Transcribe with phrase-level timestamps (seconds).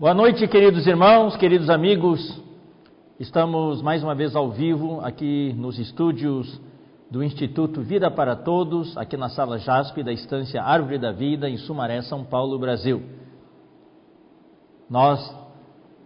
[0.00, 2.40] Boa noite, queridos irmãos, queridos amigos.
[3.18, 6.60] Estamos mais uma vez ao vivo aqui nos estúdios
[7.10, 11.56] do Instituto Vida para Todos, aqui na sala JASP da Estância Árvore da Vida, em
[11.56, 13.02] Sumaré, São Paulo, Brasil.
[14.88, 15.18] Nós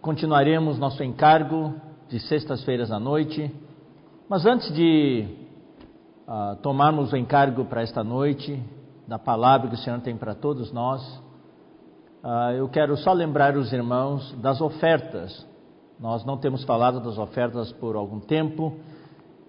[0.01, 1.75] continuaremos nosso encargo
[2.09, 3.51] de sextas-feiras à noite,
[4.27, 5.27] mas antes de
[6.27, 8.59] uh, tomarmos o encargo para esta noite,
[9.07, 11.22] da palavra que o Senhor tem para todos nós,
[12.23, 15.45] Uh, eu quero só lembrar os irmãos das ofertas.
[15.99, 18.77] Nós não temos falado das ofertas por algum tempo.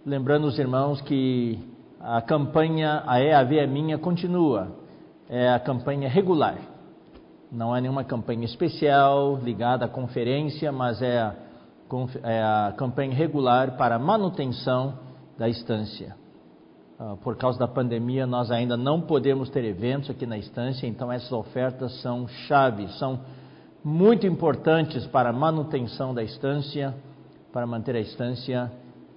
[0.04, 1.56] Lembrando os irmãos que
[2.00, 4.72] a campanha A EAV é Minha continua.
[5.28, 6.58] É a campanha regular.
[7.50, 11.34] Não é nenhuma campanha especial ligada à conferência, mas é a,
[12.24, 14.98] é a campanha regular para manutenção
[15.38, 16.16] da estância.
[16.96, 21.10] Uh, por causa da pandemia, nós ainda não podemos ter eventos aqui na estância, então
[21.10, 23.18] essas ofertas são chave, são
[23.82, 26.94] muito importantes para a manutenção da estância,
[27.52, 28.70] para manter a estância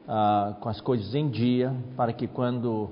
[0.08, 2.90] uh, com as coisas em dia, para que quando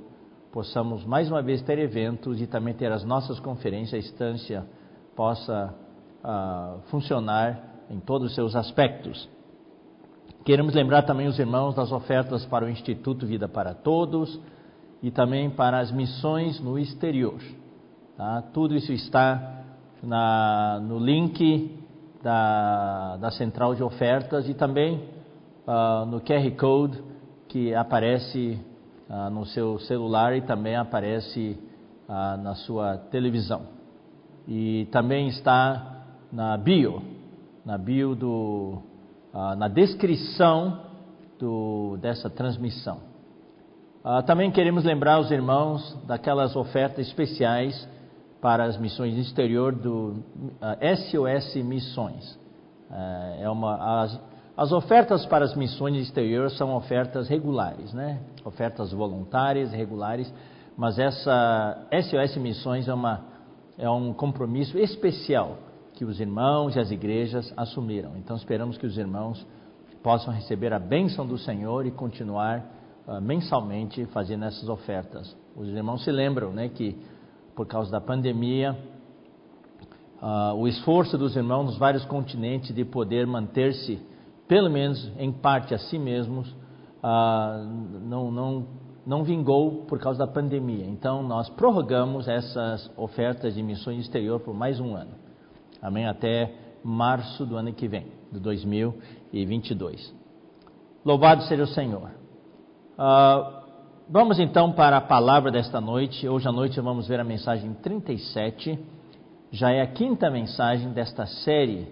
[0.52, 4.66] possamos mais uma vez ter eventos e também ter as nossas conferências, a estância
[5.16, 5.74] possa
[6.24, 9.28] uh, funcionar em todos os seus aspectos.
[10.44, 14.40] Queremos lembrar também os irmãos das ofertas para o Instituto Vida para Todos
[15.06, 17.40] e também para as missões no exterior.
[18.18, 18.42] Tá?
[18.52, 19.62] Tudo isso está
[20.02, 21.80] na, no link
[22.24, 25.08] da, da central de ofertas e também
[25.68, 27.04] uh, no QR Code
[27.48, 28.60] que aparece
[29.08, 31.56] uh, no seu celular e também aparece
[32.10, 33.62] uh, na sua televisão.
[34.48, 37.04] E também está na bio,
[37.64, 38.82] na bio do,
[39.32, 40.82] na descrição
[41.38, 43.15] do, dessa transmissão.
[44.06, 47.90] Uh, também queremos lembrar os irmãos daquelas ofertas especiais
[48.40, 50.24] para as missões exterior do
[50.62, 52.40] ah, SOS Missões.
[52.88, 54.22] Uh, é uma, as,
[54.56, 58.20] as, ofertas para as missões exterior são ofertas regulares, né?
[58.44, 60.32] ofertas voluntárias, regulares,
[60.78, 63.26] mas essa SOS Missões é, uma,
[63.76, 65.58] é um compromisso especial
[65.96, 68.12] que os irmãos e as igrejas assumiram.
[68.18, 69.44] Então esperamos que os irmãos
[70.04, 72.75] possam receber a bênção do Senhor e continuar
[73.08, 75.36] uh, mensalmente fazendo essas ofertas.
[75.56, 76.98] Os irmãos se lembram né, que,
[77.56, 78.78] por causa da pandemia,
[80.22, 84.00] uh, o esforço dos irmãos nos vários continentes de poder manter-se,
[84.48, 87.64] pelo menos em parte a si mesmos, uh,
[88.04, 88.68] não, não,
[89.06, 90.86] não vingou por causa da pandemia.
[90.86, 95.12] Então, nós prorrogamos essas ofertas de missões exterior por mais um ano.
[95.82, 96.08] Amém?
[96.08, 100.14] Até março do ano que vem, de 2022.
[101.04, 102.25] Louvado seja o Senhor.
[102.98, 103.52] Uh,
[104.10, 106.30] vamos então para a palavra desta noite.
[106.30, 108.80] Hoje à noite vamos ver a mensagem 37.
[109.52, 111.90] Já é a quinta mensagem desta série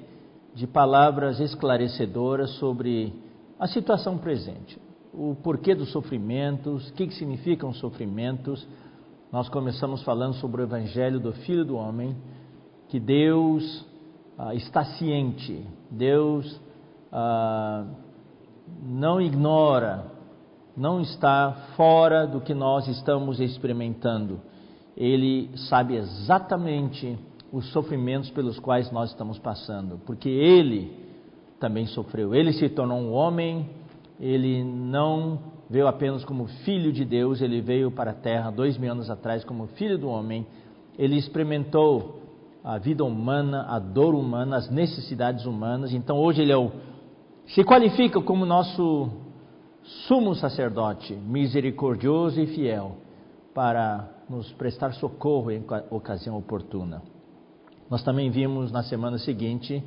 [0.55, 3.13] de palavras esclarecedoras sobre
[3.59, 4.79] a situação presente,
[5.13, 8.65] o porquê dos sofrimentos, o que, que significam os sofrimentos.
[9.29, 12.15] Nós começamos falando sobre o Evangelho do Filho do Homem,
[12.87, 13.85] que Deus
[14.37, 16.61] ah, está ciente, Deus
[17.11, 17.87] ah,
[18.81, 20.12] não ignora
[20.75, 24.39] não está fora do que nós estamos experimentando.
[24.97, 27.17] Ele sabe exatamente
[27.51, 30.91] os sofrimentos pelos quais nós estamos passando, porque ele
[31.59, 32.33] também sofreu.
[32.33, 33.69] Ele se tornou um homem,
[34.19, 35.39] ele não
[35.69, 39.43] veio apenas como filho de Deus, ele veio para a terra dois mil anos atrás
[39.43, 40.45] como filho do homem.
[40.97, 42.21] Ele experimentou
[42.63, 45.93] a vida humana, a dor humana, as necessidades humanas.
[45.93, 46.71] Então hoje ele é o,
[47.47, 49.09] se qualifica como nosso
[49.83, 52.97] sumo sacerdote, misericordioso e fiel,
[53.53, 57.01] para nos prestar socorro em ocasião oportuna.
[57.89, 59.83] Nós também vimos na semana seguinte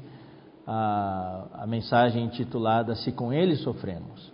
[0.67, 4.33] a, a mensagem intitulada Se com Ele sofremos,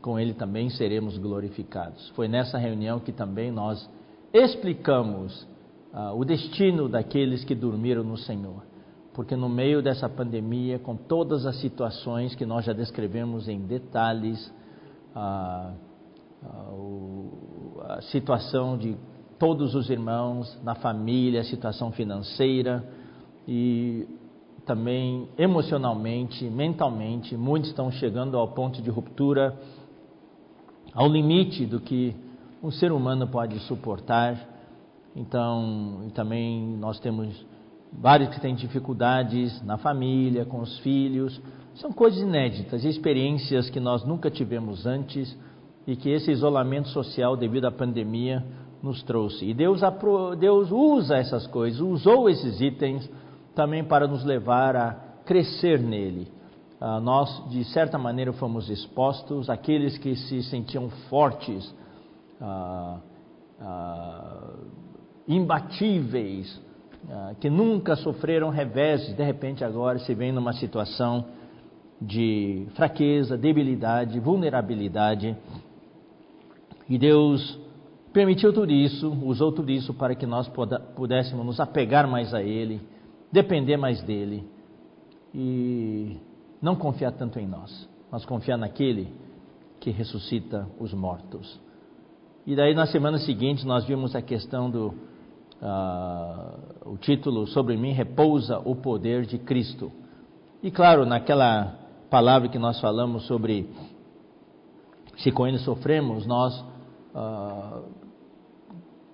[0.00, 2.08] com Ele também seremos glorificados.
[2.10, 3.88] Foi nessa reunião que também nós
[4.32, 5.46] explicamos
[5.92, 8.62] uh, o destino daqueles que dormiram no Senhor.
[9.12, 14.52] Porque no meio dessa pandemia, com todas as situações que nós já descrevemos em detalhes,
[15.14, 15.72] a,
[16.42, 18.96] a, a situação de
[19.38, 22.84] todos os irmãos na família, a situação financeira
[23.48, 24.06] e
[24.66, 29.58] também emocionalmente, mentalmente, muitos estão chegando ao ponto de ruptura,
[30.94, 32.14] ao limite do que
[32.62, 34.38] um ser humano pode suportar.
[35.16, 37.44] Então, também nós temos
[37.92, 41.40] vários que têm dificuldades na família, com os filhos,
[41.80, 45.36] são coisas inéditas, experiências que nós nunca tivemos antes
[45.86, 48.44] e que esse isolamento social devido à pandemia
[48.82, 49.46] nos trouxe.
[49.46, 49.80] E Deus,
[50.38, 53.10] Deus usa essas coisas, usou esses itens
[53.54, 54.92] também para nos levar a
[55.24, 56.28] crescer nele.
[56.80, 61.74] Uh, nós, de certa maneira, fomos expostos, aqueles que se sentiam fortes,
[62.40, 62.98] uh,
[63.60, 64.66] uh,
[65.26, 66.60] imbatíveis,
[67.40, 71.24] que nunca sofreram reveses, de repente agora se vêem numa situação
[72.00, 75.36] de fraqueza, debilidade, vulnerabilidade.
[76.88, 77.58] E Deus
[78.12, 80.50] permitiu tudo isso, usou tudo isso para que nós
[80.96, 82.80] pudéssemos nos apegar mais a Ele,
[83.30, 84.44] depender mais dEle
[85.34, 86.16] e
[86.60, 89.12] não confiar tanto em nós, mas confiar naquele
[89.78, 91.60] que ressuscita os mortos.
[92.46, 97.92] E daí na semana seguinte nós vimos a questão do uh, o título sobre mim
[97.92, 99.92] repousa o poder de Cristo.
[100.62, 101.79] E claro, naquela
[102.10, 103.70] palavra que nós falamos sobre
[105.18, 106.58] se com ele sofremos, nós
[107.14, 107.84] uh,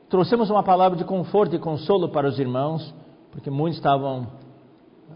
[0.09, 2.95] trouxemos uma palavra de conforto e consolo para os irmãos,
[3.31, 4.29] porque muitos estavam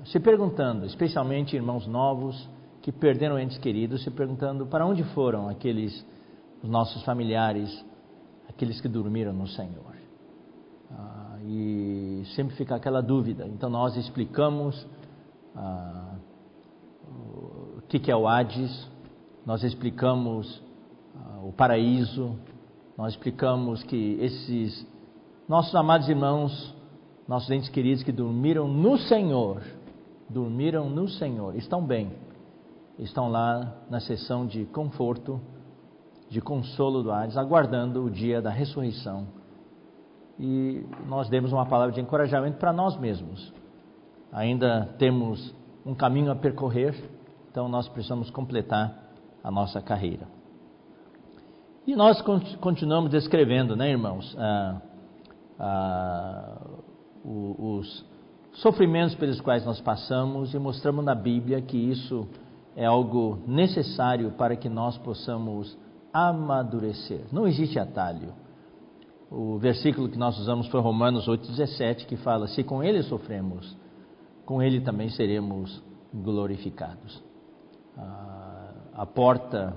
[0.04, 2.48] se perguntando, especialmente irmãos novos
[2.82, 6.06] que perderam entes queridos, se perguntando para onde foram aqueles
[6.62, 7.84] os nossos familiares,
[8.48, 9.94] aqueles que dormiram no Senhor.
[10.90, 13.46] Ah, e sempre fica aquela dúvida.
[13.46, 14.86] Então nós explicamos
[15.54, 16.09] ah,
[17.90, 18.88] que, que é o Hades,
[19.44, 20.62] nós explicamos
[21.16, 22.36] ah, o paraíso,
[22.96, 24.86] nós explicamos que esses
[25.48, 26.72] nossos amados irmãos,
[27.26, 29.60] nossos entes queridos que dormiram no Senhor,
[30.28, 32.12] dormiram no Senhor, estão bem,
[32.96, 35.40] estão lá na sessão de conforto,
[36.28, 39.26] de consolo do Hades, aguardando o dia da ressurreição.
[40.38, 43.52] E nós demos uma palavra de encorajamento para nós mesmos.
[44.30, 45.52] Ainda temos
[45.84, 46.94] um caminho a percorrer,
[47.50, 49.10] então nós precisamos completar
[49.42, 50.26] a nossa carreira.
[51.86, 52.22] E nós
[52.60, 54.80] continuamos descrevendo, né, irmãos, ah,
[55.58, 56.60] ah,
[57.24, 58.04] os
[58.52, 62.28] sofrimentos pelos quais nós passamos e mostramos na Bíblia que isso
[62.76, 65.76] é algo necessário para que nós possamos
[66.12, 67.22] amadurecer.
[67.32, 68.34] Não existe atalho.
[69.30, 73.76] O versículo que nós usamos foi Romanos 8,17, que fala: Se com ele sofremos,
[74.44, 75.82] com ele também seremos
[76.12, 77.29] glorificados.
[77.96, 79.74] A porta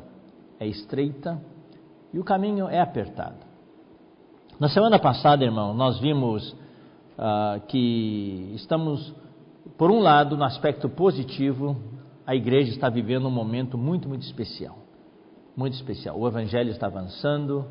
[0.60, 1.40] é estreita
[2.14, 3.38] e o caminho é apertado.
[4.60, 9.14] Na semana passada, irmão, nós vimos uh, que estamos,
[9.78, 11.76] por um lado, no aspecto positivo,
[12.26, 14.78] a igreja está vivendo um momento muito, muito especial.
[15.56, 16.20] Muito especial.
[16.20, 17.66] O evangelho está avançando,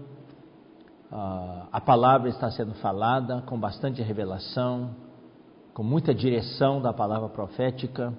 [1.10, 4.90] uh, a palavra está sendo falada com bastante revelação,
[5.72, 8.12] com muita direção da palavra profética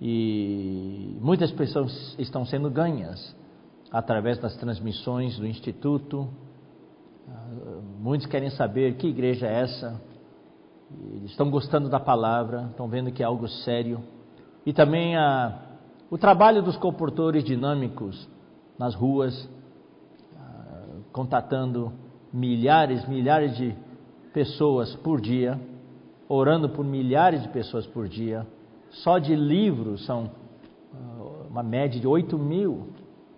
[0.00, 3.34] e muitas pessoas estão sendo ganhas
[3.90, 6.28] através das transmissões do Instituto.
[7.28, 10.00] Ah, muitos querem saber que igreja é essa,
[11.14, 14.00] eles estão gostando da palavra, estão vendo que é algo sério.
[14.64, 15.60] E também a,
[16.10, 18.28] o trabalho dos comportores dinâmicos
[18.78, 21.92] nas ruas, uh, contatando
[22.32, 23.74] milhares, milhares de
[24.32, 25.58] pessoas por dia,
[26.28, 28.46] orando por milhares de pessoas por dia.
[29.02, 30.30] Só de livros são
[30.92, 32.88] uh, uma média de 8 mil,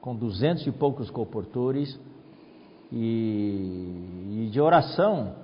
[0.00, 1.98] com duzentos e poucos comportores.
[2.90, 5.34] E, e de oração,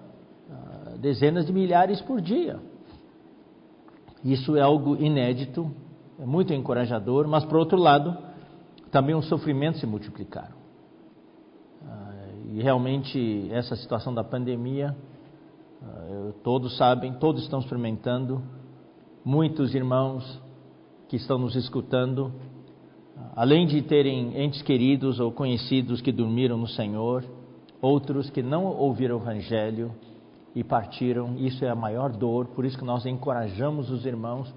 [1.04, 2.58] dezenas de milhares por dia.
[4.24, 5.70] Isso é algo inédito,
[6.18, 8.16] é muito encorajador, mas por outro lado,
[8.90, 10.56] também os sofrimentos se multiplicaram.
[11.86, 14.96] Ah, e realmente essa situação da pandemia,
[15.82, 18.42] ah, todos sabem, todos estão experimentando,
[19.24, 20.40] muitos irmãos
[21.08, 22.32] que estão nos escutando,
[23.34, 27.24] além de terem entes queridos ou conhecidos que dormiram no Senhor,
[27.80, 29.92] outros que não ouviram o Evangelho,
[30.54, 31.36] e partiram.
[31.36, 34.54] Isso é a maior dor, por isso que nós encorajamos os irmãos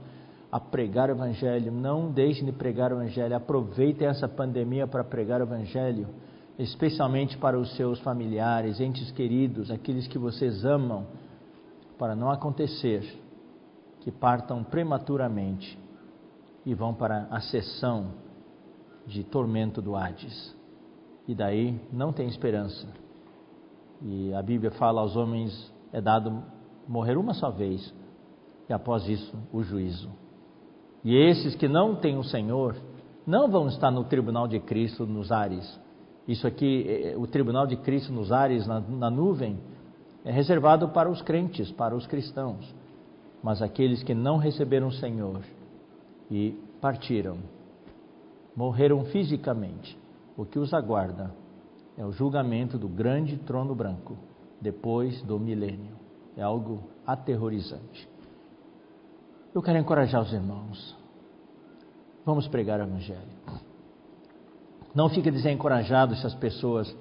[0.51, 1.71] a pregar o Evangelho.
[1.71, 3.35] Não deixem de pregar o Evangelho.
[3.35, 6.07] Aproveitem essa pandemia para pregar o Evangelho,
[6.59, 11.07] especialmente para os seus familiares, entes queridos, aqueles que vocês amam,
[11.97, 13.03] para não acontecer
[14.01, 15.77] que partam prematuramente
[16.65, 18.13] e vão para a sessão
[19.05, 20.55] de tormento do Hades.
[21.27, 22.87] E daí não tem esperança.
[24.01, 26.43] E a Bíblia fala aos homens é dado
[26.87, 27.93] morrer uma só vez
[28.69, 30.09] e após isso o juízo.
[31.03, 32.75] E esses que não têm o Senhor
[33.25, 35.79] não vão estar no tribunal de Cristo nos ares.
[36.27, 39.57] Isso aqui, é, o tribunal de Cristo nos ares, na, na nuvem,
[40.25, 42.75] é reservado para os crentes, para os cristãos.
[43.47, 45.39] Mas aqueles que não receberam o Senhor
[46.29, 46.51] e
[46.81, 47.37] partiram,
[48.53, 49.97] morreram fisicamente,
[50.35, 51.33] o que os aguarda
[51.97, 54.17] é o julgamento do grande trono branco
[54.59, 55.95] depois do milênio.
[56.35, 58.09] É algo aterrorizante.
[59.55, 60.97] Eu quero encorajar os irmãos.
[62.25, 63.31] Vamos pregar o Evangelho.
[64.93, 66.93] Não fique desencorajado se as pessoas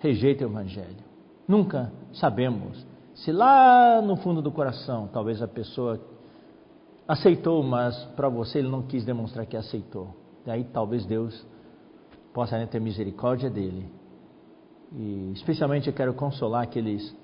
[0.00, 1.04] rejeitam o Evangelho.
[1.46, 2.84] Nunca sabemos
[3.24, 6.00] se lá no fundo do coração, talvez a pessoa
[7.06, 10.14] aceitou, mas para você ele não quis demonstrar que aceitou.
[10.44, 11.46] Daí talvez Deus
[12.34, 13.88] possa ter misericórdia dele.
[14.92, 17.16] E especialmente eu quero consolar aqueles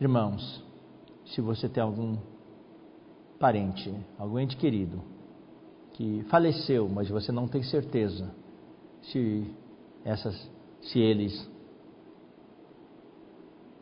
[0.00, 0.64] irmãos,
[1.26, 2.16] se você tem algum
[3.38, 5.02] parente, algum ente querido
[5.92, 8.34] que faleceu, mas você não tem certeza
[9.02, 9.54] se
[10.04, 10.34] essas
[10.80, 11.50] se eles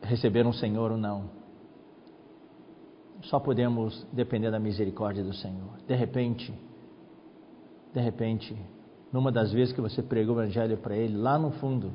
[0.01, 1.29] receberam o Senhor ou não.
[3.23, 5.77] Só podemos depender da misericórdia do Senhor.
[5.85, 6.53] De repente,
[7.93, 8.55] de repente,
[9.11, 11.91] numa das vezes que você pregou o evangelho para ele, lá no fundo,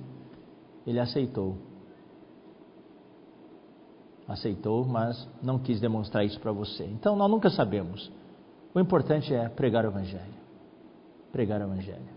[0.86, 1.56] ele aceitou.
[4.26, 6.84] Aceitou, mas não quis demonstrar isso para você.
[6.84, 8.10] Então nós nunca sabemos.
[8.74, 10.34] O importante é pregar o evangelho.
[11.30, 12.14] Pregar o evangelho.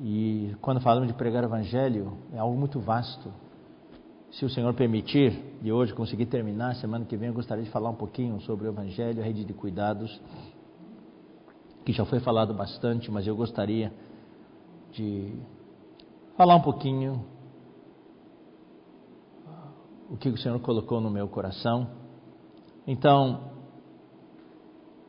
[0.00, 3.30] E quando falamos de pregar o evangelho, é algo muito vasto.
[4.38, 7.90] Se o Senhor permitir, e hoje conseguir terminar, semana que vem eu gostaria de falar
[7.90, 10.16] um pouquinho sobre o evangelho, a rede de cuidados
[11.84, 13.92] que já foi falado bastante, mas eu gostaria
[14.92, 15.34] de
[16.36, 17.26] falar um pouquinho
[20.08, 21.88] o que o Senhor colocou no meu coração.
[22.86, 23.50] Então,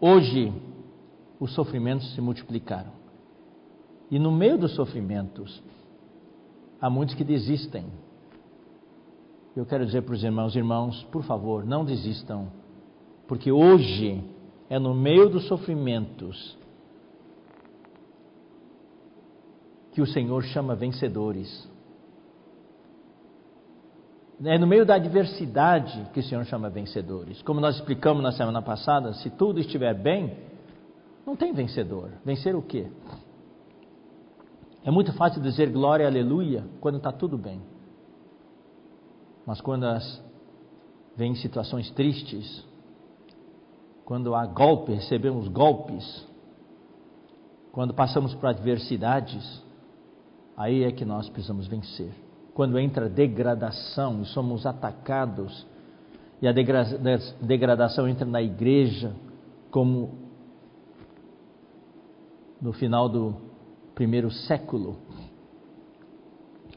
[0.02, 0.52] hoje
[1.40, 2.94] os sofrimentos se multiplicaram.
[4.10, 5.62] E no meio dos sofrimentos,
[6.82, 8.09] há muitos que desistem.
[9.60, 12.50] Eu quero dizer para os irmãos, irmãos, por favor, não desistam,
[13.28, 14.24] porque hoje
[14.70, 16.58] é no meio dos sofrimentos
[19.92, 21.70] que o Senhor chama vencedores.
[24.46, 27.42] É no meio da adversidade que o Senhor chama vencedores.
[27.42, 30.38] Como nós explicamos na semana passada, se tudo estiver bem,
[31.28, 32.14] não tem vencedor.
[32.24, 32.88] Vencer o quê?
[34.86, 37.62] É muito fácil dizer glória, aleluia, quando está tudo bem.
[39.46, 40.24] Mas quando as,
[41.16, 42.66] vem situações tristes,
[44.06, 46.28] quando há golpe, recebemos golpes,
[47.72, 49.64] quando passamos por adversidades,
[50.60, 52.12] Aí é que nós precisamos vencer.
[52.54, 55.66] Quando entra degradação e somos atacados,
[56.42, 59.16] e a degradação entra na igreja,
[59.72, 60.16] como
[62.62, 63.38] no final do
[63.96, 64.98] primeiro século,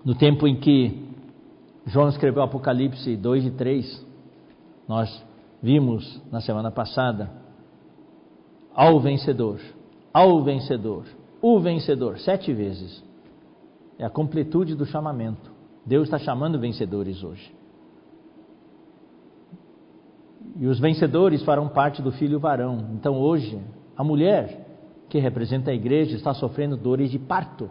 [0.04, 1.12] no tempo em que
[1.87, 4.07] João escreveu Apocalipse 2 e 3,
[4.87, 5.25] nós
[5.62, 7.31] vimos na semana passada,
[8.75, 9.61] ao vencedor,
[10.12, 11.05] ao vencedor,
[11.41, 13.03] o vencedor, sete vezes.
[13.99, 15.51] É a completude do chamamento.
[15.85, 17.55] Deus está chamando vencedores hoje.
[20.57, 22.91] E os vencedores farão parte do filho varão.
[22.95, 23.61] Então hoje,
[23.97, 24.67] a mulher
[25.09, 27.71] que representa a igreja está sofrendo dores de parto.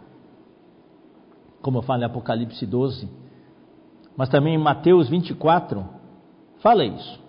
[1.60, 3.21] Como eu falo em Apocalipse 12.
[4.16, 5.84] Mas também Mateus 24,
[6.60, 7.20] fala isso.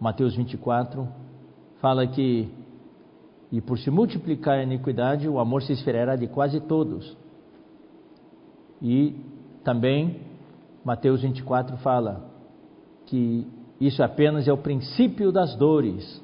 [0.00, 1.08] Mateus 24
[1.80, 2.48] fala que,
[3.50, 7.16] e por se multiplicar a iniquidade, o amor se esfriará de quase todos.
[8.80, 9.14] E
[9.64, 10.20] também
[10.84, 12.24] Mateus 24 fala
[13.06, 13.46] que
[13.80, 16.22] isso apenas é o princípio das dores,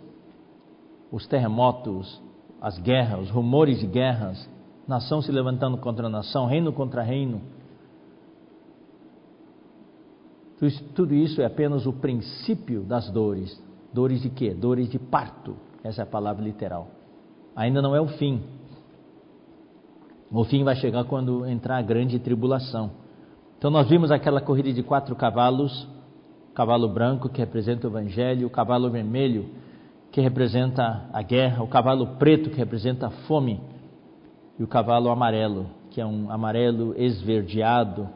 [1.11, 2.21] os terremotos,
[2.61, 4.49] as guerras, os rumores de guerras,
[4.87, 7.41] nação se levantando contra nação, reino contra reino.
[10.95, 13.63] Tudo isso é apenas o princípio das dores.
[13.93, 14.53] Dores de quê?
[14.53, 15.57] Dores de parto.
[15.85, 16.89] Essa é a palavra literal.
[17.55, 18.43] Ainda não é o fim.
[20.31, 22.91] O fim vai chegar quando entrar a grande tribulação.
[23.57, 25.89] Então nós vimos aquela corrida de quatro cavalos,
[26.55, 29.49] cavalo branco que representa o evangelho, o cavalo vermelho
[30.11, 33.61] que representa a guerra, o cavalo preto que representa a fome
[34.59, 38.09] e o cavalo amarelo, que é um amarelo esverdeado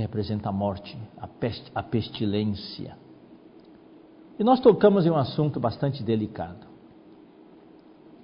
[0.00, 2.96] representa a morte, a, pest, a pestilência.
[4.38, 6.66] E nós tocamos em um assunto bastante delicado.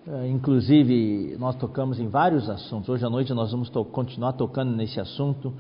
[0.06, 2.88] Eh, inclusive, nós tocamos em vários assuntos.
[2.88, 5.52] Hoje à noite nós vamos to continuar tocando nesse assunto.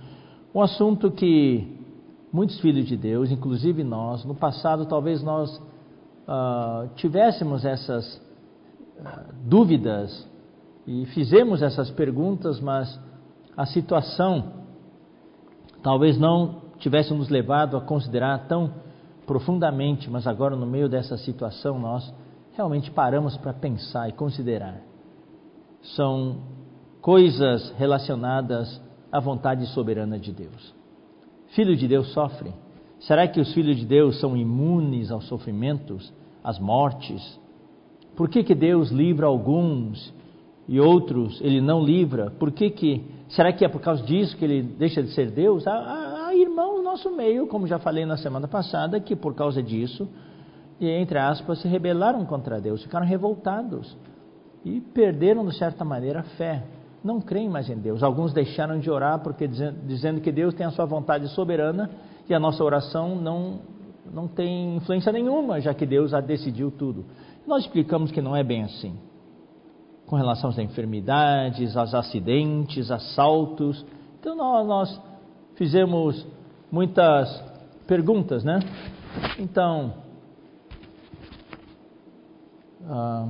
[0.54, 1.78] Um assunto que
[2.32, 8.16] muitos filhos de Deus, inclusive nós, no passado talvez nós uh, tivéssemos essas
[8.98, 10.26] uh, dúvidas
[10.86, 12.98] e fizemos essas perguntas, mas
[13.56, 14.65] a situação
[15.82, 18.72] talvez não tivesse nos levado a considerar tão
[19.26, 22.14] profundamente, mas agora no meio dessa situação nós
[22.52, 24.80] realmente paramos para pensar e considerar.
[25.94, 26.38] São
[27.00, 28.80] coisas relacionadas
[29.10, 30.74] à vontade soberana de Deus.
[31.48, 32.52] Filho de Deus sofre.
[33.00, 37.40] Será que os filhos de Deus são imunes aos sofrimentos, as mortes?
[38.16, 40.12] Por que, que Deus livra alguns
[40.66, 42.30] e outros ele não livra?
[42.30, 45.66] Por que, que será que é por causa disso que ele deixa de ser Deus?
[45.66, 49.34] Há, há, há irmãos no nosso meio, como já falei na semana passada, que por
[49.34, 50.08] causa disso,
[50.80, 53.96] entre aspas, se rebelaram contra Deus, ficaram revoltados
[54.64, 56.64] e perderam de certa maneira a fé.
[57.02, 58.02] Não creem mais em Deus.
[58.02, 61.90] Alguns deixaram de orar porque dizendo que Deus tem a sua vontade soberana
[62.28, 63.76] e a nossa oração não
[64.12, 67.04] não tem influência nenhuma, já que Deus já decidiu tudo.
[67.44, 68.96] Nós explicamos que não é bem assim
[70.06, 73.84] com relação às enfermidades, aos acidentes, assaltos.
[74.20, 75.02] Então nós, nós
[75.54, 76.26] fizemos
[76.70, 77.42] muitas
[77.86, 78.60] perguntas, né?
[79.38, 79.94] Então,
[82.84, 83.28] ah,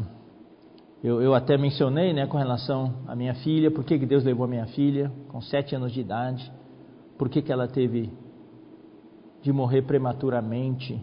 [1.02, 4.44] eu, eu, até mencionei, né, com relação à minha filha, por que, que Deus levou
[4.44, 6.50] a minha filha com sete anos de idade,
[7.16, 8.10] por que, que ela teve
[9.42, 11.00] de morrer prematuramente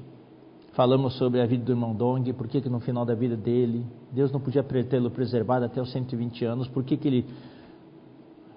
[0.74, 3.86] Falamos sobre a vida do irmão Dong, por que, que no final da vida dele,
[4.14, 7.26] Deus não podia tê-lo preservado até os 120 anos, por que, que ele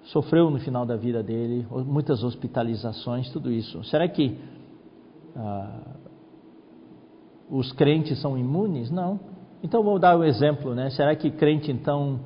[0.03, 3.83] sofreu no final da vida dele, muitas hospitalizações, tudo isso.
[3.85, 4.37] Será que
[5.35, 5.81] ah,
[7.49, 8.89] os crentes são imunes?
[8.89, 9.19] Não.
[9.63, 10.89] Então vou dar um exemplo, né?
[10.91, 12.19] Será que crente então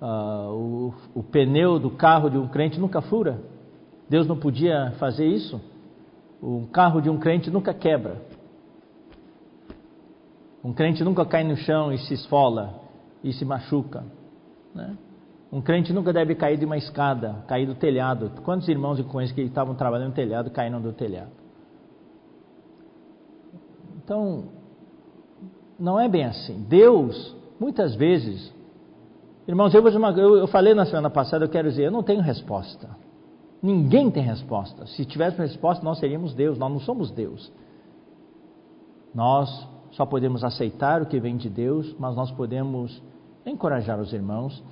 [0.00, 3.40] ah, o, o pneu do carro de um crente nunca fura?
[4.10, 5.60] Deus não podia fazer isso?
[6.42, 8.20] O carro de um crente nunca quebra.
[10.64, 12.80] Um crente nunca cai no chão e se esfola
[13.22, 14.04] e se machuca.
[14.74, 14.96] Né?
[15.52, 18.30] Um crente nunca deve cair de uma escada, cair do telhado.
[18.42, 21.30] Quantos irmãos eu conheço que estavam trabalhando no telhado caíram do telhado?
[24.02, 24.44] Então,
[25.78, 26.64] não é bem assim.
[26.68, 28.52] Deus, muitas vezes,
[29.46, 32.88] irmãos, eu, eu, eu falei na semana passada, eu quero dizer, eu não tenho resposta.
[33.62, 34.86] Ninguém tem resposta.
[34.86, 37.52] Se tivéssemos resposta, nós seríamos Deus, nós não somos Deus.
[39.14, 43.02] Nós só podemos aceitar o que vem de Deus, mas nós podemos
[43.44, 44.62] encorajar os irmãos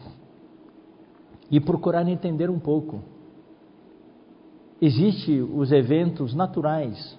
[1.50, 3.00] e procurar entender um pouco.
[4.80, 7.18] Existem os eventos naturais.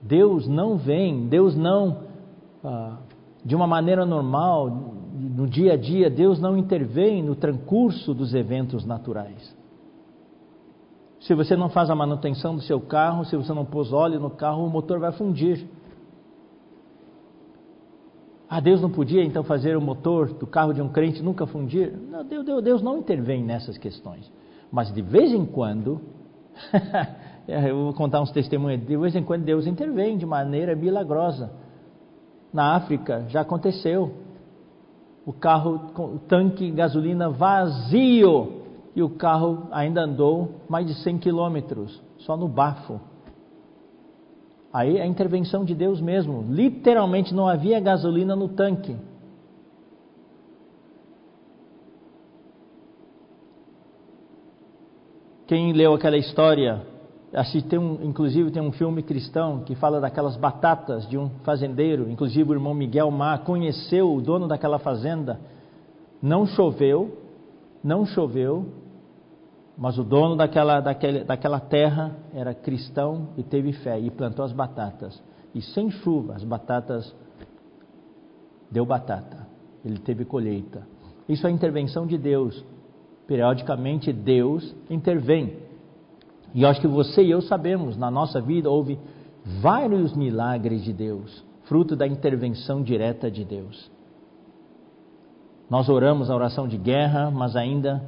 [0.00, 2.02] Deus não vem, Deus não,
[2.62, 2.98] ah,
[3.44, 4.70] de uma maneira normal,
[5.14, 9.54] no dia a dia, Deus não intervém no transcurso dos eventos naturais.
[11.20, 14.30] Se você não faz a manutenção do seu carro, se você não pôs óleo no
[14.30, 15.66] carro, o motor vai fundir.
[18.48, 21.92] Ah, Deus não podia então fazer o motor do carro de um crente nunca fundir?
[21.92, 24.30] Não, Deus, Deus não intervém nessas questões.
[24.70, 26.00] Mas de vez em quando,
[27.48, 31.52] eu vou contar uns testemunhos, de vez em quando Deus intervém de maneira milagrosa.
[32.52, 34.14] Na África já aconteceu.
[35.26, 38.62] O carro, o tanque gasolina vazio
[38.94, 43.00] e o carro ainda andou mais de 100 quilômetros, só no bafo.
[44.74, 46.44] Aí a intervenção de Deus mesmo.
[46.50, 48.96] Literalmente não havia gasolina no tanque.
[55.46, 56.82] Quem leu aquela história,
[58.02, 62.74] inclusive tem um filme cristão que fala daquelas batatas de um fazendeiro, inclusive o irmão
[62.74, 65.38] Miguel Mar conheceu o dono daquela fazenda.
[66.20, 67.16] Não choveu,
[67.80, 68.66] não choveu,
[69.76, 74.52] mas o dono daquela, daquela, daquela terra era cristão e teve fé e plantou as
[74.52, 75.20] batatas.
[75.54, 77.14] E sem chuva, as batatas
[78.70, 79.46] deu batata.
[79.84, 80.86] Ele teve colheita.
[81.28, 82.64] Isso é intervenção de Deus.
[83.26, 85.58] Periodicamente Deus intervém.
[86.54, 88.98] E eu acho que você e eu sabemos, na nossa vida houve
[89.60, 93.90] vários milagres de Deus, fruto da intervenção direta de Deus.
[95.68, 98.02] Nós oramos a oração de guerra, mas ainda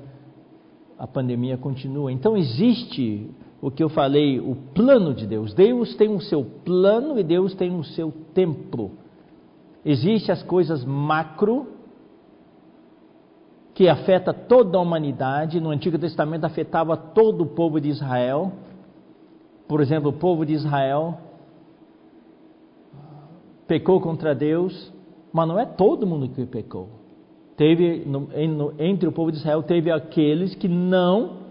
[0.99, 2.11] a pandemia continua.
[2.11, 3.31] Então existe
[3.61, 5.55] o que eu falei, o plano de Deus.
[5.55, 8.93] Deus tem o seu plano e Deus tem o seu tempo.
[9.85, 11.69] Existem as coisas macro
[13.75, 15.61] que afeta toda a humanidade.
[15.61, 18.53] No Antigo Testamento afetava todo o povo de Israel.
[19.69, 21.19] Por exemplo, o povo de Israel
[23.67, 24.93] pecou contra Deus,
[25.33, 26.96] mas não é todo mundo que pecou.
[27.57, 28.07] Teve
[28.79, 31.47] entre o povo de Israel teve aqueles que não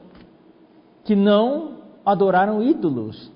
[1.04, 3.32] que não adoraram ídolos,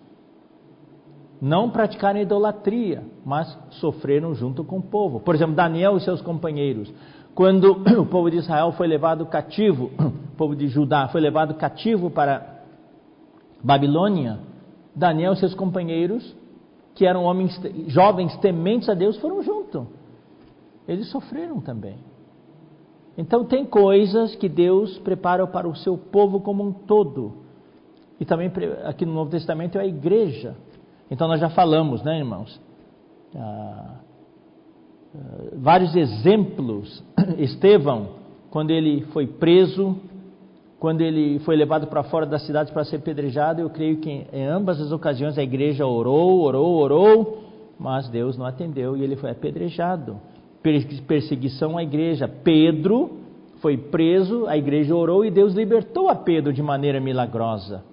[1.41, 5.19] não praticaram idolatria, mas sofreram junto com o povo.
[5.19, 6.91] Por exemplo, Daniel e seus companheiros,
[7.33, 9.91] quando o povo de Israel foi levado cativo,
[10.33, 12.63] o povo de Judá foi levado cativo para
[13.63, 14.39] Babilônia,
[14.95, 16.35] Daniel e seus companheiros,
[16.93, 19.87] que eram homens jovens tementes a Deus, foram junto.
[20.87, 21.97] Eles sofreram também.
[23.19, 27.33] Então, tem coisas que Deus prepara para o seu povo como um todo.
[28.17, 28.49] E também
[28.85, 30.55] aqui no Novo Testamento é a igreja.
[31.11, 32.61] Então, nós já falamos, né, irmãos?
[33.35, 33.95] Ah,
[35.13, 37.03] uh, vários exemplos.
[37.37, 38.07] Estevão,
[38.49, 39.97] quando ele foi preso,
[40.79, 44.45] quando ele foi levado para fora da cidade para ser pedrejado, eu creio que em
[44.45, 47.43] ambas as ocasiões a igreja orou, orou, orou,
[47.77, 50.21] mas Deus não atendeu e ele foi apedrejado.
[50.61, 52.27] Perseguição à igreja.
[52.27, 53.19] Pedro
[53.61, 57.83] foi preso, a igreja orou e Deus libertou a Pedro de maneira milagrosa.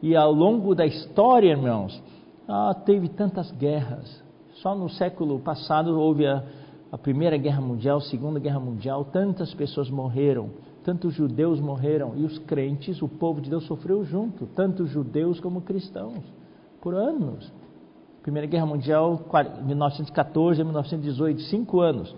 [0.00, 2.00] E ao longo da história, irmãos,
[2.46, 4.22] ah, teve tantas guerras.
[4.54, 6.44] Só no século passado houve a,
[6.90, 10.50] a Primeira Guerra Mundial, a Segunda Guerra Mundial, tantas pessoas morreram,
[10.84, 15.60] tantos judeus morreram, e os crentes, o povo de Deus sofreu junto, tanto judeus como
[15.60, 16.24] cristãos,
[16.80, 17.52] por anos.
[18.28, 19.24] Primeira Guerra Mundial,
[19.64, 22.14] 1914 a 1918, cinco anos.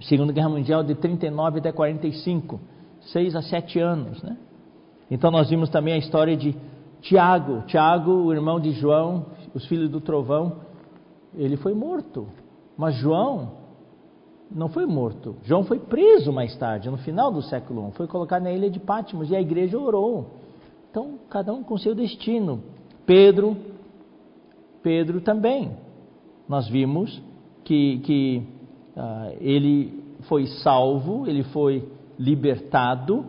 [0.00, 2.60] Segunda Guerra Mundial, de 39 até 45,
[3.00, 4.36] seis a sete anos, né?
[5.10, 6.54] Então nós vimos também a história de
[7.00, 7.62] Tiago.
[7.62, 10.58] Tiago, o irmão de João, os filhos do trovão,
[11.34, 12.28] ele foi morto.
[12.78, 13.54] Mas João
[14.48, 15.34] não foi morto.
[15.42, 17.92] João foi preso mais tarde, no final do século I.
[17.94, 20.30] Foi colocado na ilha de Patmos e a igreja orou.
[20.88, 22.62] Então, cada um com seu destino.
[23.04, 23.56] Pedro,
[24.82, 25.72] Pedro também.
[26.48, 27.22] Nós vimos
[27.64, 28.42] que, que
[28.96, 31.88] uh, ele foi salvo, ele foi
[32.18, 33.24] libertado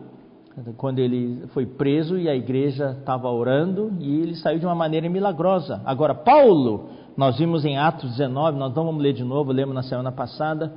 [0.76, 5.08] quando ele foi preso e a igreja estava orando e ele saiu de uma maneira
[5.08, 5.80] milagrosa.
[5.84, 9.82] Agora, Paulo, nós vimos em Atos 19, nós não vamos ler de novo, lemos na
[9.82, 10.72] semana passada,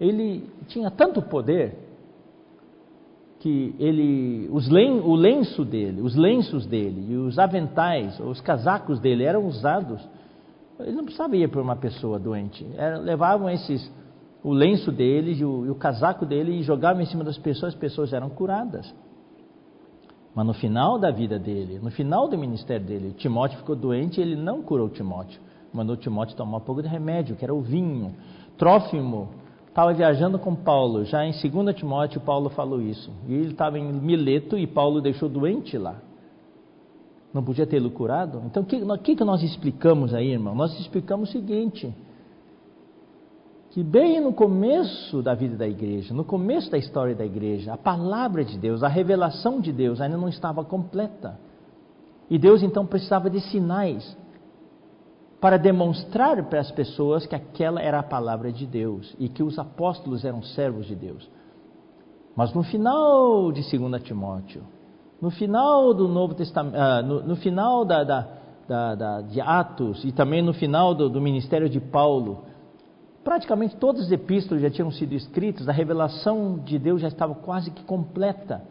[0.00, 1.76] ele tinha tanto poder
[3.40, 8.98] que ele, os len, o lenço dele, os lenços dele e os aventais, os casacos
[8.98, 10.06] dele eram usados.
[10.80, 12.66] Ele não precisava ir para uma pessoa doente.
[12.76, 13.90] Era, levavam esses,
[14.42, 17.74] o lenço dele e o, e o casaco dele e jogavam em cima das pessoas,
[17.74, 18.92] as pessoas eram curadas.
[20.34, 24.22] Mas no final da vida dele, no final do ministério dele, Timóteo ficou doente e
[24.22, 25.40] ele não curou Timóteo.
[25.72, 28.14] Mandou Timóteo tomar um pouco de remédio, que era o vinho.
[28.56, 29.30] Trófimo
[29.68, 31.04] estava viajando com Paulo.
[31.04, 33.12] Já em 2 Timóteo, Paulo falou isso.
[33.26, 35.96] E ele estava em Mileto e Paulo deixou doente lá.
[37.32, 38.42] Não podia tê-lo curado?
[38.46, 40.54] Então, o que, que nós explicamos aí, irmão?
[40.54, 41.94] Nós explicamos o seguinte:
[43.70, 47.76] que bem no começo da vida da igreja, no começo da história da igreja, a
[47.76, 51.38] palavra de Deus, a revelação de Deus ainda não estava completa.
[52.30, 54.16] E Deus então precisava de sinais
[55.40, 59.58] para demonstrar para as pessoas que aquela era a palavra de Deus e que os
[59.58, 61.30] apóstolos eram servos de Deus.
[62.34, 64.62] Mas no final de 2 Timóteo,
[65.20, 68.28] no final do Novo Testamento, uh, no, no, final da, da,
[68.68, 72.44] da, da, de Atos e também no final do, do ministério de Paulo,
[73.24, 77.70] praticamente todas as epístolas já tinham sido escritas, a revelação de Deus já estava quase
[77.70, 78.62] que completa.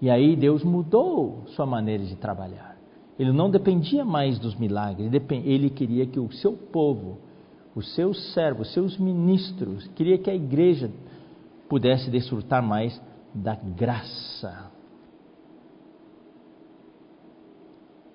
[0.00, 2.76] E aí Deus mudou sua maneira de trabalhar.
[3.18, 5.12] Ele não dependia mais dos milagres,
[5.44, 7.18] ele queria que o seu povo,
[7.74, 10.90] os seus servos, os seus ministros, queria que a igreja
[11.68, 13.00] pudesse desfrutar mais
[13.34, 14.70] da graça.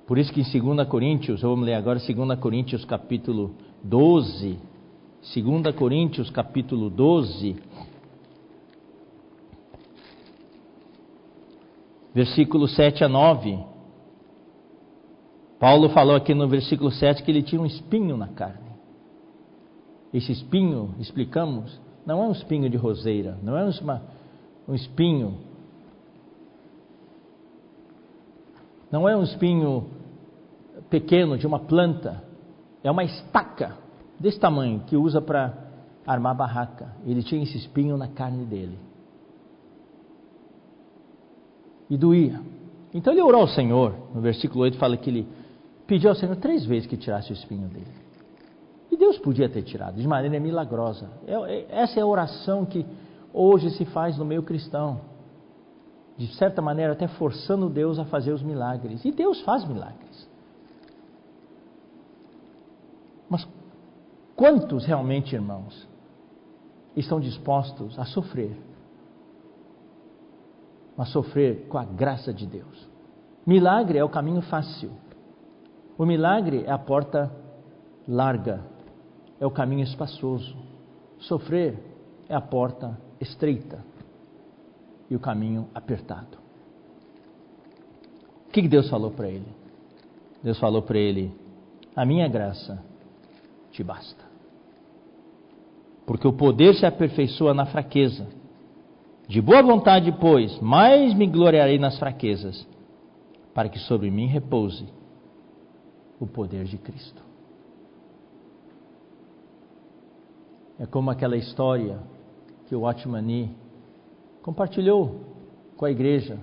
[0.05, 4.59] Por isso que em 2 Coríntios, vamos ler agora 2 Coríntios capítulo 12,
[5.33, 7.55] 2 Coríntios capítulo 12,
[12.13, 13.59] versículo 7 a 9.
[15.59, 18.69] Paulo falou aqui no versículo 7 que ele tinha um espinho na carne.
[20.13, 24.03] Esse espinho, explicamos, não é um espinho de roseira, não é uma,
[24.67, 25.37] um espinho,
[28.91, 29.87] não é um espinho
[30.89, 32.23] pequeno de uma planta,
[32.83, 33.77] é uma estaca
[34.19, 35.53] desse tamanho que usa para
[36.05, 36.93] armar barraca.
[37.05, 38.77] Ele tinha esse espinho na carne dele.
[41.89, 42.41] E doía.
[42.93, 43.93] Então ele orou ao Senhor.
[44.13, 45.27] No versículo 8 fala que ele
[45.85, 48.05] pediu ao Senhor três vezes que tirasse o espinho dele.
[48.91, 51.09] E Deus podia ter tirado, de maneira milagrosa.
[51.27, 52.85] É, é, essa é a oração que
[53.35, 55.01] hoje se faz no meio cristão.
[56.17, 59.03] De certa maneira, até forçando Deus a fazer os milagres.
[59.03, 60.29] E Deus faz milagres.
[63.29, 63.45] Mas
[64.35, 65.87] quantos realmente, irmãos,
[66.95, 68.57] estão dispostos a sofrer?
[70.97, 72.87] A sofrer com a graça de Deus.
[73.45, 74.91] Milagre é o caminho fácil.
[75.97, 77.29] O milagre é a porta
[78.07, 78.61] larga,
[79.39, 80.55] é o caminho espaçoso.
[81.19, 81.77] Sofrer
[82.29, 83.83] é a porta estreita
[85.09, 86.37] e o caminho apertado.
[88.47, 89.47] O que Deus falou para ele?
[90.41, 91.31] Deus falou para ele:
[91.95, 92.81] A minha graça
[93.71, 94.23] te basta.
[96.05, 98.27] Porque o poder se aperfeiçoa na fraqueza.
[99.27, 102.65] De boa vontade, pois, mais me gloriarei nas fraquezas,
[103.55, 104.87] para que sobre mim repouse
[106.19, 107.23] o poder de Cristo.
[110.79, 111.99] É como aquela história
[112.67, 113.55] que o Watchmani
[114.41, 115.21] compartilhou
[115.77, 116.39] com a igreja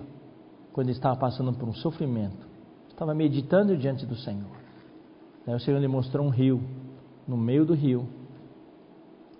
[0.71, 2.47] quando estava passando por um sofrimento.
[2.89, 4.51] Estava meditando diante do Senhor.
[5.45, 6.61] Daí o Senhor lhe mostrou um rio.
[7.27, 8.07] No meio do rio,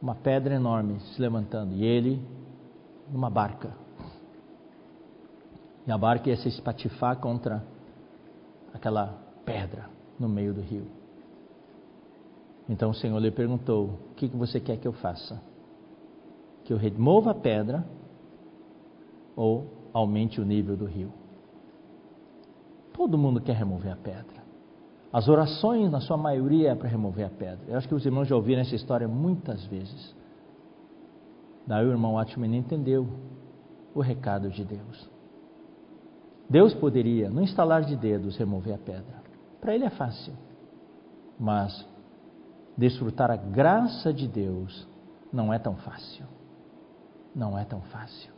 [0.02, 1.74] uma pedra enorme se levantando.
[1.74, 2.22] E ele
[3.12, 3.76] numa barca.
[5.86, 7.64] E a barca ia se espatifar contra
[8.74, 10.88] aquela pedra no meio do rio.
[12.68, 15.42] Então o Senhor lhe perguntou: O que você quer que eu faça?
[16.64, 17.86] Que eu remova a pedra
[19.36, 21.12] ou aumente o nível do rio?
[22.94, 24.44] Todo mundo quer remover a pedra.
[25.12, 27.66] As orações, na sua maioria, é para remover a pedra.
[27.68, 30.16] Eu acho que os irmãos já ouviram essa história muitas vezes.
[31.68, 33.08] Daí o irmão Watchman entendeu
[33.94, 35.10] o recado de Deus.
[36.50, 39.24] Deus poderia, no instalar de dedos, remover a pedra.
[39.62, 40.34] Para ele é fácil.
[41.40, 41.88] Mas
[42.78, 44.88] desfrutar a graça de Deus
[45.32, 46.26] não é tão fácil.
[47.36, 48.32] Não é tão fácil.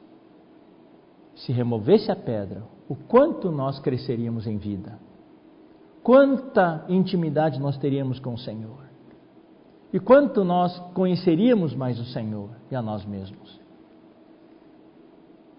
[1.36, 4.98] Se removesse a pedra, o quanto nós cresceríamos em vida,
[6.02, 8.86] quanta intimidade nós teríamos com o Senhor,
[9.92, 13.60] e quanto nós conheceríamos mais o Senhor e a nós mesmos.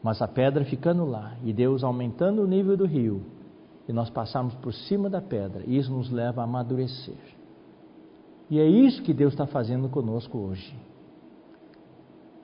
[0.03, 3.22] Mas a pedra ficando lá e Deus aumentando o nível do rio,
[3.88, 7.37] e nós passarmos por cima da pedra, isso nos leva a amadurecer.
[8.49, 10.77] E é isso que Deus está fazendo conosco hoje.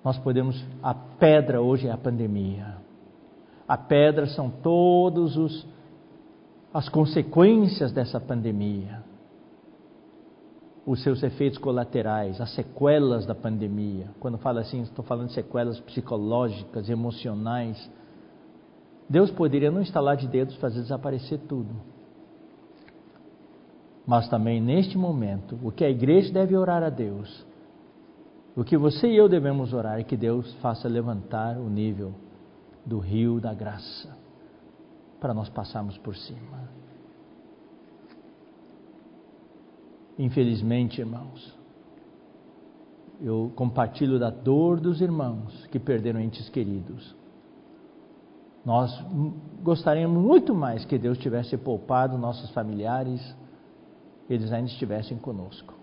[0.05, 2.77] Nós podemos, a pedra hoje é a pandemia.
[3.69, 5.67] A pedra são todos os
[6.73, 9.03] as consequências dessa pandemia.
[10.87, 14.09] Os seus efeitos colaterais, as sequelas da pandemia.
[14.19, 17.91] Quando falo assim, estou falando de sequelas psicológicas, emocionais.
[19.09, 21.71] Deus poderia não instalar de dedos fazer desaparecer tudo.
[24.05, 27.47] Mas também neste momento, o que a igreja deve orar a Deus,
[28.55, 32.15] o que você e eu devemos orar é que Deus faça levantar o nível
[32.85, 34.17] do rio da graça,
[35.21, 36.69] para nós passarmos por cima.
[40.19, 41.57] Infelizmente, irmãos,
[43.21, 47.15] eu compartilho da dor dos irmãos que perderam entes queridos.
[48.65, 48.93] Nós
[49.63, 53.21] gostaríamos muito mais que Deus tivesse poupado nossos familiares,
[54.29, 55.82] eles ainda estivessem conosco.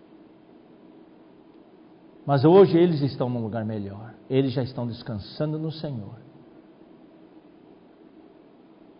[2.25, 6.29] Mas hoje eles estão num lugar melhor, eles já estão descansando no Senhor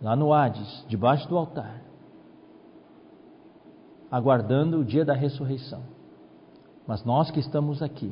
[0.01, 1.81] lá no Hades, debaixo do altar,
[4.09, 5.83] aguardando o dia da ressurreição.
[6.87, 8.11] Mas nós que estamos aqui,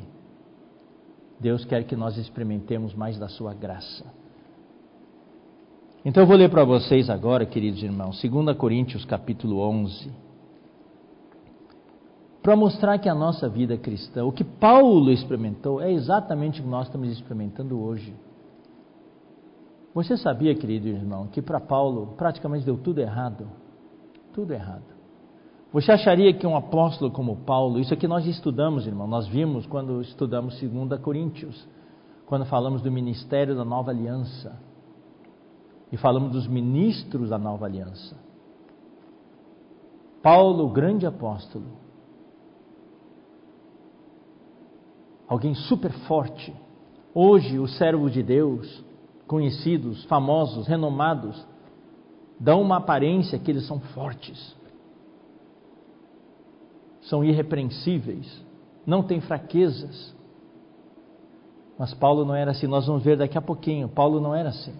[1.40, 4.04] Deus quer que nós experimentemos mais da sua graça.
[6.04, 10.27] Então eu vou ler para vocês agora, queridos irmãos, 2 Coríntios capítulo 11.
[12.48, 16.70] Para mostrar que a nossa vida cristã, o que Paulo experimentou, é exatamente o que
[16.70, 18.16] nós estamos experimentando hoje.
[19.92, 23.50] Você sabia, querido irmão, que para Paulo praticamente deu tudo errado?
[24.32, 24.86] Tudo errado.
[25.74, 30.00] Você acharia que um apóstolo como Paulo, isso aqui nós estudamos, irmão, nós vimos quando
[30.00, 31.68] estudamos 2 Coríntios,
[32.24, 34.58] quando falamos do ministério da nova aliança,
[35.92, 38.16] e falamos dos ministros da nova aliança.
[40.22, 41.86] Paulo, o grande apóstolo,
[45.28, 46.54] alguém super forte,
[47.14, 48.84] hoje o servo de Deus,
[49.26, 51.46] conhecidos, famosos, renomados,
[52.40, 54.56] dão uma aparência que eles são fortes,
[57.02, 58.42] são irrepreensíveis,
[58.86, 60.16] não têm fraquezas.
[61.78, 63.88] Mas Paulo não era assim, nós vamos ver daqui a pouquinho.
[63.88, 64.74] Paulo não era assim.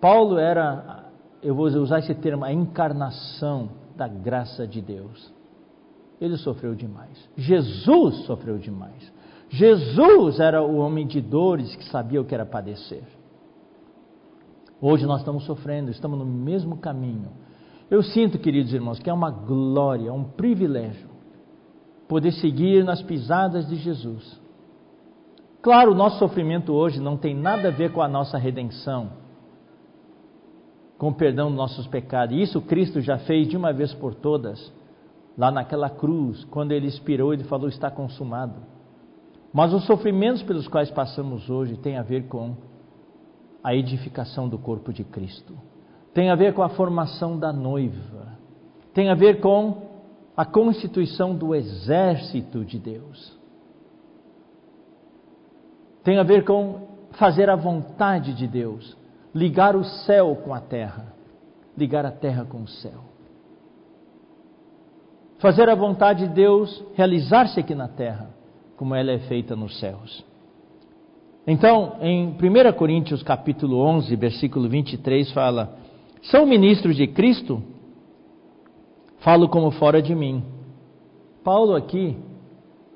[0.00, 1.10] Paulo era,
[1.42, 5.30] eu vou usar esse termo, a encarnação da graça de Deus.
[6.20, 7.28] Ele sofreu demais.
[7.36, 9.12] Jesus sofreu demais.
[9.48, 13.02] Jesus era o homem de dores que sabia o que era padecer.
[14.80, 17.30] Hoje nós estamos sofrendo, estamos no mesmo caminho.
[17.90, 21.10] Eu sinto, queridos irmãos, que é uma glória, um privilégio
[22.06, 24.40] poder seguir nas pisadas de Jesus.
[25.62, 29.10] Claro, o nosso sofrimento hoje não tem nada a ver com a nossa redenção,
[30.96, 32.36] com o perdão dos nossos pecados.
[32.36, 34.72] Isso Cristo já fez de uma vez por todas,
[35.40, 38.56] lá naquela cruz, quando ele expirou, ele falou: está consumado.
[39.50, 42.54] Mas os sofrimentos pelos quais passamos hoje têm a ver com
[43.64, 45.56] a edificação do corpo de Cristo,
[46.12, 48.38] tem a ver com a formação da noiva,
[48.92, 49.88] tem a ver com
[50.36, 53.38] a constituição do exército de Deus,
[56.04, 58.94] tem a ver com fazer a vontade de Deus,
[59.34, 61.14] ligar o céu com a terra,
[61.76, 63.09] ligar a terra com o céu.
[65.40, 68.30] Fazer a vontade de Deus realizar-se aqui na terra
[68.76, 70.24] como ela é feita nos céus.
[71.46, 75.78] Então, em 1 Coríntios capítulo 11, versículo 23 fala:
[76.22, 77.62] "São ministros de Cristo?
[79.20, 80.44] Falo como fora de mim."
[81.42, 82.18] Paulo aqui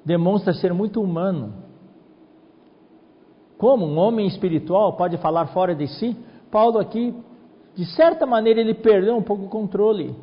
[0.05, 1.55] demonstra ser muito humano.
[3.57, 6.15] Como um homem espiritual pode falar fora de si?
[6.51, 7.15] Paulo aqui,
[7.75, 10.15] de certa maneira, ele perdeu um pouco o controle,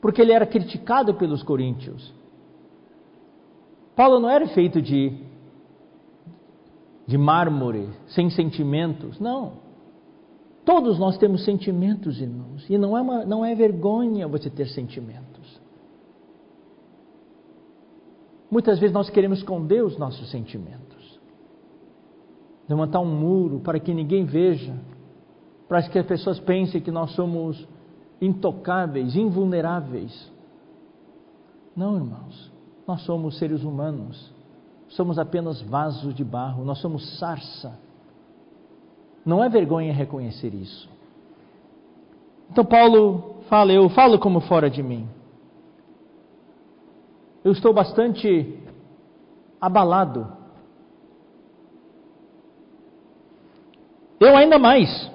[0.00, 2.12] porque ele era criticado pelos coríntios.
[3.94, 5.12] Paulo não era feito de,
[7.06, 9.70] de mármore, sem sentimentos, não.
[10.64, 15.60] Todos nós temos sentimentos, irmãos, e não é, uma, não é vergonha você ter sentimentos.
[18.50, 21.20] Muitas vezes nós queremos esconder os nossos sentimentos,
[22.68, 24.74] levantar um muro para que ninguém veja,
[25.68, 27.66] para que as pessoas pensem que nós somos
[28.20, 30.30] intocáveis, invulneráveis.
[31.74, 32.52] Não, irmãos,
[32.86, 34.32] nós somos seres humanos,
[34.88, 37.78] somos apenas vasos de barro, nós somos sarça.
[39.24, 40.88] Não é vergonha reconhecer isso.
[42.50, 45.08] Então Paulo fala, eu falo como fora de mim
[47.42, 48.58] eu estou bastante
[49.60, 50.30] abalado.
[54.18, 55.10] Eu ainda mais.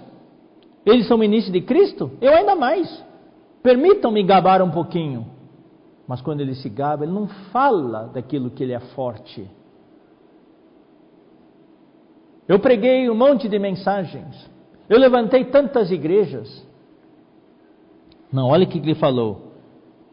[0.86, 2.12] Eles são ministros de Cristo?
[2.22, 3.04] Eu ainda mais.
[3.64, 5.26] Permitam-me gabar um pouquinho.
[6.08, 9.50] Mas quando ele se gaba, ele não fala daquilo que ele é forte.
[12.48, 14.50] Eu preguei um monte de mensagens.
[14.88, 16.66] Eu levantei tantas igrejas.
[18.32, 19.54] Não, olha o que ele falou.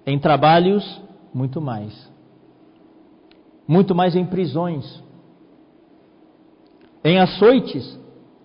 [0.07, 1.03] Em trabalhos
[1.35, 2.11] muito mais.
[3.69, 5.03] Muito mais em prisões,
[7.05, 7.99] em açoites,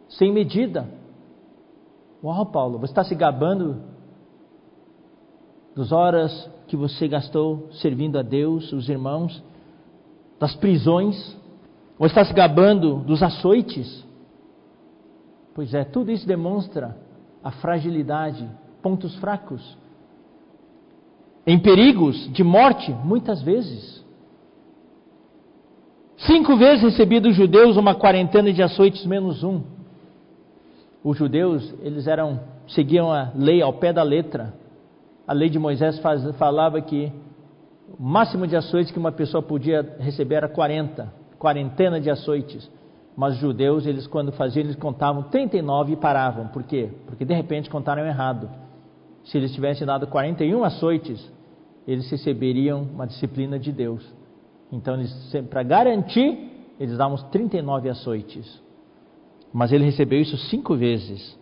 [0.10, 0.88] sem medida.
[2.28, 3.78] Uau, Paulo, você está se gabando
[5.74, 9.42] das horas que você gastou servindo a Deus, os irmãos,
[10.38, 11.16] das prisões,
[11.98, 14.06] ou está se gabando dos açoites?
[15.56, 16.98] Pois é, tudo isso demonstra
[17.42, 18.46] a fragilidade,
[18.82, 19.78] pontos fracos
[21.46, 24.04] em perigos de morte, muitas vezes.
[26.18, 29.77] Cinco vezes recebi dos judeus uma quarentena de açoites menos um.
[31.08, 34.54] Os judeus, eles eram, seguiam a lei ao pé da letra.
[35.26, 37.14] A lei de Moisés faz, falava que
[37.98, 42.70] o máximo de açoites que uma pessoa podia receber era 40, quarentena de açoites.
[43.16, 46.50] Mas os judeus, eles quando faziam, eles contavam 39 e paravam.
[46.50, 46.90] Por quê?
[47.06, 48.50] Porque de repente contaram errado.
[49.24, 51.26] Se eles tivessem dado 41 açoites,
[51.88, 54.06] eles receberiam uma disciplina de Deus.
[54.70, 55.02] Então,
[55.50, 58.67] para garantir, eles davam 39 açoites.
[59.54, 61.38] Mas ele recebeu isso cinco vezes.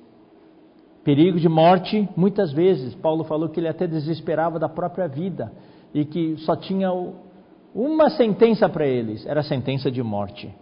[1.03, 2.95] Perigo de morte, muitas vezes.
[2.95, 5.51] Paulo falou que ele até desesperava da própria vida
[5.93, 6.91] e que só tinha
[7.73, 10.53] uma sentença para eles: era a sentença de morte.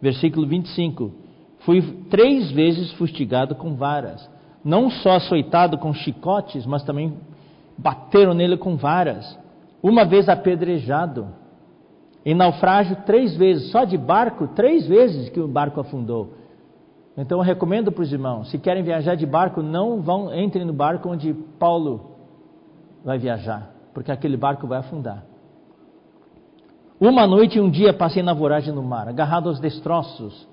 [0.00, 1.12] Versículo 25:
[1.60, 4.28] Fui três vezes fustigado com varas,
[4.64, 7.14] não só açoitado com chicotes, mas também
[7.76, 9.38] bateram nele com varas,
[9.82, 11.28] uma vez apedrejado,
[12.24, 16.39] em naufrágio três vezes, só de barco, três vezes que o barco afundou.
[17.16, 20.72] Então eu recomendo para os irmãos, se querem viajar de barco, não vão, entrem no
[20.72, 22.12] barco onde Paulo
[23.04, 25.24] vai viajar, porque aquele barco vai afundar.
[27.00, 30.46] Uma noite e um dia passei na voragem no mar, agarrado aos destroços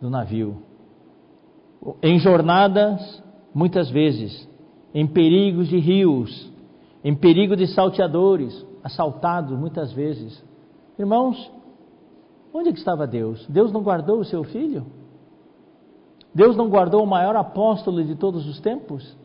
[0.00, 0.62] do navio.
[2.02, 3.22] Em jornadas,
[3.54, 4.48] muitas vezes,
[4.92, 6.52] em perigos de rios,
[7.04, 10.42] em perigo de salteadores, assaltados muitas vezes.
[10.98, 11.50] Irmãos,
[12.52, 13.46] onde é que estava Deus?
[13.48, 14.84] Deus não guardou o seu filho?
[16.34, 19.16] Deus não guardou o maior apóstolo de todos os tempos?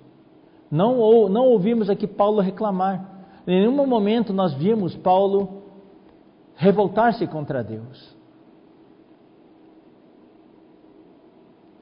[0.70, 3.28] Não, ou, não ouvimos aqui Paulo reclamar.
[3.48, 5.64] Em nenhum momento nós vimos Paulo
[6.56, 8.18] revoltar-se contra Deus.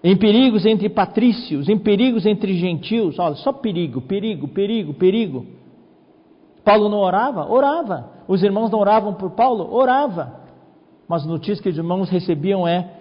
[0.07, 3.17] em perigos entre patrícios, em perigos entre gentios.
[3.17, 5.47] Olha, só perigo, perigo, perigo, perigo.
[6.63, 7.51] Paulo não orava?
[7.51, 8.11] Orava.
[8.27, 9.73] Os irmãos não oravam por Paulo?
[9.73, 10.41] Orava.
[11.07, 12.94] Mas a notícia que os irmãos recebiam é: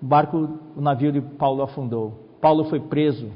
[0.00, 2.28] o barco, o navio de Paulo afundou.
[2.40, 3.30] Paulo foi preso,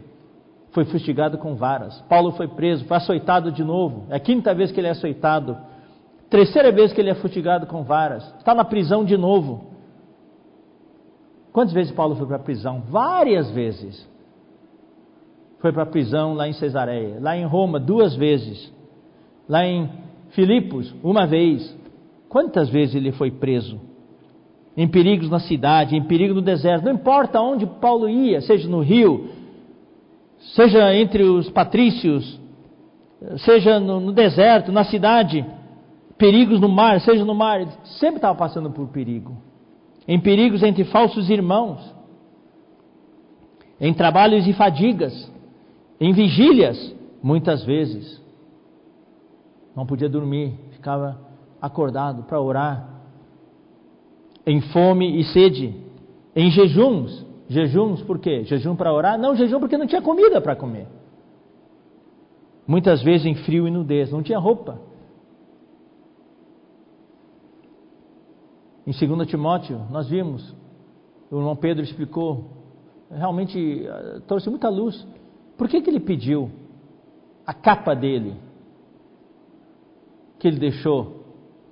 [0.70, 2.00] foi fustigado com varas.
[2.08, 4.06] Paulo foi preso, foi açoitado de novo.
[4.10, 5.56] É a quinta vez que ele é açoitado.
[6.30, 8.24] Terceira vez que ele é fustigado com varas.
[8.38, 9.72] Está na prisão de novo.
[11.52, 12.82] Quantas vezes Paulo foi para a prisão?
[12.88, 14.08] Várias vezes.
[15.58, 18.72] Foi para a prisão lá em Cesareia, lá em Roma, duas vezes.
[19.48, 19.90] Lá em
[20.30, 21.76] Filipos, uma vez.
[22.28, 23.78] Quantas vezes ele foi preso?
[24.76, 28.80] Em perigos na cidade, em perigo no deserto, não importa onde Paulo ia, seja no
[28.80, 29.28] rio,
[30.54, 32.40] seja entre os patrícios,
[33.38, 35.44] seja no, no deserto, na cidade,
[36.16, 37.66] perigos no mar, seja no mar,
[37.98, 39.36] sempre estava passando por perigo.
[40.08, 41.94] Em perigos entre falsos irmãos,
[43.80, 45.30] em trabalhos e fadigas,
[46.00, 48.20] em vigílias, muitas vezes.
[49.74, 51.18] Não podia dormir, ficava
[51.60, 52.88] acordado para orar.
[54.46, 55.74] Em fome e sede,
[56.34, 57.24] em jejuns.
[57.48, 58.44] Jejuns por quê?
[58.44, 59.18] Jejum para orar?
[59.18, 60.86] Não, jejum porque não tinha comida para comer.
[62.66, 64.80] Muitas vezes em frio e nudez, não tinha roupa.
[68.86, 70.54] Em 2 Timóteo, nós vimos,
[71.30, 72.50] o irmão Pedro explicou,
[73.10, 75.06] realmente eh, trouxe muita luz.
[75.56, 76.50] Por que, que ele pediu
[77.46, 78.34] a capa dele,
[80.38, 81.21] que ele deixou,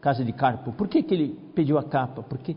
[0.00, 0.72] casa de Carpo?
[0.72, 2.22] Por que, que ele pediu a capa?
[2.22, 2.56] Porque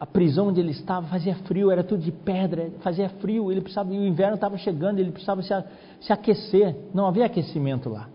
[0.00, 3.92] a prisão onde ele estava fazia frio, era tudo de pedra, fazia frio, ele precisava,
[3.92, 5.52] e o inverno estava chegando, ele precisava se,
[6.00, 8.08] se aquecer, não havia aquecimento lá.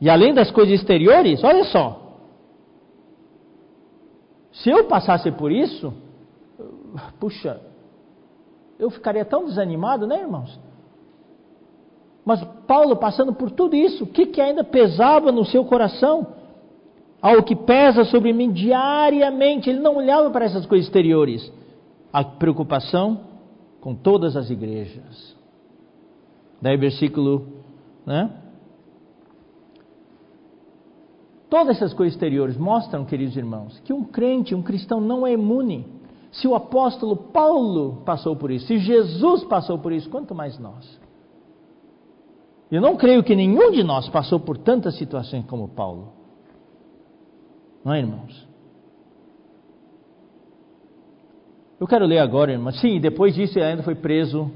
[0.00, 2.16] E além das coisas exteriores, olha só,
[4.52, 5.92] se eu passasse por isso,
[7.18, 7.60] puxa,
[8.78, 10.58] eu ficaria tão desanimado, né, irmãos?
[12.24, 16.26] Mas Paulo, passando por tudo isso, o que, que ainda pesava no seu coração?
[17.20, 19.68] Algo que pesa sobre mim diariamente.
[19.70, 21.52] Ele não olhava para essas coisas exteriores.
[22.12, 23.20] A preocupação
[23.80, 25.36] com todas as igrejas.
[26.60, 27.46] Daí, versículo,
[28.04, 28.30] né?
[31.48, 35.84] Todas essas coisas exteriores mostram, queridos irmãos, que um crente, um cristão não é imune.
[36.30, 41.00] Se o apóstolo Paulo passou por isso, se Jesus passou por isso, quanto mais nós.
[42.70, 46.12] Eu não creio que nenhum de nós passou por tantas situações como Paulo.
[47.84, 48.48] Não é, irmãos?
[51.80, 52.78] Eu quero ler agora, irmãos.
[52.80, 54.50] Sim, depois disso ele ainda foi preso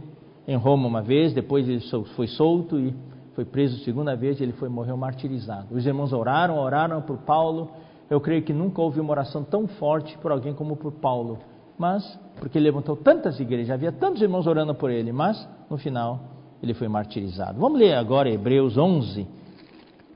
[0.46, 1.80] em Roma uma vez, depois ele
[2.14, 2.94] foi solto e
[3.34, 5.74] foi preso segunda vez e ele foi morreu martirizado.
[5.74, 7.70] Os irmãos oraram, oraram por Paulo.
[8.08, 11.38] Eu creio que nunca houve uma oração tão forte por alguém como por Paulo.
[11.76, 16.33] Mas, porque ele levantou tantas igrejas, havia tantos irmãos orando por ele, mas no final
[16.62, 17.58] ele foi martirizado.
[17.58, 19.26] Vamos ler agora Hebreus 11,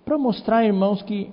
[0.05, 1.31] para mostrar, irmãos, que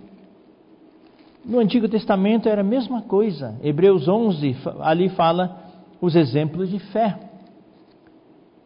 [1.45, 3.55] no Antigo Testamento era a mesma coisa.
[3.63, 5.63] Hebreus 11, ali fala
[6.01, 7.17] os exemplos de fé.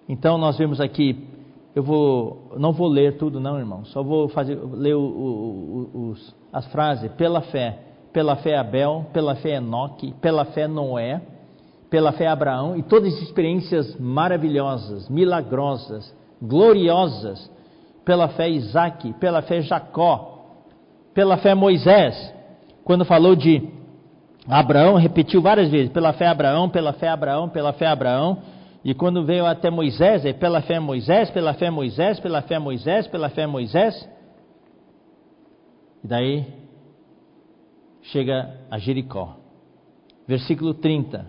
[0.08, 1.28] Então nós vemos aqui,
[1.76, 6.36] eu vou, não vou ler tudo não, irmão, só vou fazer, ler o, o, os,
[6.52, 7.12] as frases.
[7.12, 7.80] Pela fé,
[8.12, 11.22] pela fé Abel, pela fé Enoque, pela fé Noé,
[11.90, 17.52] pela fé Abraão, e todas as experiências maravilhosas, milagrosas, gloriosas,
[18.06, 20.40] pela fé Isaac, pela fé Jacó,
[21.14, 22.34] pela fé Moisés,
[22.84, 23.62] quando falou de
[24.48, 28.42] Abraão, repetiu várias vezes, pela fé Abraão, pela fé Abraão, pela fé Abraão,
[28.84, 33.08] e quando veio até Moisés, é pela fé Moisés, pela fé Moisés, pela fé Moisés,
[33.08, 34.10] pela fé Moisés.
[36.04, 36.48] E daí
[38.04, 39.36] chega a Jericó.
[40.28, 41.26] Versículo 30.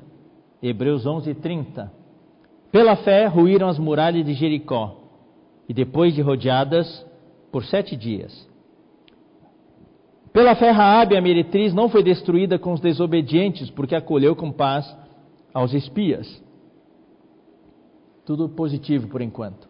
[0.63, 1.93] Hebreus 11, 30.
[2.71, 5.00] Pela fé ruíram as muralhas de Jericó,
[5.71, 7.07] e depois de rodeadas
[7.53, 8.45] por sete dias.
[10.33, 14.85] Pela fé, Raabe, a meretriz, não foi destruída com os desobedientes, porque acolheu com paz
[15.55, 16.43] aos espias.
[18.27, 19.69] Tudo positivo por enquanto.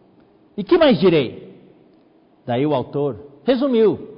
[0.57, 1.55] E que mais direi?
[2.47, 4.17] Daí o autor resumiu.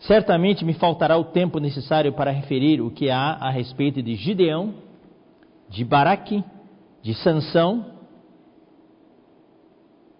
[0.00, 4.74] Certamente me faltará o tempo necessário para referir o que há a respeito de Gideão,
[5.68, 6.42] de Baraque,
[7.00, 7.95] de Sansão.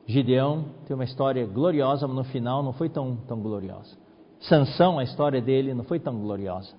[0.06, 3.96] Gideão tem uma história gloriosa, mas no final não foi tão, tão gloriosa.
[4.40, 6.72] Sansão, a história dele não foi tão gloriosa.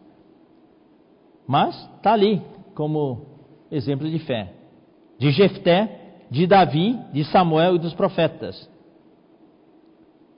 [1.45, 2.41] Mas está ali
[2.73, 3.25] como
[3.69, 4.53] exemplo de fé.
[5.19, 8.69] De Jefté, de Davi, de Samuel e dos profetas.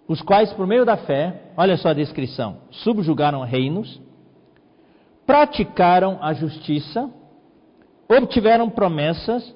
[0.07, 4.01] Os quais, por meio da fé, olha só a descrição: subjugaram reinos,
[5.25, 7.07] praticaram a justiça,
[8.09, 9.55] obtiveram promessas,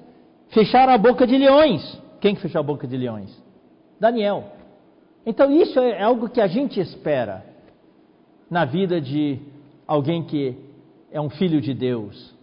[0.50, 2.03] fecharam a boca de leões.
[2.24, 3.38] Quem que fechou a boca de leões?
[4.00, 4.44] Daniel.
[5.26, 7.44] Então isso é algo que a gente espera
[8.48, 9.40] na vida de
[9.86, 10.56] alguém que
[11.12, 12.34] é um filho de Deus.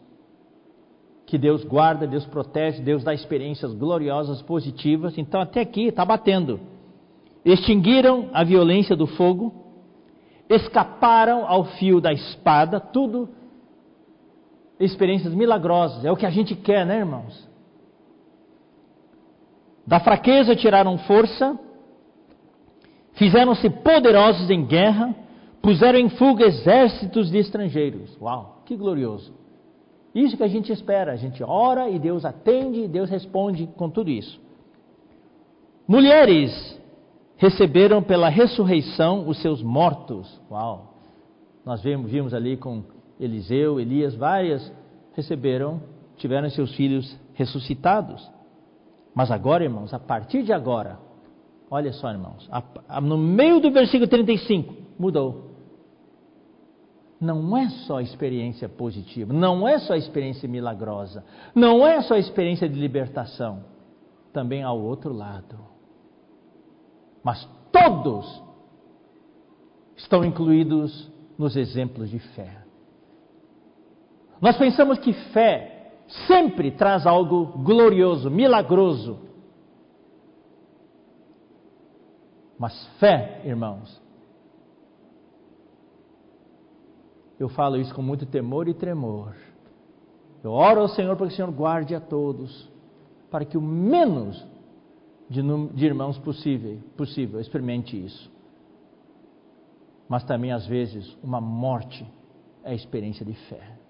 [1.26, 5.18] Que Deus guarda, Deus protege, Deus dá experiências gloriosas, positivas.
[5.18, 6.60] Então, até aqui está batendo.
[7.44, 9.52] Extinguiram a violência do fogo,
[10.48, 13.30] escaparam ao fio da espada, tudo
[14.80, 16.06] experiências milagrosas.
[16.06, 17.50] É o que a gente quer, né, irmãos?
[19.92, 21.60] Da fraqueza tiraram força,
[23.12, 25.14] fizeram-se poderosos em guerra,
[25.62, 28.18] puseram em fuga exércitos de estrangeiros.
[28.22, 29.34] Uau, que glorioso!
[30.16, 33.90] Isso que a gente espera, a gente ora e Deus atende e Deus responde com
[33.90, 34.40] tudo isso.
[35.86, 36.80] Mulheres
[37.36, 40.40] receberam pela ressurreição os seus mortos.
[40.50, 40.94] Uau!
[41.66, 42.82] Nós vimos, vimos ali com
[43.20, 44.72] Eliseu, Elias, várias
[45.18, 45.82] receberam,
[46.16, 48.26] tiveram seus filhos ressuscitados.
[49.14, 50.98] Mas agora, irmãos, a partir de agora,
[51.70, 55.52] olha só, irmãos, a, a, no meio do versículo 35, mudou.
[57.20, 62.80] Não é só experiência positiva, não é só experiência milagrosa, não é só experiência de
[62.80, 63.64] libertação,
[64.34, 65.60] também há o outro lado.
[67.24, 68.42] Mas todos
[69.96, 72.58] estão incluídos nos exemplos de fé.
[74.42, 75.81] Nós pensamos que fé
[76.28, 79.20] sempre traz algo glorioso, milagroso.
[82.58, 84.02] Mas fé, irmãos,
[87.40, 89.36] eu falo isso com muito temor e tremor.
[90.44, 92.70] Eu oro ao Senhor para que o Senhor guarde a todos,
[93.30, 94.46] para que o menos
[95.30, 95.42] de,
[95.74, 98.32] de irmãos possível, possível experimente isso.
[100.08, 102.06] Mas também, às vezes, uma morte
[102.64, 103.81] é experiência de fé.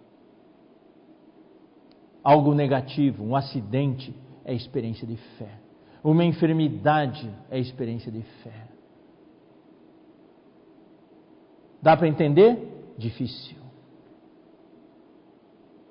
[2.24, 4.15] Algo negativo, um acidente,
[4.45, 5.59] é experiência de fé.
[6.03, 8.67] Uma enfermidade é experiência de fé.
[11.82, 12.93] Dá para entender?
[12.97, 13.57] Difícil.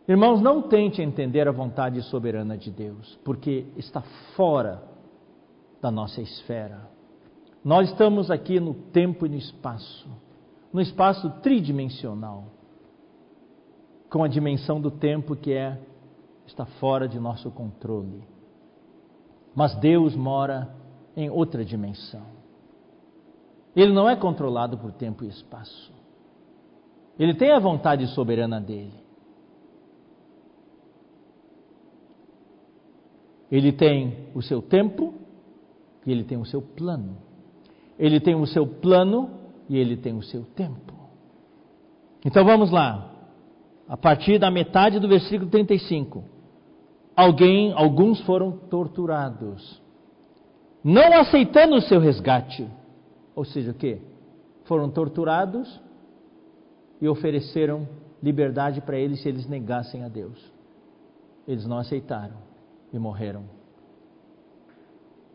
[0.06, 4.02] Irmãos, não tente entender a vontade soberana de Deus, porque está
[4.34, 4.82] fora
[5.80, 6.88] da nossa esfera.
[7.64, 10.08] Nós estamos aqui no tempo e no espaço,
[10.72, 12.46] no espaço tridimensional,
[14.08, 15.78] com a dimensão do tempo que é
[16.50, 18.22] está fora de nosso controle.
[19.54, 20.74] Mas Deus mora
[21.16, 22.26] em outra dimensão.
[23.74, 25.92] Ele não é controlado por tempo e espaço.
[27.18, 28.98] Ele tem a vontade soberana dele.
[33.50, 35.14] Ele tem o seu tempo
[36.06, 37.16] e ele tem o seu plano.
[37.98, 39.30] Ele tem o seu plano
[39.68, 40.94] e ele tem o seu tempo.
[42.24, 43.12] Então vamos lá.
[43.88, 46.39] A partir da metade do versículo 35
[47.20, 49.80] alguém, alguns foram torturados,
[50.82, 52.66] não aceitando o seu resgate.
[53.34, 53.98] Ou seja, o que?
[54.64, 55.80] Foram torturados
[57.00, 57.88] e ofereceram
[58.22, 60.38] liberdade para eles se eles negassem a Deus.
[61.46, 62.36] Eles não aceitaram
[62.92, 63.44] e morreram.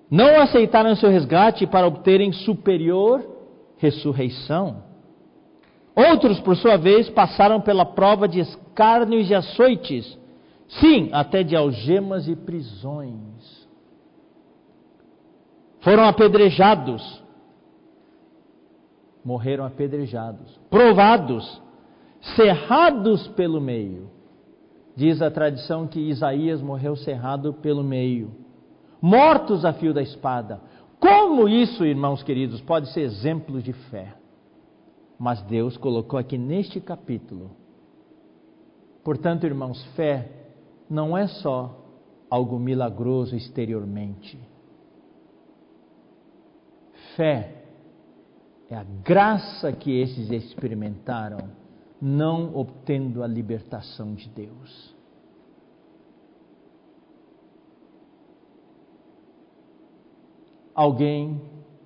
[0.09, 3.27] Não aceitaram o seu resgate para obterem superior
[3.77, 4.83] ressurreição.
[5.95, 10.17] Outros, por sua vez, passaram pela prova de escárnios e açoites
[10.67, 13.67] Sim, até de algemas e prisões.
[15.81, 17.23] Foram apedrejados.
[19.23, 20.59] Morreram apedrejados.
[20.69, 21.61] Provados.
[22.35, 24.09] Cerrados pelo meio.
[24.95, 28.31] Diz a tradição que Isaías morreu cerrado pelo meio.
[29.01, 30.59] Mortos a fio da espada.
[30.99, 34.15] Como isso, irmãos queridos, pode ser exemplo de fé?
[35.19, 37.51] Mas Deus colocou aqui neste capítulo.
[39.03, 40.44] Portanto, irmãos, fé
[40.89, 41.83] não é só
[42.29, 44.39] algo milagroso exteriormente.
[47.15, 47.63] Fé
[48.69, 51.49] é a graça que esses experimentaram,
[52.01, 54.93] não obtendo a libertação de Deus.
[60.73, 61.41] Alguém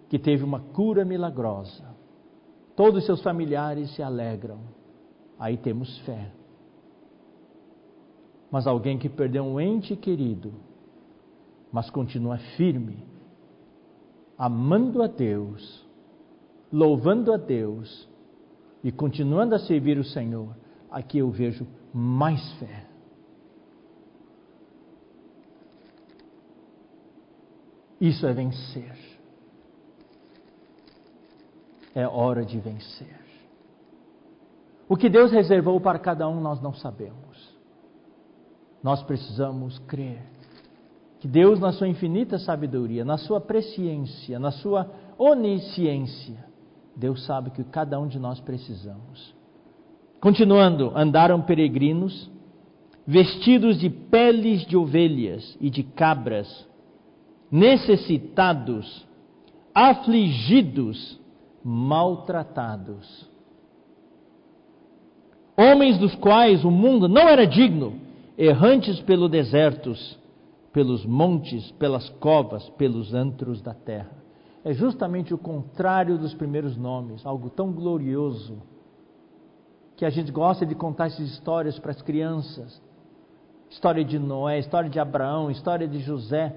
[0.10, 1.86] que teve uma cura milagrosa,
[2.76, 4.60] todos os seus familiares se alegram,
[5.38, 6.39] aí temos fé
[8.52, 10.54] mas alguém que perdeu um ente querido,
[11.72, 13.06] mas continua firme,
[14.38, 15.86] amando a Deus,
[16.72, 18.10] louvando a Deus
[18.84, 20.56] e continuando a servir o Senhor,
[20.90, 22.86] aqui eu vejo mais fé.
[28.02, 28.98] Isso é vencer.
[31.94, 33.20] É hora de vencer.
[34.88, 37.29] O que Deus reservou para cada um nós não sabemos
[38.84, 40.22] nós precisamos crer
[41.20, 46.46] que Deus, na sua infinita sabedoria, na sua presciência, na sua onisciência,
[46.96, 49.36] Deus sabe que cada um de nós precisamos.
[50.22, 52.30] Continuando, andaram peregrinos,
[53.06, 56.68] vestidos de peles de ovelhas e de cabras,
[57.52, 59.06] necessitados,
[59.74, 61.20] afligidos,
[61.64, 63.28] maltratados.
[65.58, 68.09] Homens dos quais o mundo não era digno,
[68.40, 70.18] errantes pelos desertos,
[70.72, 74.12] pelos montes, pelas covas, pelos antros da terra.
[74.64, 78.62] É justamente o contrário dos primeiros nomes, algo tão glorioso,
[79.98, 82.82] que a gente gosta de contar essas histórias para as crianças.
[83.70, 86.56] História de Noé, história de Abraão, história de José.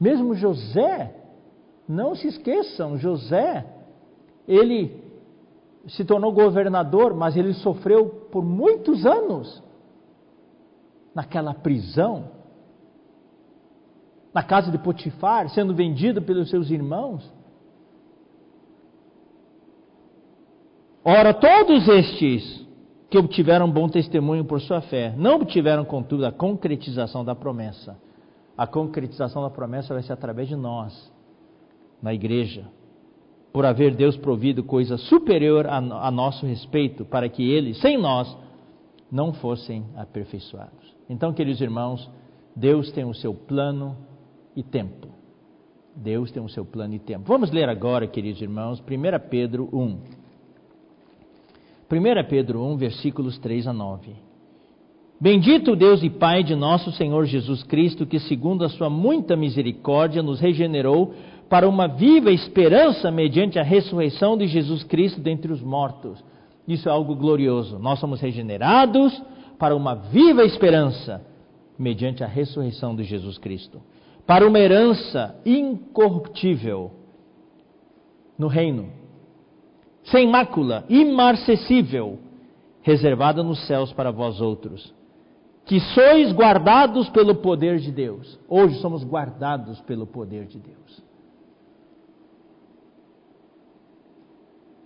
[0.00, 1.14] Mesmo José
[1.88, 3.66] Não se esqueçam, José,
[4.48, 5.00] ele
[5.86, 9.62] se tornou governador, mas ele sofreu por muitos anos
[11.14, 12.30] naquela prisão,
[14.32, 17.30] na casa de Potifar, sendo vendido pelos seus irmãos.
[21.04, 22.66] Ora, todos estes
[23.10, 27.94] que obtiveram bom testemunho por sua fé, não obtiveram, contudo, a concretização da promessa.
[28.56, 31.12] A concretização da promessa vai ser através de nós,
[32.00, 32.64] na igreja,
[33.52, 38.34] por haver Deus provido coisa superior a, a nosso respeito, para que eles, sem nós,
[39.12, 40.96] não fossem aperfeiçoados.
[41.06, 42.10] Então, queridos irmãos,
[42.56, 43.94] Deus tem o seu plano
[44.56, 45.08] e tempo.
[45.94, 47.24] Deus tem o seu plano e tempo.
[47.28, 49.98] Vamos ler agora, queridos irmãos, 1 Pedro 1.
[51.90, 54.14] 1 Pedro 1, versículos 3 a 9.
[55.20, 60.22] Bendito Deus e Pai de nosso Senhor Jesus Cristo, que, segundo a sua muita misericórdia,
[60.22, 61.14] nos regenerou
[61.50, 66.24] para uma viva esperança mediante a ressurreição de Jesus Cristo dentre os mortos.
[66.66, 67.78] Isso é algo glorioso.
[67.78, 69.20] Nós somos regenerados
[69.58, 71.24] para uma viva esperança
[71.78, 73.82] mediante a ressurreição de Jesus Cristo,
[74.26, 76.92] para uma herança incorruptível
[78.38, 78.90] no reino,
[80.04, 82.18] sem mácula, imarcessível,
[82.82, 84.94] reservada nos céus para vós outros,
[85.64, 88.38] que sois guardados pelo poder de Deus.
[88.48, 91.02] Hoje somos guardados pelo poder de Deus.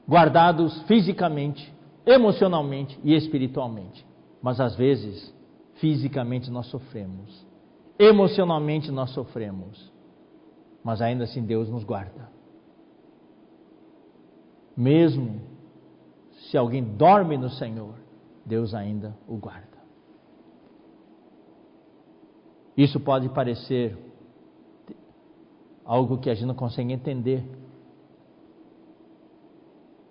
[0.08, 4.06] Guardados fisicamente, emocionalmente e espiritualmente.
[4.40, 5.34] Mas às vezes,
[5.74, 7.46] fisicamente nós sofremos,
[7.98, 9.92] emocionalmente nós sofremos,
[10.84, 12.30] mas ainda assim Deus nos guarda.
[14.76, 15.40] Mesmo
[16.32, 17.94] se alguém dorme no Senhor,
[18.44, 19.76] Deus ainda o guarda.
[22.76, 23.96] Isso pode parecer
[25.84, 27.42] algo que a gente não consegue entender.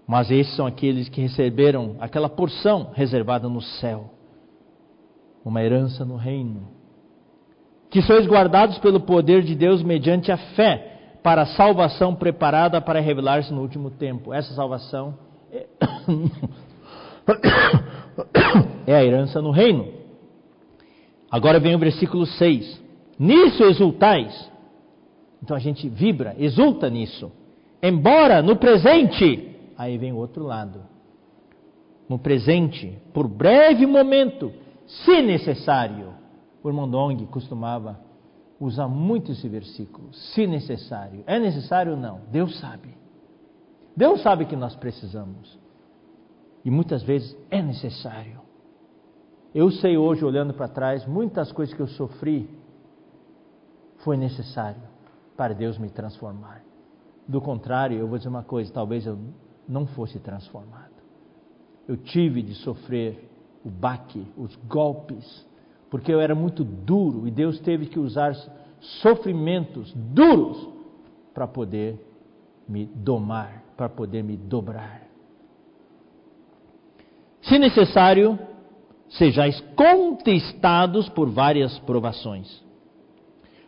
[0.07, 4.11] Mas esses são aqueles que receberam aquela porção reservada no céu,
[5.43, 6.67] uma herança no reino,
[7.89, 12.99] que sois guardados pelo poder de Deus mediante a fé para a salvação preparada para
[12.99, 14.31] revelar-se no último tempo.
[14.31, 15.17] Essa salvação
[15.51, 15.65] é,
[18.85, 19.87] é a herança no reino.
[21.31, 22.83] Agora vem o versículo 6.
[23.17, 24.51] Nisso exultais.
[25.41, 27.31] Então a gente vibra, exulta nisso.
[27.81, 30.81] Embora no presente, aí vem o outro lado.
[32.07, 34.51] No presente, por breve momento,
[34.85, 36.13] se necessário.
[36.63, 37.99] O irmão Dong costumava
[38.59, 41.23] usa muito esse versículo, se necessário.
[41.27, 42.21] É necessário ou não?
[42.31, 42.95] Deus sabe.
[43.95, 45.59] Deus sabe que nós precisamos.
[46.63, 48.41] E muitas vezes é necessário.
[49.53, 52.49] Eu sei hoje, olhando para trás, muitas coisas que eu sofri
[53.99, 54.81] foi necessário
[55.37, 56.61] para Deus me transformar.
[57.27, 59.17] Do contrário, eu vou dizer uma coisa: talvez eu
[59.67, 60.93] não fosse transformado.
[61.87, 63.29] Eu tive de sofrer
[63.63, 65.45] o baque, os golpes,
[65.89, 68.35] porque eu era muito duro e Deus teve que usar
[69.01, 70.69] sofrimentos duros
[71.33, 71.99] para poder
[72.67, 75.03] me domar, para poder me dobrar.
[77.41, 78.39] Se necessário,
[79.09, 82.63] sejais contestados por várias provações,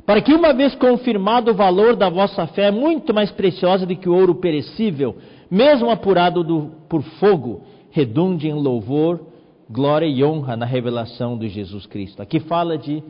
[0.05, 4.07] para que, uma vez confirmado o valor da vossa fé, muito mais preciosa do que
[4.07, 5.17] o ouro perecível,
[5.49, 9.21] mesmo apurado do, por fogo, redunde em louvor,
[9.69, 12.21] glória e honra na revelação de Jesus Cristo.
[12.21, 13.03] Aqui fala de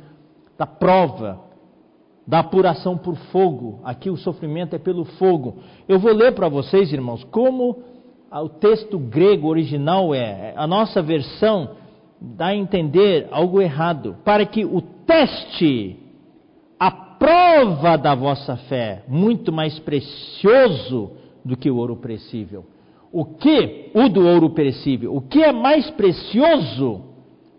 [0.57, 1.39] da prova,
[2.25, 3.79] da apuração por fogo.
[3.83, 5.57] Aqui o sofrimento é pelo fogo.
[5.87, 7.83] Eu vou ler para vocês, irmãos, como
[8.31, 10.53] o texto grego original é.
[10.57, 11.71] A nossa versão
[12.19, 14.17] dá a entender algo errado.
[14.25, 15.97] Para que o teste,
[16.79, 21.11] a prova da vossa fé, muito mais precioso
[21.47, 22.65] do que o ouro perecível
[23.11, 27.01] o que, o do ouro perecível, o que é mais precioso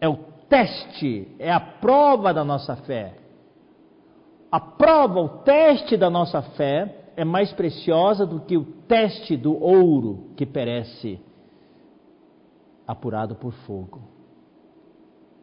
[0.01, 0.16] é o
[0.49, 3.14] teste, é a prova da nossa fé.
[4.51, 9.61] A prova, o teste da nossa fé é mais preciosa do que o teste do
[9.62, 11.18] ouro que perece,
[12.86, 14.01] apurado por fogo.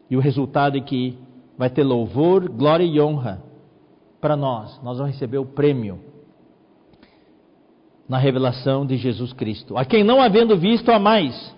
[0.08, 1.18] E o resultado é que
[1.58, 3.42] vai ter louvor, glória e honra
[4.20, 4.80] para nós.
[4.82, 6.00] Nós vamos receber o prêmio
[8.08, 9.76] na revelação de Jesus Cristo.
[9.76, 11.54] A quem não havendo visto a mais,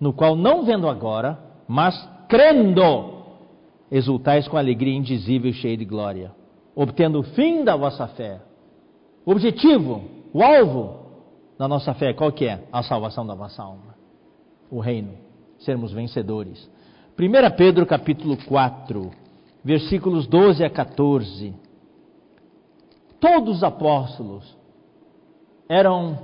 [0.00, 1.94] no qual não vendo agora, mas
[2.28, 3.24] crendo,
[3.90, 6.32] exultais com alegria indizível cheia de glória,
[6.74, 8.40] obtendo o fim da vossa fé.
[9.24, 10.02] O objetivo,
[10.32, 11.06] o alvo
[11.58, 12.64] da nossa fé, qual que é?
[12.72, 13.94] A salvação da vossa alma.
[14.70, 15.12] O reino,
[15.58, 16.70] sermos vencedores.
[17.18, 19.10] 1 Pedro capítulo 4,
[19.64, 21.54] versículos 12 a 14.
[23.18, 24.57] Todos os apóstolos
[25.68, 26.18] eram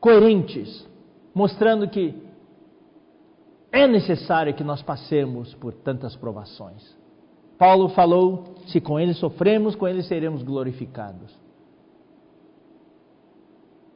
[0.00, 0.86] coerentes,
[1.34, 2.14] mostrando que
[3.72, 6.96] é necessário que nós passemos por tantas provações.
[7.56, 11.38] Paulo falou: se com ele sofremos, com ele seremos glorificados.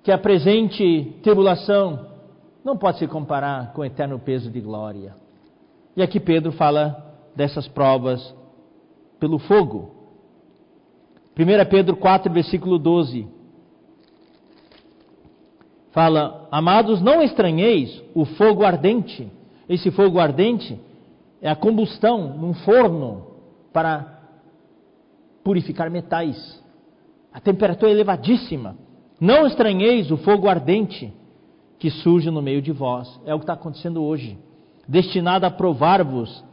[0.02, 2.14] Que a presente tribulação
[2.62, 5.14] não pode se comparar com o eterno peso de glória.
[5.96, 8.34] E aqui Pedro fala dessas provas
[9.18, 9.94] pelo fogo.
[11.38, 13.26] 1 Pedro 4, versículo 12.
[15.94, 19.30] Fala: Amados, não estranheis o fogo ardente.
[19.68, 20.78] Esse fogo ardente
[21.40, 23.28] é a combustão num forno
[23.72, 24.18] para
[25.44, 26.60] purificar metais.
[27.32, 28.76] A temperatura é elevadíssima.
[29.20, 31.12] Não estranheis o fogo ardente
[31.78, 33.08] que surge no meio de vós.
[33.24, 34.36] É o que está acontecendo hoje.
[34.88, 36.44] Destinado a provar-vos,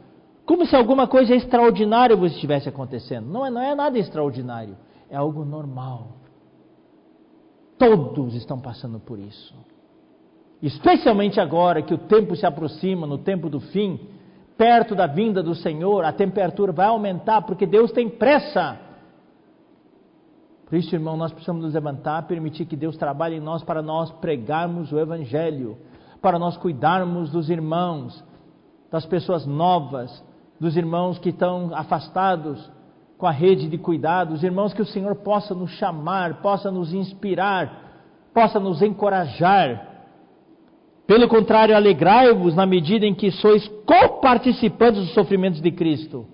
[0.46, 3.26] como se alguma coisa extraordinária vos estivesse acontecendo.
[3.26, 4.76] Não é, não é nada extraordinário,
[5.10, 6.21] é algo normal.
[7.82, 9.54] Todos estão passando por isso.
[10.62, 13.98] Especialmente agora que o tempo se aproxima, no tempo do fim,
[14.56, 18.78] perto da vinda do Senhor, a temperatura vai aumentar porque Deus tem pressa
[20.72, 24.10] por isso, irmão, nós precisamos nos levantar, permitir que Deus trabalhe em nós para nós
[24.10, 25.76] pregarmos o Evangelho,
[26.22, 28.24] para nós cuidarmos dos irmãos,
[28.90, 30.24] das pessoas novas,
[30.58, 32.70] dos irmãos que estão afastados
[33.22, 38.26] com a rede de cuidados, irmãos que o Senhor possa nos chamar, possa nos inspirar,
[38.34, 40.08] possa nos encorajar.
[41.06, 46.26] Pelo contrário, alegrai-vos na medida em que sois coparticipantes dos sofrimentos de Cristo.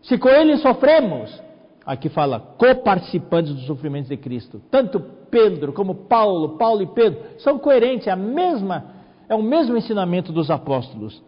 [0.00, 1.38] Se com Ele sofremos,
[1.84, 4.62] Aqui fala coparticipantes dos sofrimentos de Cristo.
[4.70, 8.86] Tanto Pedro como Paulo, Paulo e Pedro são coerentes, é a mesma,
[9.28, 11.22] é o mesmo ensinamento dos apóstolos.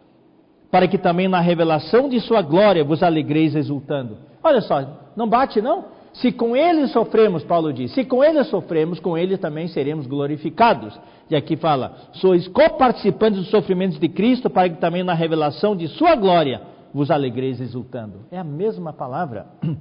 [0.71, 4.17] Para que também na revelação de sua glória vos alegreis exultando.
[4.43, 5.85] Olha só, não bate não?
[6.13, 10.97] Se com ele sofremos, Paulo diz, se com ele sofremos, com ele também seremos glorificados.
[11.29, 15.87] E aqui fala: sois coparticipantes dos sofrimentos de Cristo, para que também na revelação de
[15.89, 16.61] sua glória
[16.93, 18.25] vos alegreis exultando.
[18.31, 19.47] É a mesma palavra.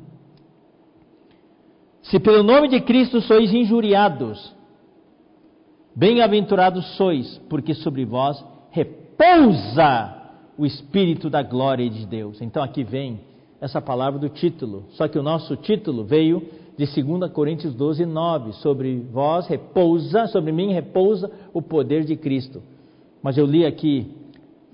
[2.02, 4.54] Se pelo nome de Cristo sois injuriados,
[5.94, 10.23] bem-aventurados sois, porque sobre vós repousa
[10.56, 12.40] o Espírito da glória de Deus.
[12.40, 13.20] Então aqui vem
[13.60, 16.42] essa palavra do título, só que o nosso título veio
[16.76, 18.52] de 2 Coríntios 12, 9.
[18.54, 22.62] Sobre vós repousa, sobre mim repousa o poder de Cristo.
[23.22, 24.12] Mas eu li aqui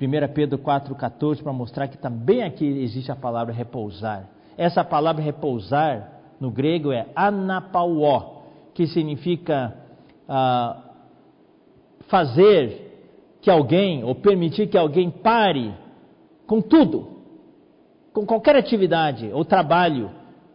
[0.00, 4.28] 1 Pedro 4, 14 para mostrar que também aqui existe a palavra repousar.
[4.56, 8.40] Essa palavra repousar no grego é anapauó,
[8.74, 9.76] que significa
[10.28, 10.78] ah,
[12.08, 12.89] fazer
[13.40, 15.74] que alguém, ou permitir que alguém pare
[16.46, 17.08] com tudo,
[18.12, 20.10] com qualquer atividade ou trabalho,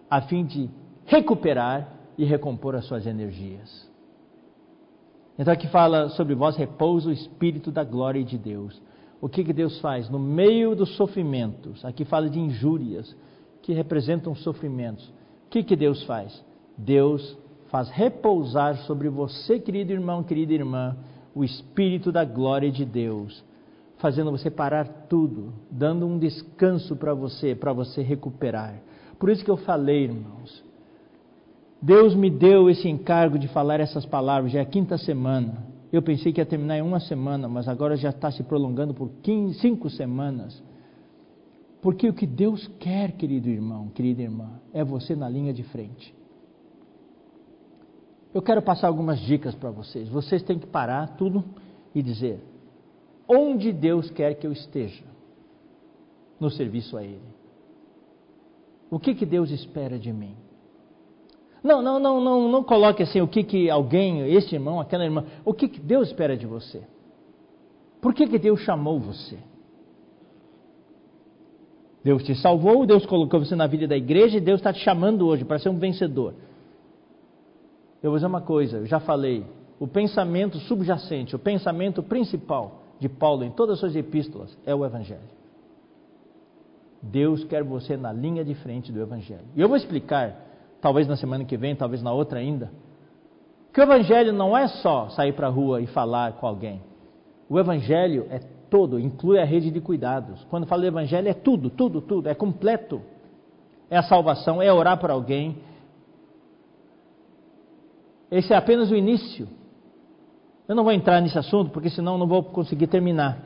[0.10, 0.70] a fim de
[1.06, 3.90] recuperar e recompor as suas energias.
[5.38, 8.82] Então aqui fala sobre vós repousa o Espírito da glória de Deus.
[9.20, 10.10] O que, que Deus faz?
[10.10, 13.16] No meio dos sofrimentos, aqui fala de injúrias,
[13.62, 15.12] que representam sofrimentos
[15.56, 16.44] que, que Deus faz?
[16.78, 20.98] Deus faz repousar sobre você, querido irmão, querida irmã,
[21.36, 23.44] o Espírito da glória de Deus,
[23.98, 28.82] fazendo você parar tudo, dando um descanso para você, para você recuperar.
[29.20, 30.64] Por isso que eu falei, irmãos,
[31.82, 35.76] Deus me deu esse encargo de falar essas palavras, já é a quinta semana.
[35.92, 39.10] Eu pensei que ia terminar em uma semana, mas agora já está se prolongando por
[39.22, 40.64] 15, cinco semanas.
[41.82, 46.14] Porque o que Deus quer, querido irmão, querida irmã, é você na linha de frente.
[48.36, 50.10] Eu quero passar algumas dicas para vocês.
[50.10, 51.42] Vocês têm que parar tudo
[51.96, 52.44] e dizer:
[53.26, 55.06] onde Deus quer que eu esteja
[56.38, 57.34] no serviço a Ele?
[58.92, 60.36] O que, que Deus espera de mim?
[61.64, 65.24] Não, não, não, não, não coloque assim o que, que alguém, este irmão, aquela irmã,
[65.46, 66.84] o que, que Deus espera de você?
[68.02, 69.40] Por que, que Deus chamou você?
[72.04, 75.26] Deus te salvou, Deus colocou você na vida da igreja e Deus está te chamando
[75.26, 76.36] hoje para ser um vencedor.
[78.02, 79.46] Eu vou dizer uma coisa, eu já falei,
[79.80, 84.86] o pensamento subjacente, o pensamento principal de Paulo em todas as suas epístolas é o
[84.86, 85.36] Evangelho.
[87.02, 89.46] Deus quer você na linha de frente do Evangelho.
[89.56, 90.36] E eu vou explicar,
[90.82, 92.72] talvez na semana que vem, talvez na outra ainda,
[93.74, 96.82] que o Evangelho não é só sair para a rua e falar com alguém.
[97.50, 98.39] O Evangelho é
[98.70, 100.43] todo, inclui a rede de cuidados.
[100.50, 103.02] Quando fala do Evangelho, é tudo, tudo, tudo, é completo.
[103.89, 105.58] É a salvação, é orar por alguém.
[108.32, 109.47] Esse é apenas o início.
[110.67, 113.38] Eu não vou entrar nesse assunto, porque senão não vou conseguir terminar.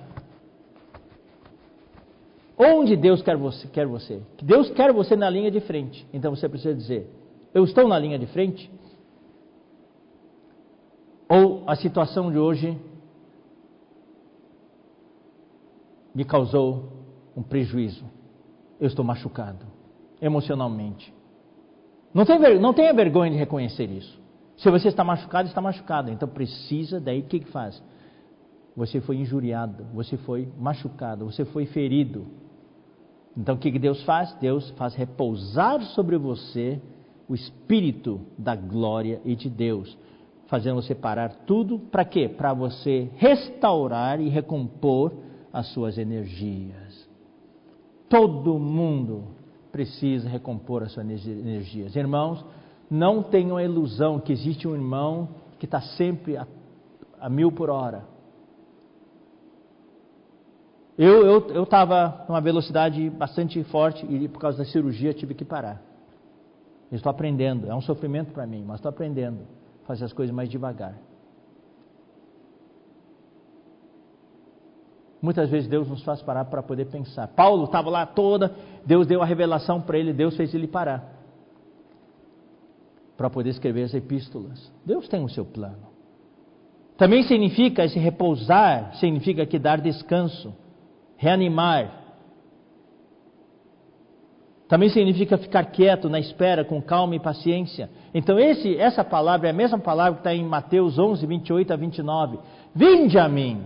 [2.58, 4.22] Onde Deus quer você, quer você?
[4.42, 6.06] Deus quer você na linha de frente.
[6.14, 7.10] Então você precisa dizer:
[7.54, 8.70] Eu estou na linha de frente?
[11.30, 12.78] Ou a situação de hoje
[16.14, 16.92] me causou
[17.36, 18.04] um prejuízo.
[18.80, 19.66] Eu estou machucado
[20.22, 21.14] emocionalmente.
[22.14, 24.20] Não, tenha vergonha de reconhecer isso.
[24.60, 26.12] Se você está machucado, está machucado.
[26.12, 27.82] Então precisa, daí o que, que faz?
[28.76, 32.28] Você foi injuriado, você foi machucado, você foi ferido.
[33.38, 34.34] Então o que, que Deus faz?
[34.36, 36.82] Deus faz repousar sobre você
[37.28, 39.98] o Espírito da glória e de Deus,
[40.48, 42.28] fazendo você parar tudo para quê?
[42.28, 45.14] Para você restaurar e recompor
[45.54, 47.08] as suas energias.
[48.10, 49.28] Todo mundo
[49.72, 51.96] precisa recompor as suas energias.
[51.96, 52.44] Irmãos,
[52.90, 55.30] não tenham a ilusão que existe um irmão
[55.60, 56.48] que está sempre a,
[57.20, 58.04] a, mil por hora.
[60.98, 65.82] Eu estava numa velocidade bastante forte e por causa da cirurgia tive que parar.
[66.92, 69.40] estou aprendendo, é um sofrimento para mim, mas estou aprendendo
[69.84, 70.98] a fazer as coisas mais devagar.
[75.22, 77.28] Muitas vezes Deus nos faz parar para poder pensar.
[77.28, 81.19] Paulo estava lá toda, Deus deu a revelação para ele, Deus fez ele parar
[83.20, 84.72] para poder escrever as epístolas.
[84.86, 85.90] Deus tem o seu plano.
[86.98, 90.56] Também significa esse repousar, significa que dar descanso,
[91.18, 92.02] reanimar.
[94.70, 97.90] Também significa ficar quieto na espera, com calma e paciência.
[98.14, 101.76] Então, esse, essa palavra é a mesma palavra que está em Mateus 11, 28 a
[101.76, 102.40] 29.
[102.74, 103.66] Vinde a mim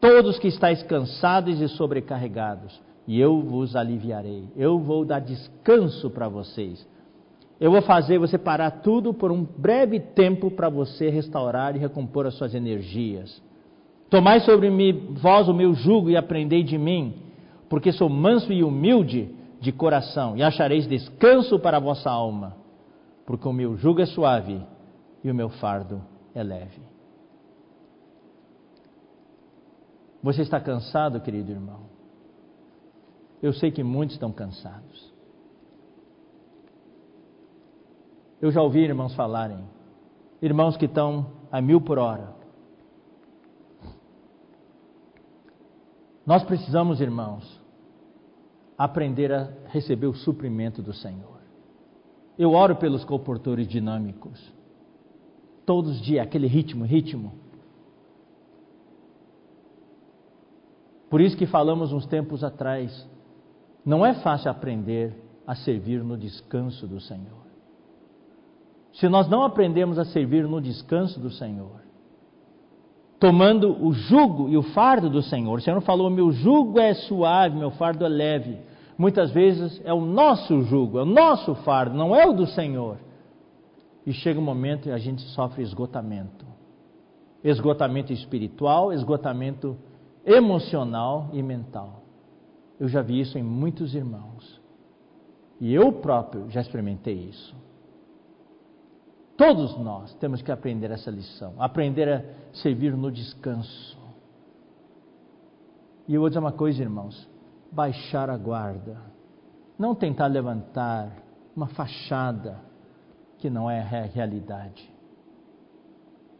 [0.00, 4.48] todos que estáis cansados e sobrecarregados, e eu vos aliviarei.
[4.56, 6.95] Eu vou dar descanso para vocês.
[7.58, 12.26] Eu vou fazer você parar tudo por um breve tempo para você restaurar e recompor
[12.26, 13.42] as suas energias.
[14.10, 17.14] Tomai sobre mim, vós o meu jugo e aprendei de mim,
[17.68, 22.56] porque sou manso e humilde de coração, e achareis descanso para a vossa alma,
[23.24, 24.62] porque o meu jugo é suave
[25.24, 26.02] e o meu fardo
[26.34, 26.80] é leve.
[30.22, 31.80] Você está cansado, querido irmão?
[33.42, 35.05] Eu sei que muitos estão cansados.
[38.40, 39.58] Eu já ouvi irmãos falarem,
[40.42, 42.34] irmãos que estão a mil por hora.
[46.26, 47.60] Nós precisamos, irmãos,
[48.76, 51.36] aprender a receber o suprimento do Senhor.
[52.38, 54.52] Eu oro pelos comportores dinâmicos.
[55.64, 57.32] Todos os dias, aquele ritmo, ritmo.
[61.08, 63.08] Por isso que falamos uns tempos atrás,
[63.84, 65.16] não é fácil aprender
[65.46, 67.45] a servir no descanso do Senhor.
[68.96, 71.80] Se nós não aprendemos a servir no descanso do Senhor,
[73.18, 77.56] tomando o jugo e o fardo do Senhor, o Senhor falou: meu jugo é suave,
[77.56, 78.58] meu fardo é leve.
[78.98, 82.98] Muitas vezes é o nosso jugo, é o nosso fardo, não é o do Senhor.
[84.06, 86.46] E chega um momento e a gente sofre esgotamento
[87.48, 89.76] esgotamento espiritual, esgotamento
[90.24, 92.02] emocional e mental.
[92.78, 94.60] Eu já vi isso em muitos irmãos.
[95.60, 97.54] E eu próprio já experimentei isso.
[99.36, 102.24] Todos nós temos que aprender essa lição, aprender a
[102.54, 103.98] servir no descanso.
[106.08, 107.28] E eu vou dizer uma coisa, irmãos:
[107.70, 108.96] baixar a guarda,
[109.78, 111.12] não tentar levantar
[111.54, 112.60] uma fachada
[113.38, 114.90] que não é a realidade.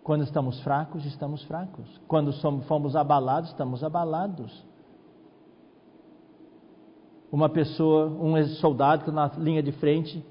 [0.03, 2.01] Quando estamos fracos, estamos fracos.
[2.07, 4.65] Quando somos, fomos abalados, estamos abalados.
[7.31, 10.25] Uma pessoa, um soldado que na linha de frente,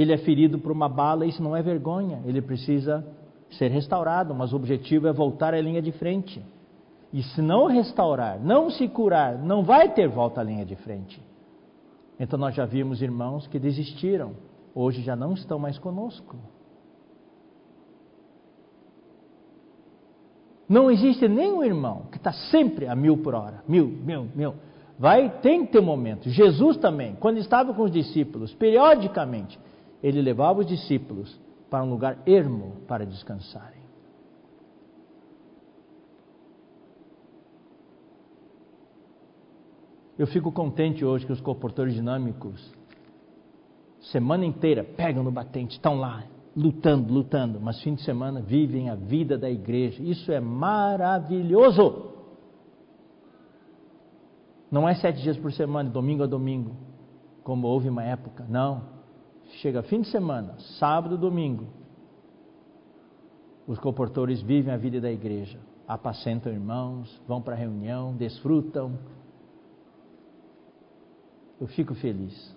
[0.00, 3.04] ele é ferido por uma bala, isso não é vergonha, ele precisa
[3.50, 6.40] ser restaurado, mas o objetivo é voltar à linha de frente.
[7.12, 11.20] E se não restaurar, não se curar, não vai ter volta à linha de frente.
[12.20, 14.34] Então nós já vimos irmãos que desistiram,
[14.72, 16.36] hoje já não estão mais conosco.
[20.68, 23.64] Não existe nenhum irmão que está sempre a mil por hora.
[23.66, 24.54] Mil, mil, mil.
[24.96, 26.28] Vai, tem que ter um momento.
[26.28, 29.58] Jesus também, quando estava com os discípulos, periodicamente,
[30.02, 31.38] ele levava os discípulos
[31.68, 33.78] para um lugar ermo para descansarem.
[40.18, 42.72] Eu fico contente hoje que os comportores dinâmicos,
[44.00, 46.24] semana inteira, pegam no batente, estão lá,
[46.56, 50.02] lutando, lutando, mas fim de semana vivem a vida da igreja.
[50.02, 52.08] Isso é maravilhoso.
[54.70, 56.76] Não é sete dias por semana, domingo a domingo,
[57.44, 58.44] como houve uma época.
[58.48, 58.97] Não.
[59.56, 61.66] Chega fim de semana, sábado, domingo.
[63.66, 65.58] Os comportores vivem a vida da igreja.
[65.86, 68.98] Apacentam irmãos, vão para a reunião, desfrutam.
[71.60, 72.56] Eu fico feliz.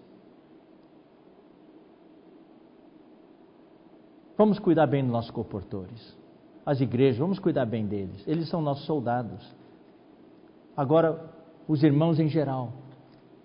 [4.38, 6.18] Vamos cuidar bem dos nossos comportores.
[6.66, 8.24] as igrejas, vamos cuidar bem deles.
[8.28, 9.56] Eles são nossos soldados.
[10.78, 11.30] Agora,
[11.68, 12.74] os irmãos em geral,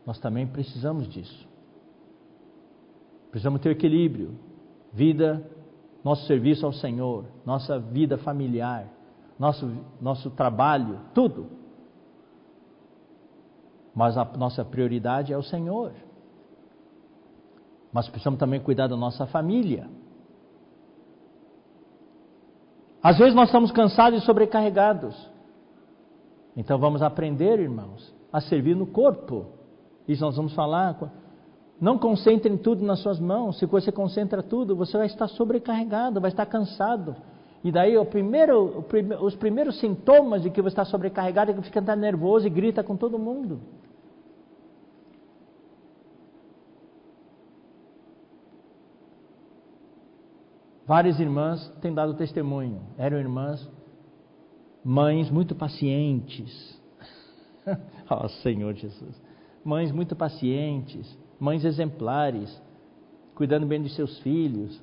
[0.04, 1.45] nós também precisamos disso.
[3.36, 4.34] Precisamos ter equilíbrio.
[4.94, 5.46] Vida,
[6.02, 8.88] nosso serviço ao Senhor, nossa vida familiar,
[9.38, 9.70] nosso,
[10.00, 11.46] nosso trabalho, tudo.
[13.94, 15.92] Mas a nossa prioridade é o Senhor.
[17.92, 19.86] Mas precisamos também cuidar da nossa família.
[23.02, 25.14] Às vezes nós estamos cansados e sobrecarregados.
[26.56, 29.44] Então vamos aprender, irmãos, a servir no corpo.
[30.08, 30.98] Isso nós vamos falar.
[31.80, 33.58] Não concentre tudo nas suas mãos.
[33.58, 37.14] Se você concentra tudo, você vai estar sobrecarregado, vai estar cansado.
[37.62, 38.84] E daí primeiro,
[39.20, 42.82] os primeiros sintomas de que você está sobrecarregado é que você fica nervoso e grita
[42.82, 43.60] com todo mundo.
[50.86, 52.80] Várias irmãs têm dado testemunho.
[52.96, 53.68] Eram irmãs,
[54.84, 56.80] mães muito pacientes.
[58.08, 59.20] oh, Senhor Jesus.
[59.64, 62.62] Mães muito pacientes, mães exemplares,
[63.34, 64.82] cuidando bem dos seus filhos.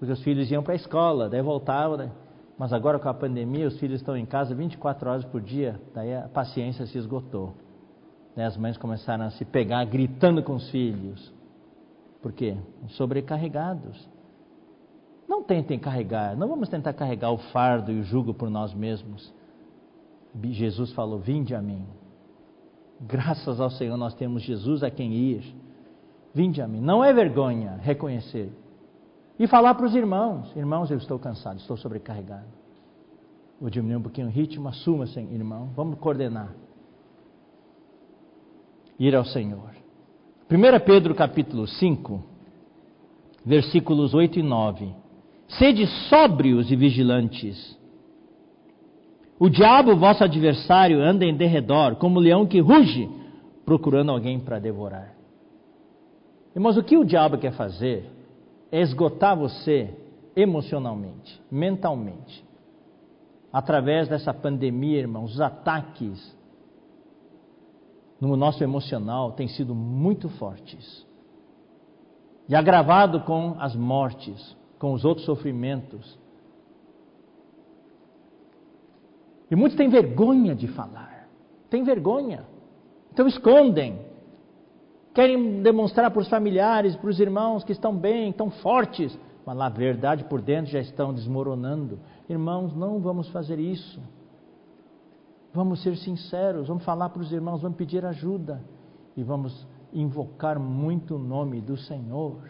[0.00, 2.10] Os filhos iam para a escola, daí voltavam, né?
[2.58, 6.14] mas agora com a pandemia os filhos estão em casa 24 horas por dia, daí
[6.14, 7.54] a paciência se esgotou.
[8.34, 11.32] Daí as mães começaram a se pegar gritando com os filhos.
[12.22, 12.56] Por quê?
[12.88, 14.08] Sobrecarregados.
[15.28, 19.32] Não tentem carregar, não vamos tentar carregar o fardo e o jugo por nós mesmos.
[20.42, 21.86] Jesus falou: Vinde a mim.
[23.00, 25.42] Graças ao Senhor nós temos Jesus a quem ir.
[26.34, 26.80] Vinde a mim.
[26.80, 28.52] Não é vergonha reconhecer.
[29.38, 32.46] E falar para os irmãos: Irmãos, eu estou cansado, estou sobrecarregado.
[33.60, 35.70] Vou diminuir um pouquinho o ritmo, assuma-se, irmão.
[35.74, 36.54] Vamos coordenar.
[38.98, 39.70] Ir ao Senhor.
[40.50, 42.22] 1 Pedro capítulo 5,
[43.44, 44.94] versículos 8 e 9.
[45.48, 47.79] Sede sóbrios e vigilantes.
[49.42, 53.08] O diabo, vosso adversário, anda em derredor, como leão que ruge,
[53.64, 55.14] procurando alguém para devorar.
[56.54, 58.04] Irmãos, o que o diabo quer fazer
[58.70, 59.96] é esgotar você
[60.36, 62.44] emocionalmente, mentalmente.
[63.50, 66.36] Através dessa pandemia, irmãos, os ataques
[68.20, 71.06] no nosso emocional têm sido muito fortes.
[72.46, 76.18] E agravado com as mortes, com os outros sofrimentos.
[79.50, 81.28] E muitos têm vergonha de falar.
[81.68, 82.46] Tem vergonha.
[83.12, 83.98] Então escondem.
[85.12, 89.68] Querem demonstrar para os familiares, para os irmãos que estão bem, estão fortes, mas na
[89.68, 91.98] verdade por dentro já estão desmoronando.
[92.28, 94.00] Irmãos, não vamos fazer isso.
[95.52, 98.62] Vamos ser sinceros, vamos falar para os irmãos, vamos pedir ajuda
[99.16, 102.48] e vamos invocar muito o nome do Senhor.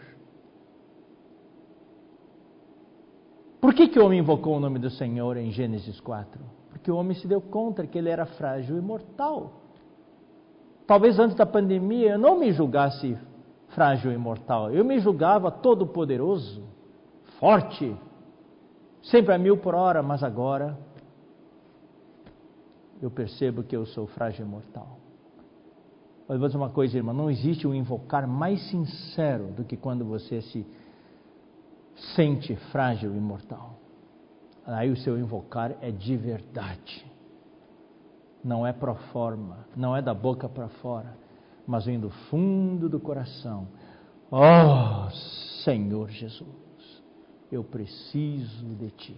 [3.59, 6.60] Por que, que o homem invocou o nome do Senhor em Gênesis 4?
[6.81, 9.51] Porque o homem se deu conta que ele era frágil e mortal.
[10.87, 13.15] Talvez antes da pandemia eu não me julgasse
[13.67, 14.71] frágil e mortal.
[14.71, 16.63] Eu me julgava todo poderoso,
[17.39, 17.95] forte,
[19.03, 20.75] sempre a mil por hora, mas agora
[22.99, 24.97] eu percebo que eu sou frágil e mortal.
[26.27, 30.03] Mas vou dizer uma coisa, irmão, não existe um invocar mais sincero do que quando
[30.03, 30.65] você se
[32.15, 33.80] sente frágil e mortal.
[34.71, 37.05] Aí o seu invocar é de verdade.
[38.43, 41.15] Não é pro forma, não é da boca para fora,
[41.67, 43.67] mas vem do fundo do coração.
[44.31, 45.09] Oh,
[45.63, 47.03] Senhor Jesus,
[47.51, 49.15] eu preciso de ti.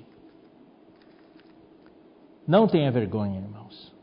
[2.47, 3.93] Não tenha vergonha, irmãos.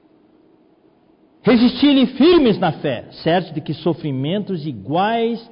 [1.43, 5.51] Resistirem firmes na fé, certo de que sofrimentos iguais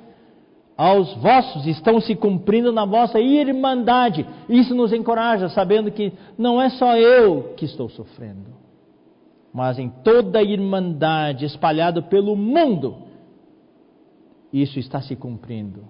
[0.79, 4.24] aos vossos estão se cumprindo na vossa irmandade.
[4.49, 8.55] Isso nos encoraja, sabendo que não é só eu que estou sofrendo,
[9.53, 12.99] mas em toda a irmandade espalhada pelo mundo,
[14.53, 15.83] isso está se cumprindo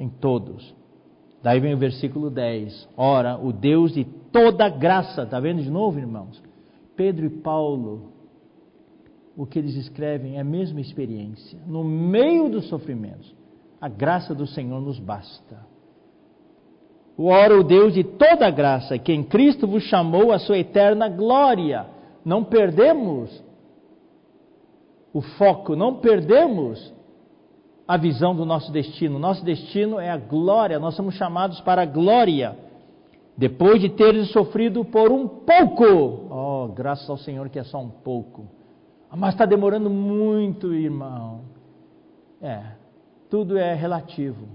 [0.00, 0.74] em todos.
[1.42, 2.88] Daí vem o versículo 10.
[2.96, 6.42] Ora, o Deus de toda graça, está vendo de novo, irmãos?
[6.96, 8.10] Pedro e Paulo,
[9.36, 11.60] o que eles escrevem é a mesma experiência.
[11.66, 13.43] No meio dos sofrimentos,
[13.84, 15.58] a graça do Senhor nos basta.
[17.18, 21.84] Ora, o Deus de toda graça, que em Cristo vos chamou a sua eterna glória.
[22.24, 23.44] Não perdemos
[25.12, 26.94] o foco, não perdemos
[27.86, 29.18] a visão do nosso destino.
[29.18, 32.56] Nosso destino é a glória, nós somos chamados para a glória.
[33.36, 35.84] Depois de teres sofrido por um pouco,
[36.30, 38.46] oh, graças ao Senhor que é só um pouco.
[39.14, 41.42] Mas está demorando muito, irmão.
[42.40, 42.82] É,
[43.34, 44.46] tudo é relativo.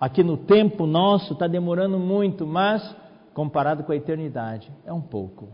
[0.00, 2.96] Aqui no tempo nosso está demorando muito, mas
[3.34, 5.46] comparado com a eternidade, é um pouco.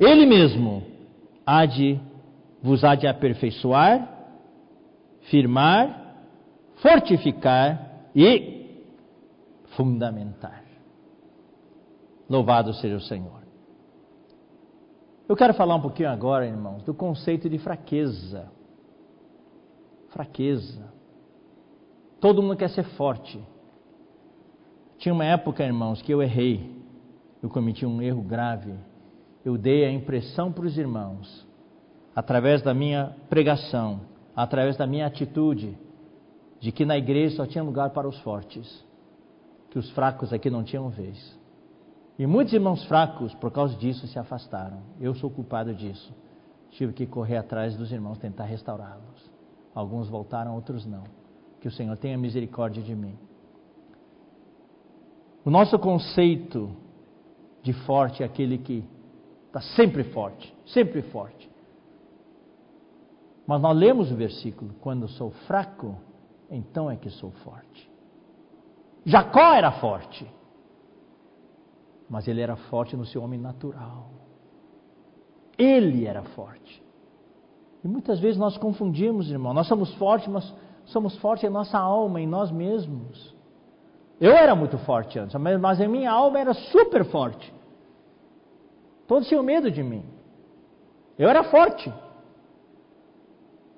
[0.00, 0.82] Ele mesmo
[1.44, 2.00] há de
[2.62, 4.08] vos há de aperfeiçoar,
[5.28, 6.24] firmar,
[6.76, 8.86] fortificar e
[9.76, 10.64] fundamentar.
[12.30, 13.42] Louvado seja o Senhor.
[15.28, 18.61] Eu quero falar um pouquinho agora, irmãos, do conceito de fraqueza.
[20.12, 20.92] Fraqueza.
[22.20, 23.40] Todo mundo quer ser forte.
[24.98, 26.80] Tinha uma época, irmãos, que eu errei.
[27.42, 28.72] Eu cometi um erro grave.
[29.44, 31.46] Eu dei a impressão para os irmãos,
[32.14, 34.02] através da minha pregação,
[34.36, 35.76] através da minha atitude,
[36.60, 38.84] de que na igreja só tinha lugar para os fortes,
[39.70, 41.36] que os fracos aqui não tinham vez.
[42.16, 44.80] E muitos irmãos fracos, por causa disso, se afastaram.
[45.00, 46.14] Eu sou culpado disso.
[46.70, 49.21] Tive que correr atrás dos irmãos, tentar restaurá-los.
[49.74, 51.04] Alguns voltaram, outros não.
[51.60, 53.18] Que o Senhor tenha misericórdia de mim.
[55.44, 56.70] O nosso conceito
[57.62, 58.84] de forte é aquele que
[59.46, 61.50] está sempre forte, sempre forte.
[63.46, 65.96] Mas nós lemos o versículo: quando sou fraco,
[66.50, 67.90] então é que sou forte.
[69.04, 70.28] Jacó era forte
[72.12, 74.10] mas ele era forte no seu homem natural.
[75.56, 76.81] Ele era forte.
[77.84, 79.52] E muitas vezes nós confundimos, irmão.
[79.52, 80.54] Nós somos fortes, mas
[80.86, 83.34] somos fortes em nossa alma, em nós mesmos.
[84.20, 87.52] Eu era muito forte antes, mas a minha alma era super forte.
[89.08, 90.04] Todos tinham medo de mim.
[91.18, 91.92] Eu era forte.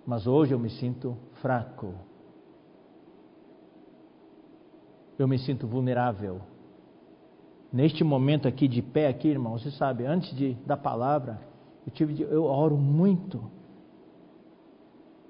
[0.07, 1.95] Mas hoje eu me sinto fraco.
[5.19, 6.43] Eu me sinto vulnerável
[7.75, 11.41] neste momento aqui de pé aqui, irmão, você sabe, antes de, da palavra,
[11.85, 13.43] eu tive de, eu oro muito.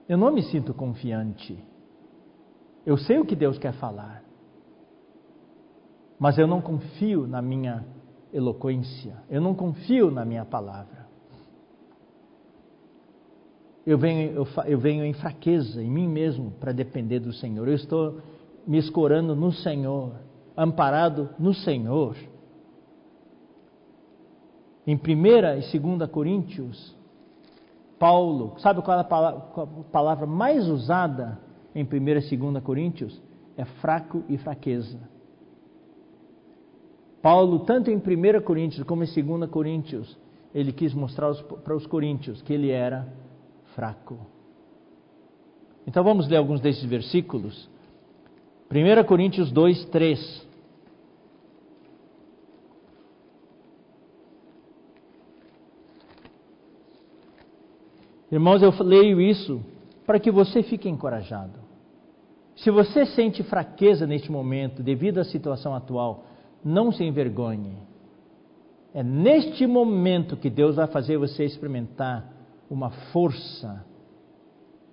[0.09, 1.59] Eu não me sinto confiante.
[2.85, 4.23] Eu sei o que Deus quer falar.
[6.19, 7.85] Mas eu não confio na minha
[8.33, 9.17] eloquência.
[9.31, 11.05] Eu não confio na minha palavra.
[13.87, 17.69] Eu venho, eu, eu venho em fraqueza em mim mesmo para depender do Senhor.
[17.69, 18.21] Eu estou
[18.67, 20.13] me escorando no Senhor,
[20.57, 22.17] amparado no Senhor.
[24.87, 24.99] Em 1
[25.75, 26.97] e 2 Coríntios,
[28.05, 29.05] Paulo, sabe qual é a
[29.91, 31.39] palavra mais usada
[31.75, 31.87] em 1
[32.31, 33.19] e 2 Coríntios?
[33.57, 34.99] É fraco e fraqueza.
[37.23, 40.19] Paulo, tanto em 1 Coríntios como em 2 Coríntios,
[40.55, 41.35] ele quis mostrar
[41.65, 43.09] para os coríntios que ele era
[43.75, 44.19] fraco.
[45.87, 47.71] Então vamos ler alguns desses versículos.
[48.71, 50.49] 1 Coríntios 2, 3.
[58.35, 59.65] Irmãos, eu leio isso
[60.05, 61.61] para que você fique encorajado.
[62.57, 66.25] Se você sente fraqueza neste momento, devido à situação atual,
[66.65, 67.77] não se envergonhe.
[68.93, 72.29] É neste momento que Deus vai fazer você experimentar
[72.69, 73.87] uma força,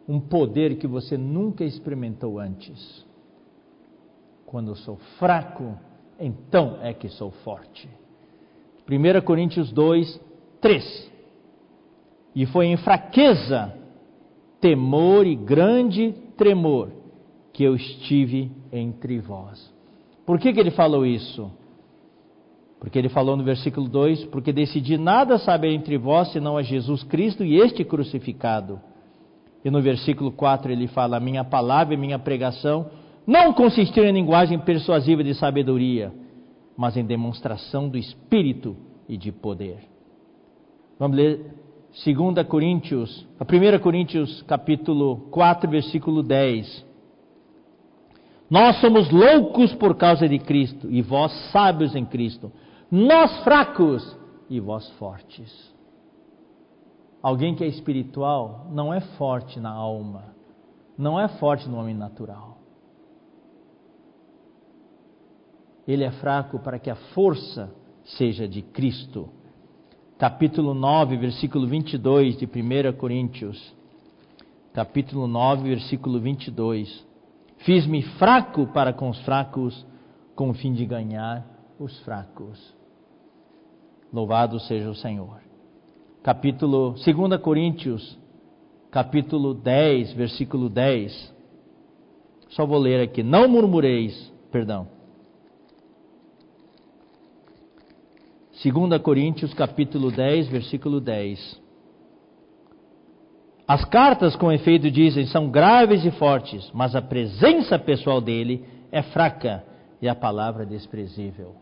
[0.07, 3.03] um poder que você nunca experimentou antes.
[4.45, 5.79] Quando eu sou fraco,
[6.19, 7.89] então é que sou forte.
[8.87, 10.21] 1 Coríntios 2,
[10.61, 11.10] 3.
[12.35, 13.73] E foi em fraqueza,
[14.59, 16.89] temor e grande tremor
[17.51, 19.71] que eu estive entre vós.
[20.25, 21.51] Por que, que ele falou isso?
[22.79, 27.03] Porque ele falou no versículo 2: Porque decidi nada saber entre vós senão a Jesus
[27.03, 28.79] Cristo e este crucificado.
[29.63, 32.89] E no versículo 4 ele fala: Minha palavra e minha pregação
[33.27, 36.11] não consistiram em linguagem persuasiva de sabedoria,
[36.75, 38.75] mas em demonstração do Espírito
[39.07, 39.79] e de poder.
[40.97, 41.60] Vamos ler
[41.93, 46.85] 2 Coríntios, a 1 Coríntios capítulo 4, versículo 10.
[48.49, 52.49] Nós somos loucos por causa de Cristo, e vós sábios em Cristo.
[52.89, 54.17] Nós fracos,
[54.49, 55.73] e vós fortes.
[57.21, 60.33] Alguém que é espiritual não é forte na alma,
[60.97, 62.57] não é forte no homem natural.
[65.85, 67.69] Ele é fraco para que a força
[68.03, 69.29] seja de Cristo
[70.21, 73.73] capítulo 9, versículo 22 de 1 Coríntios.
[74.71, 77.03] Capítulo 9, versículo 22.
[77.65, 79.83] Fiz-me fraco para com os fracos,
[80.35, 81.43] com o fim de ganhar
[81.79, 82.71] os fracos.
[84.13, 85.39] Louvado seja o Senhor.
[86.21, 88.15] Capítulo 2 Coríntios,
[88.91, 91.33] capítulo 10, versículo 10.
[92.49, 93.23] Só vou ler aqui.
[93.23, 94.87] Não murmureis, perdão.
[98.63, 101.59] 2 Coríntios capítulo 10, versículo 10.
[103.67, 109.01] As cartas, com efeito, dizem são graves e fortes, mas a presença pessoal dele é
[109.01, 109.63] fraca
[109.99, 111.55] e a palavra desprezível.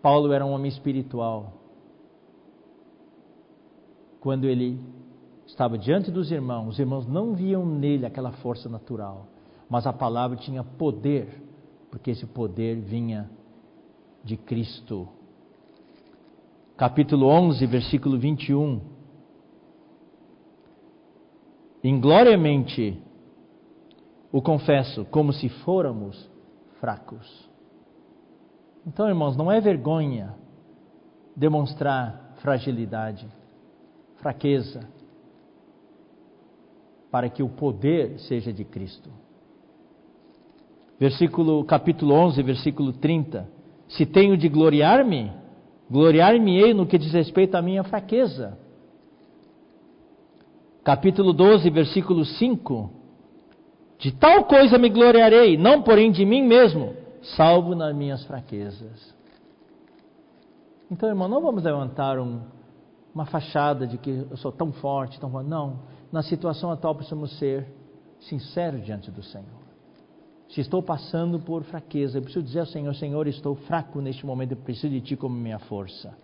[0.00, 1.52] Paulo era um homem espiritual.
[4.20, 4.80] Quando ele
[5.46, 9.26] estava diante dos irmãos, os irmãos não viam nele aquela força natural,
[9.68, 11.42] mas a palavra tinha poder,
[11.90, 13.28] porque esse poder vinha
[14.24, 15.15] de Cristo.
[16.76, 18.82] Capítulo 11, versículo 21.
[21.82, 23.02] Ingloriamente
[24.30, 26.30] o confesso, como se fôramos
[26.78, 27.48] fracos.
[28.86, 30.34] Então, irmãos, não é vergonha
[31.34, 33.26] demonstrar fragilidade,
[34.16, 34.86] fraqueza,
[37.10, 39.08] para que o poder seja de Cristo.
[41.00, 43.48] Versículo capítulo 11, versículo 30.
[43.88, 45.45] Se tenho de gloriar-me,
[45.90, 48.58] gloriar-me-ei no que diz respeito à minha fraqueza.
[50.84, 52.90] Capítulo 12, versículo 5.
[53.98, 56.94] De tal coisa me gloriarei, não porém de mim mesmo,
[57.36, 59.14] salvo nas minhas fraquezas.
[60.90, 62.40] Então, irmão, não vamos levantar um,
[63.14, 65.48] uma fachada de que eu sou tão forte, tão forte.
[65.48, 65.80] Não,
[66.12, 67.66] na situação atual precisamos ser
[68.20, 69.65] sinceros diante do Senhor.
[70.48, 74.52] Se estou passando por fraqueza, eu preciso dizer ao Senhor: Senhor, estou fraco neste momento,
[74.52, 76.16] eu preciso de Ti como minha força.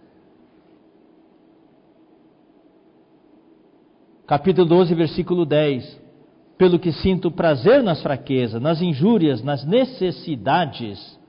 [4.27, 6.01] Capítulo 12, versículo 10.
[6.57, 11.21] Pelo que sinto prazer nas fraquezas, nas injúrias, nas necessidades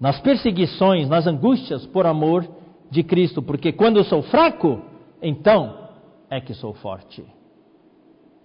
[0.00, 2.46] nas perseguições, nas angústias por amor
[2.90, 4.82] de Cristo, porque quando eu sou fraco,
[5.20, 5.88] então
[6.30, 7.24] é que sou forte.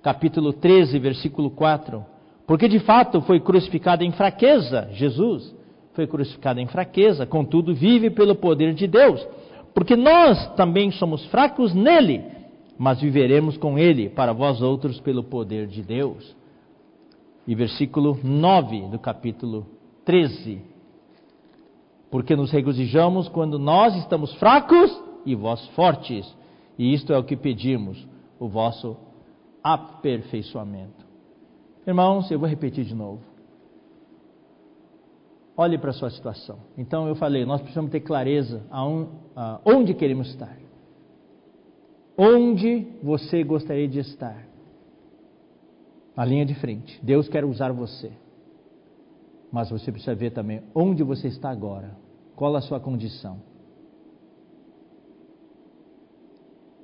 [0.02, 2.06] Capítulo 13, versículo 4.
[2.48, 5.56] Porque de fato foi crucificado em fraqueza, Jesus
[5.94, 9.26] foi crucificado em fraqueza, contudo vive pelo poder de Deus.
[9.74, 12.24] Porque nós também somos fracos nele,
[12.78, 16.36] mas viveremos com ele, para vós outros, pelo poder de Deus.
[17.48, 19.66] E versículo 9 do capítulo
[20.06, 20.72] 13
[22.12, 26.30] porque nos regozijamos quando nós estamos fracos e vós fortes.
[26.78, 28.06] E isto é o que pedimos,
[28.38, 28.98] o vosso
[29.64, 31.06] aperfeiçoamento.
[31.86, 33.22] Irmãos, eu vou repetir de novo.
[35.58, 36.60] Olhe para a sua situação.
[36.78, 40.58] Então eu falei, nós precisamos ter clareza aonde queremos estar.
[42.18, 44.48] Onde você gostaria de estar?
[46.16, 47.00] Na linha de frente.
[47.04, 48.12] Deus quer usar você.
[49.52, 51.96] Mas você precisa ver também onde você está agora.
[52.36, 53.42] Qual a sua condição?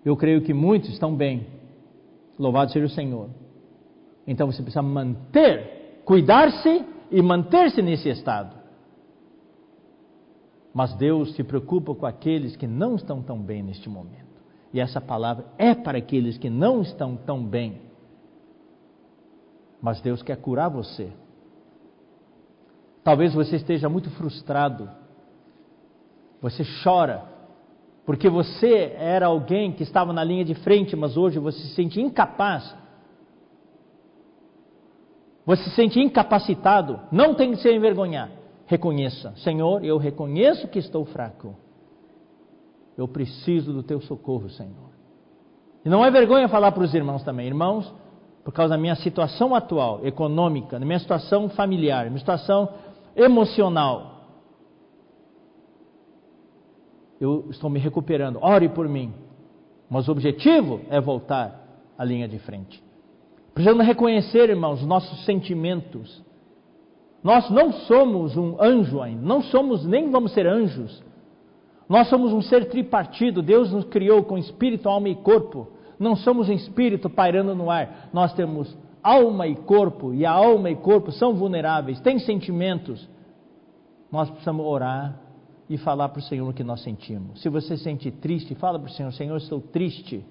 [0.04, 1.48] Eu creio que muitos estão bem.
[2.38, 3.30] Louvado seja o Senhor.
[4.26, 8.55] Então você precisa manter, cuidar-se e manter-se nesse estado.
[10.73, 14.27] Mas Deus se preocupa com aqueles que não estão tão bem neste momento.
[14.73, 17.81] E essa palavra é para aqueles que não estão tão bem.
[19.81, 21.11] Mas Deus quer curar você.
[23.03, 24.89] Talvez você esteja muito frustrado.
[26.41, 27.36] Você chora.
[28.08, 32.00] Porque você era alguém que estava na linha de frente, mas hoje você se sente
[32.00, 32.74] incapaz.
[35.46, 37.02] Você se sente incapacitado.
[37.12, 38.32] Não tem que se envergonhar.
[38.66, 41.54] Reconheça: Senhor, eu reconheço que estou fraco.
[42.98, 44.90] Eu preciso do teu socorro, Senhor.
[45.84, 47.48] E não é vergonha falar para os irmãos também.
[47.48, 47.94] Irmãos,
[48.42, 52.70] por causa da minha situação atual, econômica, da minha situação familiar, minha situação
[53.18, 54.16] emocional.
[57.19, 59.14] Eu estou me recuperando, ore por mim.
[59.89, 61.64] Mas o objetivo é voltar
[61.98, 62.84] à linha de frente.
[63.53, 66.23] Precisamos reconhecer, irmãos, nossos sentimentos.
[67.23, 71.03] Nós não somos um anjo ainda, não somos, nem vamos ser anjos.
[71.89, 75.69] Nós somos um ser tripartido, Deus nos criou com espírito, alma e corpo.
[75.98, 78.10] Não somos um espírito pairando no ar.
[78.14, 83.10] Nós temos alma e corpo, e a alma e corpo são vulneráveis, têm sentimentos.
[84.11, 85.27] Nós precisamos orar
[85.69, 87.41] e falar para o Senhor o que nós sentimos.
[87.41, 90.26] Se você se sente triste, fala para o Senhor: Senhor, estou triste.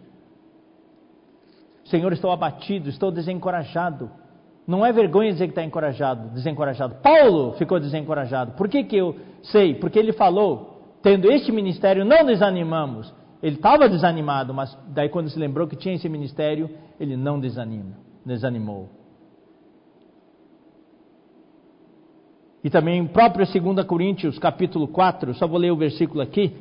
[1.84, 4.10] Senhor, estou abatido, estou desencorajado.
[4.66, 6.96] Não é vergonha dizer que está encorajado, desencorajado.
[6.96, 8.52] Paulo ficou desencorajado.
[8.52, 9.74] Por que, que eu sei?
[9.74, 13.14] Porque ele falou: tendo este ministério, não desanimamos.
[13.42, 18.06] Ele estava desanimado, mas daí quando se lembrou que tinha esse ministério, ele não desanima
[18.26, 18.90] desanimou.
[22.66, 26.52] E também em próprio 2 Coríntios, capítulo 4, só vou ler o versículo aqui.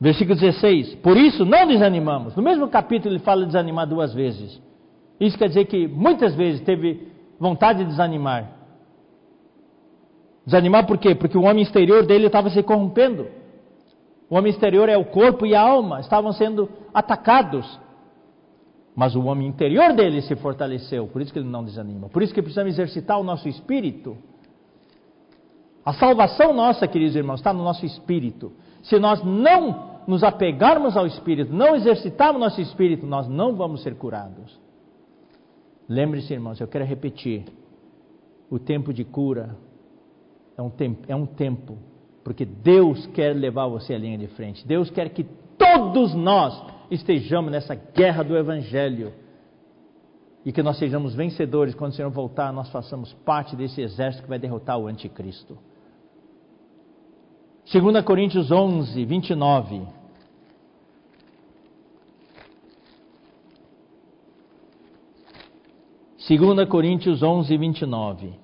[0.00, 2.34] Versículo 16: Por isso não desanimamos.
[2.34, 4.58] No mesmo capítulo ele fala de desanimar duas vezes.
[5.20, 7.06] Isso quer dizer que muitas vezes teve
[7.38, 8.52] vontade de desanimar.
[10.46, 11.14] Desanimar por quê?
[11.14, 13.26] Porque o homem exterior dele estava se corrompendo.
[14.30, 17.84] O homem exterior é o corpo e a alma, estavam sendo atacados.
[18.96, 22.08] Mas o homem interior dele se fortaleceu, por isso que ele não desanima.
[22.08, 24.16] Por isso que precisamos exercitar o nosso espírito.
[25.84, 28.52] A salvação nossa, queridos irmãos, está no nosso espírito.
[28.82, 33.96] Se nós não nos apegarmos ao espírito, não exercitarmos nosso espírito, nós não vamos ser
[33.96, 34.58] curados.
[35.86, 37.44] Lembre-se, irmãos, eu quero repetir:
[38.50, 39.58] o tempo de cura
[40.56, 41.76] é um tempo, é um tempo,
[42.24, 44.66] porque Deus quer levar você à linha de frente.
[44.66, 45.24] Deus quer que
[45.58, 49.12] todos nós estejamos nessa guerra do Evangelho
[50.44, 54.28] e que nós sejamos vencedores quando o Senhor voltar, nós façamos parte desse exército que
[54.28, 55.58] vai derrotar o anticristo.
[57.72, 59.82] 2 Coríntios 11, 29.
[66.16, 68.34] Segunda Coríntios 11, 29.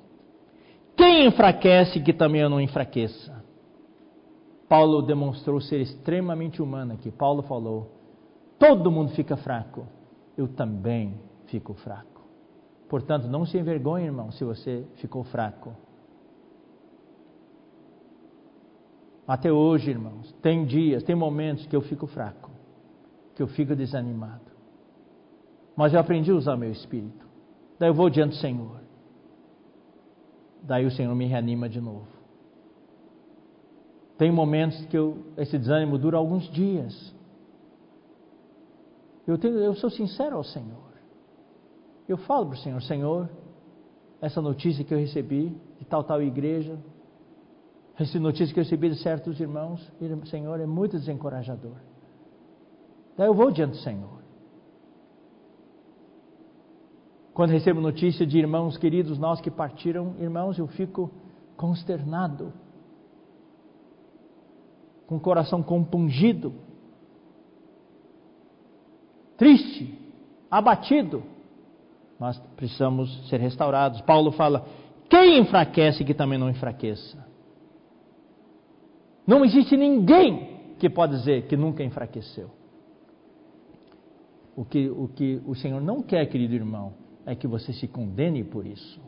[0.97, 3.45] Quem enfraquece que também eu não enfraqueça?
[4.69, 7.11] Paulo demonstrou ser extremamente humano aqui.
[7.11, 8.02] Paulo falou:
[8.63, 9.89] todo mundo fica fraco,
[10.39, 12.23] eu também fico fraco.
[12.89, 15.75] Portanto, não se envergonhe, irmão, se você ficou fraco.
[19.27, 22.53] Até hoje, irmãos, tem dias, tem momentos que eu fico fraco,
[23.35, 24.53] que eu fico desanimado.
[25.75, 27.27] Mas eu aprendi a usar meu espírito.
[27.81, 28.81] Daí eu vou diante do Senhor.
[30.63, 32.07] Daí o Senhor me reanima de novo.
[34.17, 37.13] Tem momentos que eu, esse desânimo dura alguns dias.
[39.27, 40.93] Eu, tenho, eu sou sincero ao Senhor.
[42.09, 43.31] Eu falo para o Senhor, Senhor,
[44.21, 46.79] essa notícia que eu recebi de tal, tal igreja,
[47.99, 49.91] essa notícia que eu recebi de certos irmãos,
[50.27, 51.77] Senhor, é muito desencorajador.
[53.17, 54.23] Daí eu vou diante do Senhor.
[57.35, 61.11] Quando recebo notícia de irmãos queridos nós que partiram, irmãos, eu fico
[61.57, 62.53] consternado,
[65.07, 66.53] com o coração compungido,
[69.43, 69.93] triste,
[70.49, 71.25] abatido,
[72.17, 74.01] mas precisamos ser restaurados.
[74.03, 74.65] Paulo fala:
[75.11, 77.27] quem enfraquece que também não enfraqueça?
[79.27, 82.51] Não existe ninguém que pode dizer que nunca enfraqueceu.
[84.55, 86.93] O que, o que o Senhor não quer, querido irmão,
[87.27, 89.01] é que você se condene por isso.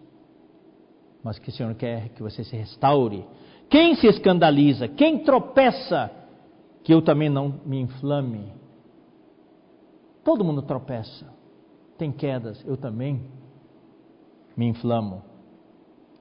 [1.22, 3.24] Mas que o Senhor quer que você se restaure.
[3.70, 6.10] Quem se escandaliza, quem tropeça,
[6.82, 8.63] que eu também não me inflame.
[10.24, 11.26] Todo mundo tropeça,
[11.98, 13.22] tem quedas, eu também
[14.56, 15.22] me inflamo.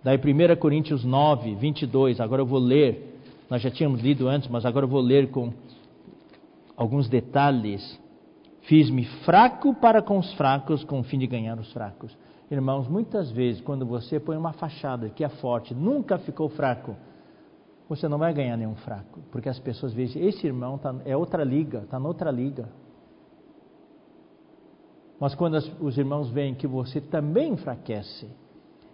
[0.04, 3.14] Daí 1 Coríntios 9, 22, agora eu vou ler
[3.54, 5.54] nós já tínhamos lido antes, mas agora eu vou ler com
[6.76, 8.00] alguns detalhes.
[8.62, 12.18] Fiz-me fraco para com os fracos, com o fim de ganhar os fracos.
[12.50, 16.96] Irmãos, muitas vezes, quando você põe uma fachada que é forte, nunca ficou fraco,
[17.88, 21.44] você não vai ganhar nenhum fraco, porque as pessoas veem, esse irmão tá, é outra
[21.44, 22.68] liga, está noutra liga.
[25.24, 28.28] Mas quando os irmãos veem que você também enfraquece,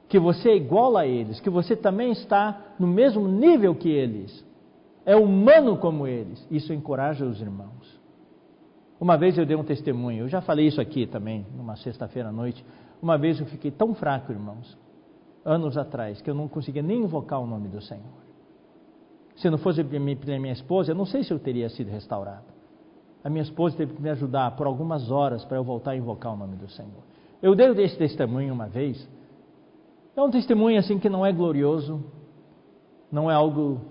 [0.08, 4.46] que você é igual a eles, que você também está no mesmo nível que eles,
[5.08, 6.46] é humano como eles.
[6.52, 8.00] Isso encoraja os irmãos.
[9.02, 12.32] Uma vez eu dei um testemunho, eu já falei isso aqui também, numa sexta-feira à
[12.32, 12.64] noite.
[13.02, 14.78] Uma vez eu fiquei tão fraco, irmãos,
[15.44, 18.22] anos atrás, que eu não conseguia nem invocar o nome do Senhor.
[19.36, 22.59] Se não fosse pela minha esposa, eu não sei se eu teria sido restaurado.
[23.24, 26.34] A minha esposa teve que me ajudar por algumas horas para eu voltar a invocar
[26.34, 27.04] o nome do Senhor.
[27.42, 29.08] Eu dei esse testemunho uma vez.
[30.16, 32.04] É um testemunho assim que não é glorioso,
[33.12, 33.82] não é algo,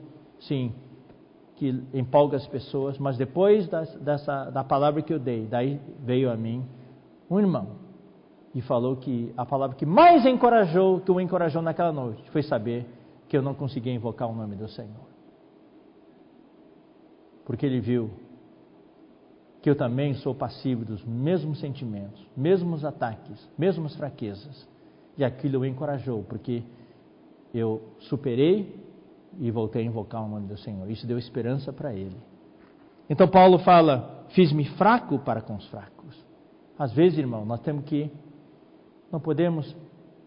[0.40, 0.72] sim,
[1.56, 6.30] que empolga as pessoas, mas depois das, dessa, da palavra que eu dei, daí veio
[6.30, 6.64] a mim
[7.30, 7.88] um irmão
[8.55, 12.86] e falou que a palavra que mais encorajou, que o encorajou naquela noite, foi saber
[13.28, 15.09] que eu não conseguia invocar o nome do Senhor.
[17.44, 18.10] Porque ele viu
[19.60, 24.68] que eu também sou passivo dos mesmos sentimentos, mesmos ataques, mesmas fraquezas.
[25.16, 26.62] E aquilo o encorajou, porque
[27.52, 28.76] eu superei
[29.39, 30.89] e voltei a invocar o nome do Senhor.
[30.90, 32.16] Isso deu esperança para ele.
[33.10, 36.24] Então Paulo fala: Fiz-me fraco para com os fracos.
[36.78, 38.10] Às vezes, irmão, nós temos que.
[39.10, 39.74] Não podemos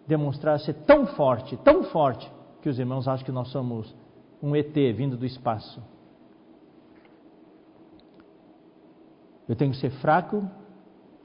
[0.07, 2.29] demonstrar ser tão forte, tão forte,
[2.61, 3.95] que os irmãos acham que nós somos
[4.41, 5.81] um ET vindo do espaço.
[9.47, 10.47] Eu tenho que ser fraco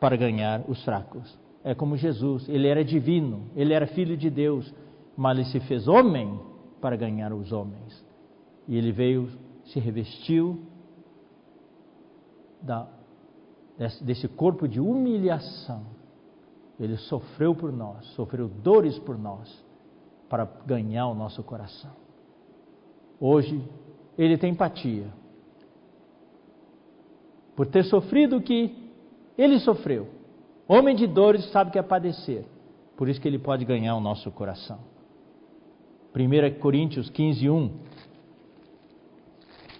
[0.00, 1.38] para ganhar os fracos.
[1.62, 4.72] É como Jesus, ele era divino, ele era filho de Deus,
[5.16, 6.40] mas ele se fez homem
[6.80, 8.04] para ganhar os homens.
[8.68, 9.28] E ele veio,
[9.64, 10.60] se revestiu
[12.62, 12.88] da,
[13.78, 15.84] desse, desse corpo de humilhação.
[16.78, 19.64] Ele sofreu por nós, sofreu dores por nós,
[20.28, 21.92] para ganhar o nosso coração.
[23.18, 23.62] Hoje,
[24.18, 25.06] ele tem empatia.
[27.56, 28.72] Por ter sofrido o que
[29.36, 30.08] ele sofreu,
[30.68, 32.44] Homem de dores sabe que é padecer.
[32.96, 34.80] Por isso que ele pode ganhar o nosso coração.
[36.14, 37.70] 1 Coríntios 15, 1.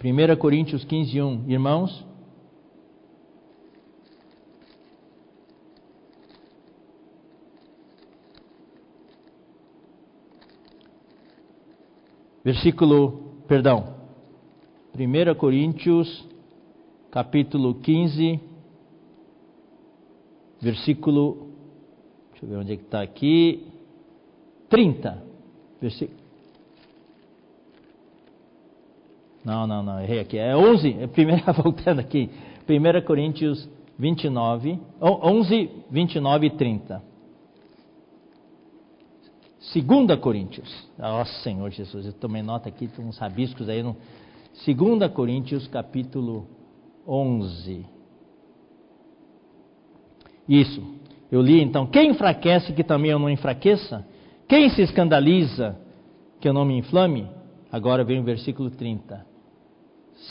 [0.03, 1.43] 1 Coríntios 15, 1.
[1.49, 2.05] Irmãos,
[12.45, 13.95] versículo, perdão,
[14.97, 16.25] 1 Coríntios,
[17.17, 18.39] capítulo 15,
[20.61, 21.49] versículo,
[22.29, 23.65] deixa eu ver onde é que está aqui,
[24.69, 25.23] 30,
[25.81, 26.19] versículo.
[29.43, 30.37] Não, não, não, errei aqui.
[30.37, 32.29] É 11, é primeira, voltando aqui.
[32.69, 33.67] 1 Coríntios
[33.97, 37.01] 29, 11, 29 e 30.
[39.73, 40.87] Segunda Coríntios.
[40.99, 43.81] Ó oh, Senhor Jesus, eu tomei nota aqui, tem uns rabiscos aí.
[43.81, 43.97] No...
[44.53, 46.56] Segunda Coríntios, capítulo
[47.07, 47.85] 11.
[50.47, 50.97] Isso.
[51.31, 54.05] Eu li então, quem enfraquece que também eu não enfraqueça?
[54.47, 55.77] Quem se escandaliza
[56.39, 57.27] que eu não me inflame?
[57.71, 59.25] Agora vem o versículo 30.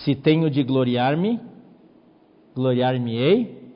[0.05, 1.41] Se tenho de gloriar-me,
[2.55, 3.73] gloriar-me-ei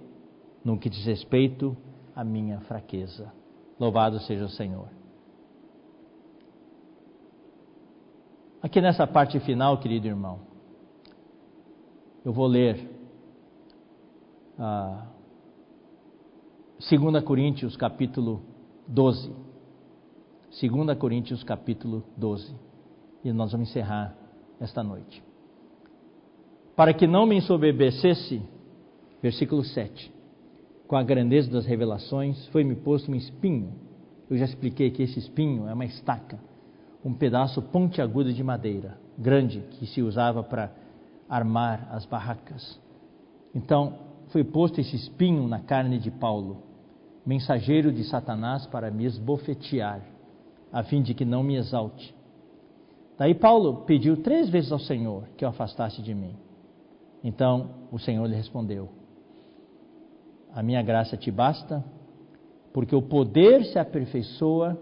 [0.65, 1.77] no que diz respeito
[2.17, 3.33] à minha fraqueza.
[3.79, 4.89] Louvado seja o Senhor.
[8.63, 10.50] Aqui nessa parte final, querido irmão,
[12.25, 12.89] eu vou ler
[14.59, 15.07] ah,
[16.79, 18.43] 2 Coríntios capítulo
[18.87, 19.33] 12.
[20.61, 22.55] 2 Coríntios capítulo 12.
[23.25, 24.17] E nós vamos encerrar
[24.61, 25.23] esta noite.
[26.75, 28.43] Para que não me ensoberbecesse,
[29.23, 30.13] versículo 7.
[30.87, 33.75] Com a grandeza das revelações, foi-me posto um espinho.
[34.29, 36.39] Eu já expliquei que esse espinho é uma estaca
[37.05, 40.71] um pedaço pontiagudo de madeira, grande, que se usava para
[41.31, 42.79] armar as barracas.
[43.55, 43.95] Então,
[44.31, 46.65] foi posto esse espinho na carne de Paulo,
[47.25, 50.03] mensageiro de Satanás para me esbofetear,
[50.73, 52.15] a fim de que não me exalte.
[53.17, 56.35] Daí Paulo pediu três vezes ao Senhor que o afastasse de mim.
[57.23, 58.89] Então o Senhor lhe respondeu:
[60.55, 61.85] A minha graça te basta,
[62.73, 64.79] porque o poder se aperfeiçoa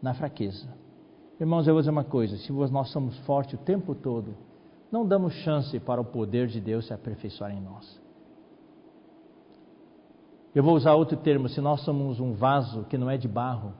[0.00, 0.68] na fraqueza.
[1.40, 4.36] Irmãos, eu vou dizer uma coisa: se nós somos fortes o tempo todo,
[4.94, 8.00] não damos chance para o poder de Deus se aperfeiçoar em nós.
[10.54, 13.74] Eu vou usar outro termo: se nós somos um vaso que não é de barro,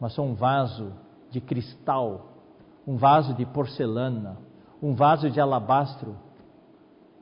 [0.00, 0.94] mas só um vaso
[1.30, 2.32] de cristal,
[2.86, 4.38] um vaso de porcelana,
[4.82, 6.16] um vaso de alabastro,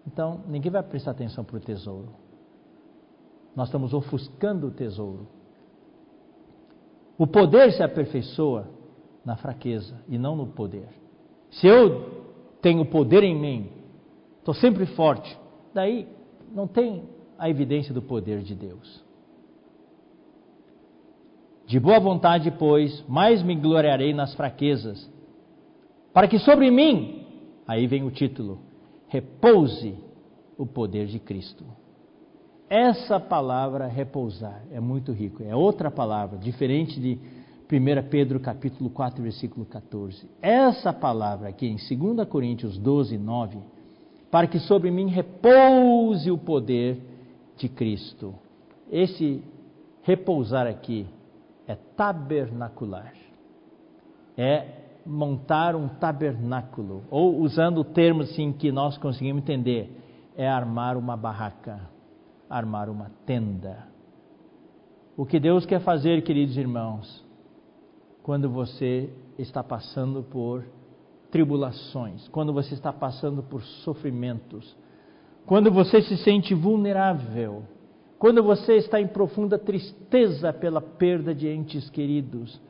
[0.06, 2.10] então ninguém vai prestar atenção para o tesouro.
[3.56, 5.26] Nós estamos ofuscando o tesouro.
[7.18, 8.68] O poder se aperfeiçoa
[9.24, 10.88] na fraqueza e não no poder.
[11.50, 12.15] Se eu
[12.66, 13.68] tenho poder em mim,
[14.40, 15.38] estou sempre forte,
[15.72, 16.08] daí
[16.52, 17.04] não tem
[17.38, 19.04] a evidência do poder de Deus.
[21.64, 25.08] De boa vontade, pois, mais me gloriarei nas fraquezas,
[26.12, 27.24] para que sobre mim,
[27.68, 28.58] aí vem o título,
[29.06, 29.94] repouse
[30.58, 31.64] o poder de Cristo.
[32.68, 37.20] Essa palavra repousar é muito rico, é outra palavra, diferente de
[37.68, 40.30] 1 Pedro capítulo 4, versículo 14.
[40.40, 43.58] Essa palavra aqui em 2 Coríntios 12, 9,
[44.30, 47.00] para que sobre mim repouse o poder
[47.56, 48.34] de Cristo.
[48.90, 49.42] Esse
[50.02, 51.08] repousar aqui
[51.66, 53.12] é tabernacular.
[54.38, 54.66] É
[55.04, 59.90] montar um tabernáculo, ou usando o termo assim que nós conseguimos entender,
[60.36, 61.80] é armar uma barraca,
[62.48, 63.88] armar uma tenda.
[65.16, 67.25] O que Deus quer fazer, queridos irmãos,
[68.26, 69.08] quando você
[69.38, 70.64] está passando por
[71.30, 74.76] tribulações, quando você está passando por sofrimentos,
[75.46, 77.62] quando você se sente vulnerável,
[78.18, 82.60] quando você está em profunda tristeza pela perda de entes queridos,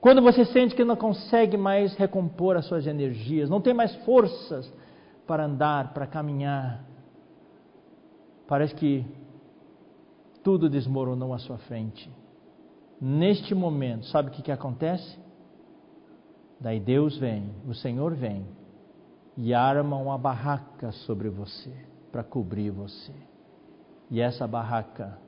[0.00, 4.72] quando você sente que não consegue mais recompor as suas energias, não tem mais forças
[5.26, 6.84] para andar, para caminhar,
[8.46, 9.04] parece que
[10.44, 12.08] tudo desmoronou à sua frente
[13.04, 15.18] neste momento, sabe o que, que acontece?
[16.60, 18.46] Daí Deus vem, o Senhor vem
[19.36, 21.74] e arma uma barraca sobre você
[22.12, 23.12] para cobrir você.
[24.08, 25.18] E essa barraca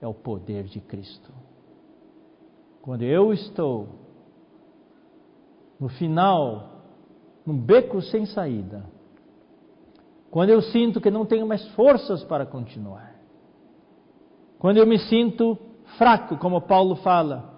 [0.00, 1.32] é o poder de Cristo.
[2.80, 3.88] Quando eu estou
[5.80, 6.84] no final,
[7.44, 8.84] num beco sem saída,
[10.30, 13.16] quando eu sinto que não tenho mais forças para continuar,
[14.60, 15.58] quando eu me sinto
[15.98, 17.50] fraco, como Paulo fala.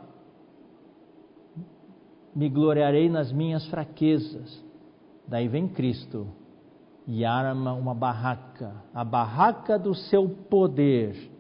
[2.35, 4.62] Me gloriarei nas minhas fraquezas.
[5.27, 6.27] Daí vem Cristo
[7.06, 11.31] e arma uma barraca, a barraca do seu poder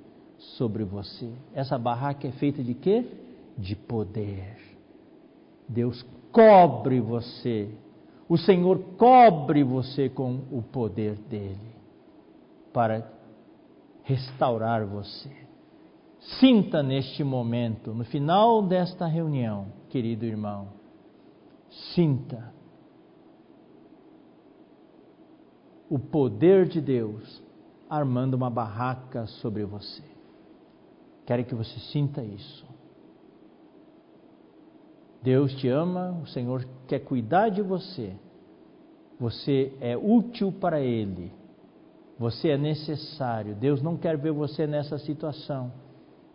[0.56, 1.32] sobre você.
[1.54, 3.06] Essa barraca é feita de quê?
[3.56, 4.56] De poder.
[5.68, 7.70] Deus cobre você.
[8.28, 11.74] O Senhor cobre você com o poder dele
[12.72, 13.10] para
[14.02, 15.43] restaurar você.
[16.24, 20.68] Sinta neste momento, no final desta reunião, querido irmão,
[21.94, 22.52] sinta
[25.88, 27.42] o poder de Deus
[27.90, 30.02] armando uma barraca sobre você.
[31.26, 32.66] Quero que você sinta isso.
[35.22, 38.14] Deus te ama, o Senhor quer cuidar de você.
[39.20, 41.32] Você é útil para Ele.
[42.18, 43.54] Você é necessário.
[43.54, 45.83] Deus não quer ver você nessa situação.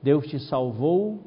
[0.01, 1.19] Deus te salvou,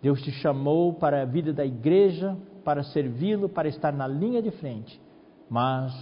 [0.00, 4.50] Deus te chamou para a vida da igreja, para servi-lo, para estar na linha de
[4.52, 5.00] frente.
[5.48, 5.92] Mas,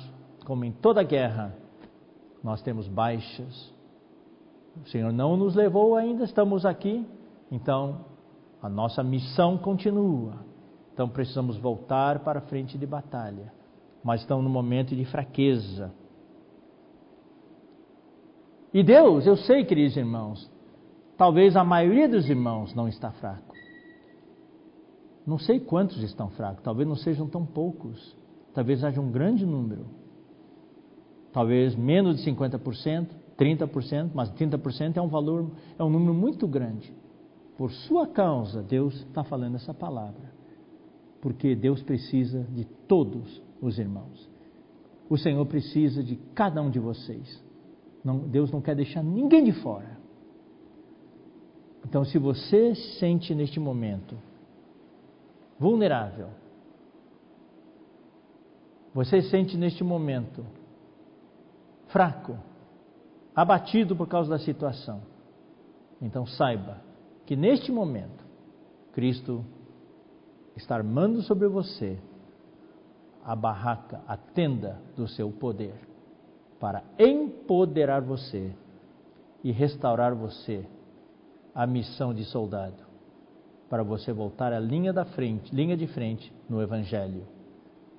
[0.44, 1.54] como em toda guerra,
[2.42, 3.72] nós temos baixas.
[4.84, 7.06] O Senhor não nos levou ainda, estamos aqui.
[7.50, 8.04] Então,
[8.62, 10.34] a nossa missão continua.
[10.92, 13.52] Então, precisamos voltar para a frente de batalha.
[14.02, 15.92] Mas estamos no momento de fraqueza.
[18.74, 20.50] E Deus, eu sei, queridos irmãos,
[21.16, 23.54] talvez a maioria dos irmãos não está fraco.
[25.26, 28.16] Não sei quantos estão fracos, talvez não sejam tão poucos,
[28.52, 29.86] talvez haja um grande número.
[31.32, 33.08] Talvez menos de 50%,
[33.38, 36.92] 30%, mas 30% é um valor, é um número muito grande.
[37.56, 40.32] Por sua causa, Deus está falando essa palavra.
[41.20, 44.28] Porque Deus precisa de todos os irmãos.
[45.08, 47.42] O Senhor precisa de cada um de vocês.
[48.04, 49.91] Não, Deus não quer deixar ninguém de fora.
[51.84, 54.16] Então, se você se sente neste momento
[55.58, 56.28] vulnerável,
[58.94, 60.44] você se sente neste momento
[61.88, 62.38] fraco,
[63.34, 65.02] abatido por causa da situação,
[66.00, 66.80] então saiba
[67.26, 68.24] que neste momento
[68.92, 69.44] Cristo
[70.56, 71.98] está armando sobre você
[73.24, 75.74] a barraca, a tenda do seu poder,
[76.58, 78.52] para empoderar você
[79.42, 80.66] e restaurar você
[81.54, 82.82] a missão de soldado,
[83.68, 87.26] para você voltar à linha da frente, linha de frente no evangelho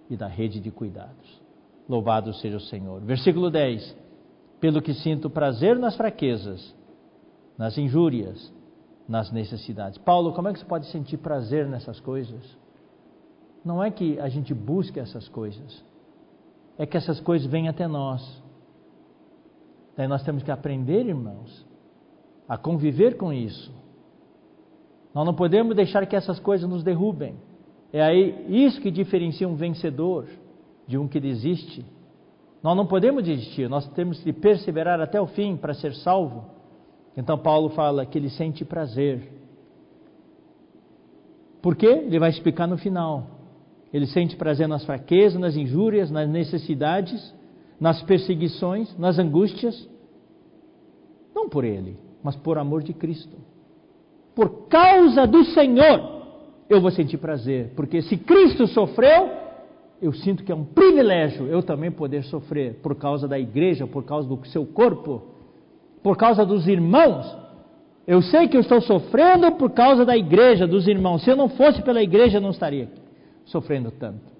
[0.09, 1.41] e da rede de cuidados.
[1.87, 3.01] Louvado seja o Senhor.
[3.01, 3.95] Versículo 10.
[4.59, 6.73] Pelo que sinto prazer nas fraquezas,
[7.57, 8.53] nas injúrias,
[9.07, 9.97] nas necessidades.
[9.97, 12.57] Paulo, como é que você pode sentir prazer nessas coisas?
[13.63, 15.83] Não é que a gente busque essas coisas,
[16.77, 18.41] é que essas coisas vêm até nós.
[19.95, 21.65] Daí nós temos que aprender, irmãos,
[22.53, 23.73] a conviver com isso.
[25.11, 27.33] Nós não podemos deixar que essas coisas nos derrubem.
[27.91, 30.27] É aí isso que diferencia um vencedor
[30.87, 31.83] de um que desiste.
[32.61, 36.45] Nós não podemos desistir, nós temos que perseverar até o fim para ser salvo.
[37.17, 39.27] Então Paulo fala que ele sente prazer.
[41.59, 41.87] Por quê?
[41.87, 43.31] Ele vai explicar no final.
[43.91, 47.33] Ele sente prazer nas fraquezas, nas injúrias, nas necessidades,
[47.79, 49.89] nas perseguições, nas angústias.
[51.33, 53.35] Não por ele, mas por amor de Cristo.
[54.33, 56.23] Por causa do Senhor,
[56.69, 59.29] eu vou sentir prazer, porque se Cristo sofreu,
[60.01, 64.03] eu sinto que é um privilégio eu também poder sofrer por causa da igreja, por
[64.03, 65.21] causa do seu corpo,
[66.01, 67.37] por causa dos irmãos.
[68.05, 71.23] Eu sei que eu estou sofrendo por causa da igreja, dos irmãos.
[71.23, 72.89] Se eu não fosse pela igreja, eu não estaria
[73.45, 74.33] sofrendo tanto.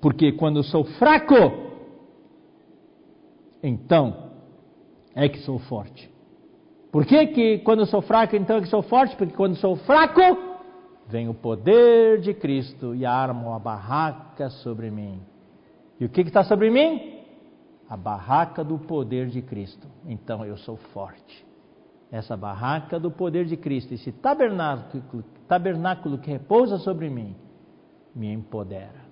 [0.00, 1.34] Porque quando eu sou fraco,
[3.62, 4.33] então
[5.14, 6.12] é que sou forte.
[6.90, 9.16] Por que, que quando sou fraco, então é que sou forte?
[9.16, 10.20] Porque quando sou fraco,
[11.08, 15.20] vem o poder de Cristo e arma uma barraca sobre mim.
[15.98, 17.22] E o que está sobre mim?
[17.88, 19.86] A barraca do poder de Cristo.
[20.06, 21.44] Então eu sou forte.
[22.10, 27.34] Essa barraca do poder de Cristo, esse tabernáculo, tabernáculo que repousa sobre mim,
[28.14, 29.04] me empodera.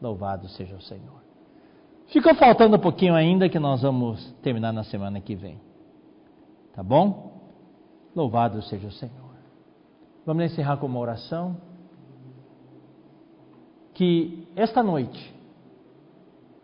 [0.00, 1.25] Louvado seja o Senhor.
[2.08, 5.60] Ficou faltando um pouquinho ainda que nós vamos terminar na semana que vem.
[6.72, 7.40] Tá bom?
[8.14, 9.34] Louvado seja o Senhor.
[10.24, 11.56] Vamos encerrar com uma oração.
[13.92, 15.34] Que esta noite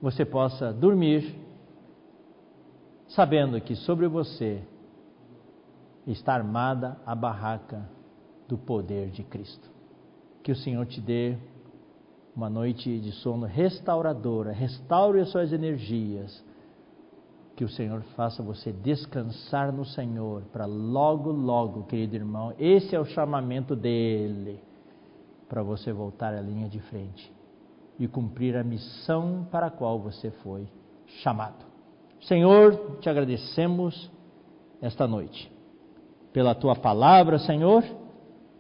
[0.01, 1.35] você possa dormir
[3.09, 4.63] sabendo que sobre você
[6.07, 7.89] está armada a barraca
[8.49, 9.71] do poder de Cristo.
[10.43, 11.37] Que o Senhor te dê
[12.35, 16.43] uma noite de sono restauradora, restaure as suas energias.
[17.55, 22.99] Que o Senhor faça você descansar no Senhor, para logo, logo, querido irmão, esse é
[22.99, 24.59] o chamamento dele,
[25.49, 27.31] para você voltar à linha de frente
[27.99, 30.67] e cumprir a missão para a qual você foi
[31.23, 31.65] chamado.
[32.23, 34.11] Senhor, te agradecemos
[34.81, 35.53] esta noite.
[36.33, 37.85] Pela tua palavra, Senhor,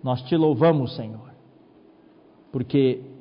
[0.02, 1.32] nós te louvamos, Senhor,
[2.52, 3.11] porque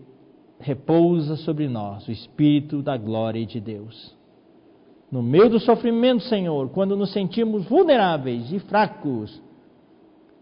[0.61, 4.15] repousa sobre nós o Espírito da glória de Deus.
[5.11, 9.41] No meio do sofrimento, Senhor, quando nos sentimos vulneráveis e fracos,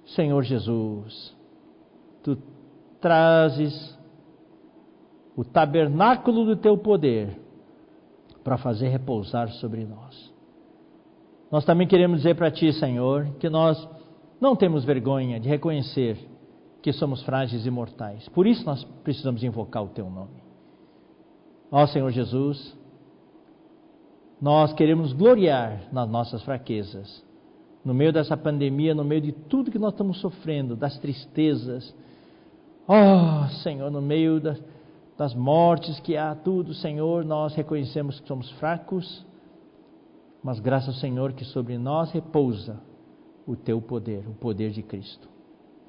[0.05, 1.35] Senhor Jesus,
[2.21, 2.37] tu
[3.01, 3.97] trazes
[5.35, 7.39] o tabernáculo do teu poder
[8.43, 10.33] para fazer repousar sobre nós.
[11.51, 13.87] Nós também queremos dizer para ti, Senhor, que nós
[14.39, 16.17] não temos vergonha de reconhecer
[16.81, 18.27] que somos frágeis e mortais.
[18.29, 20.41] Por isso nós precisamos invocar o teu nome.
[21.71, 22.75] Ó Senhor Jesus,
[24.41, 27.23] nós queremos gloriar nas nossas fraquezas.
[27.83, 31.93] No meio dessa pandemia, no meio de tudo que nós estamos sofrendo, das tristezas.
[32.87, 34.61] Ó Senhor, no meio das,
[35.17, 39.25] das mortes que há, tudo, Senhor, nós reconhecemos que somos fracos,
[40.41, 42.79] mas graças ao Senhor que sobre nós repousa
[43.45, 45.27] o teu poder, o poder de Cristo.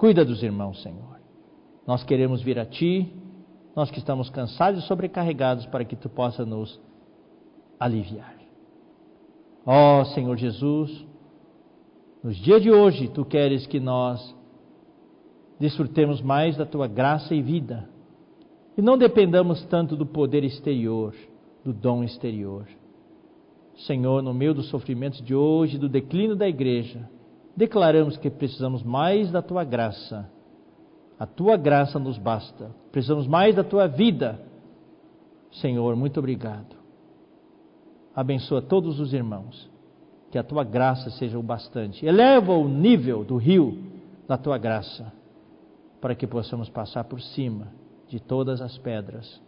[0.01, 1.21] Cuida dos irmãos, Senhor.
[1.85, 3.13] Nós queremos vir a Ti,
[3.75, 6.81] nós que estamos cansados e sobrecarregados, para que Tu possa nos
[7.79, 8.35] aliviar.
[9.63, 11.05] Ó oh, Senhor Jesus,
[12.23, 14.35] nos dias de hoje, Tu queres que nós
[15.59, 17.87] desfrutemos mais da Tua graça e vida,
[18.75, 21.13] e não dependamos tanto do poder exterior,
[21.63, 22.65] do dom exterior.
[23.85, 27.07] Senhor, no meio dos sofrimentos de hoje, do declínio da igreja,
[27.55, 30.29] declaramos que precisamos mais da tua graça.
[31.19, 32.71] A tua graça nos basta.
[32.91, 34.39] Precisamos mais da tua vida.
[35.51, 36.75] Senhor, muito obrigado.
[38.15, 39.69] Abençoa todos os irmãos.
[40.31, 42.05] Que a tua graça seja o bastante.
[42.05, 43.91] Eleva o nível do rio
[44.27, 45.11] da tua graça,
[45.99, 47.67] para que possamos passar por cima
[48.07, 49.41] de todas as pedras.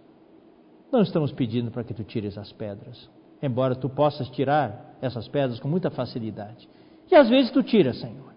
[0.92, 3.10] Não estamos pedindo para que tu tires as pedras,
[3.42, 6.68] embora tu possas tirar essas pedras com muita facilidade.
[7.14, 8.34] E às vezes tu tira, Senhor.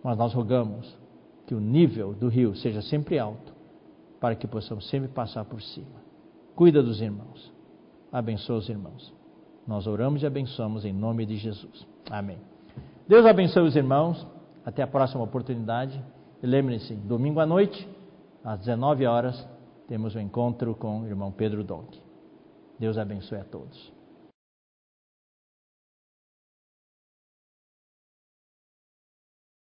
[0.00, 0.96] Mas nós rogamos
[1.48, 3.52] que o nível do rio seja sempre alto,
[4.20, 6.00] para que possamos sempre passar por cima.
[6.54, 7.52] Cuida dos irmãos.
[8.12, 9.12] Abençoa os irmãos.
[9.66, 11.84] Nós oramos e abençoamos em nome de Jesus.
[12.08, 12.38] Amém.
[13.08, 14.24] Deus abençoe os irmãos.
[14.64, 16.00] Até a próxima oportunidade.
[16.40, 17.88] E lembrem-se, domingo à noite,
[18.44, 19.44] às 19 horas,
[19.88, 22.00] temos o um encontro com o irmão Pedro Donk.
[22.78, 23.95] Deus abençoe a todos.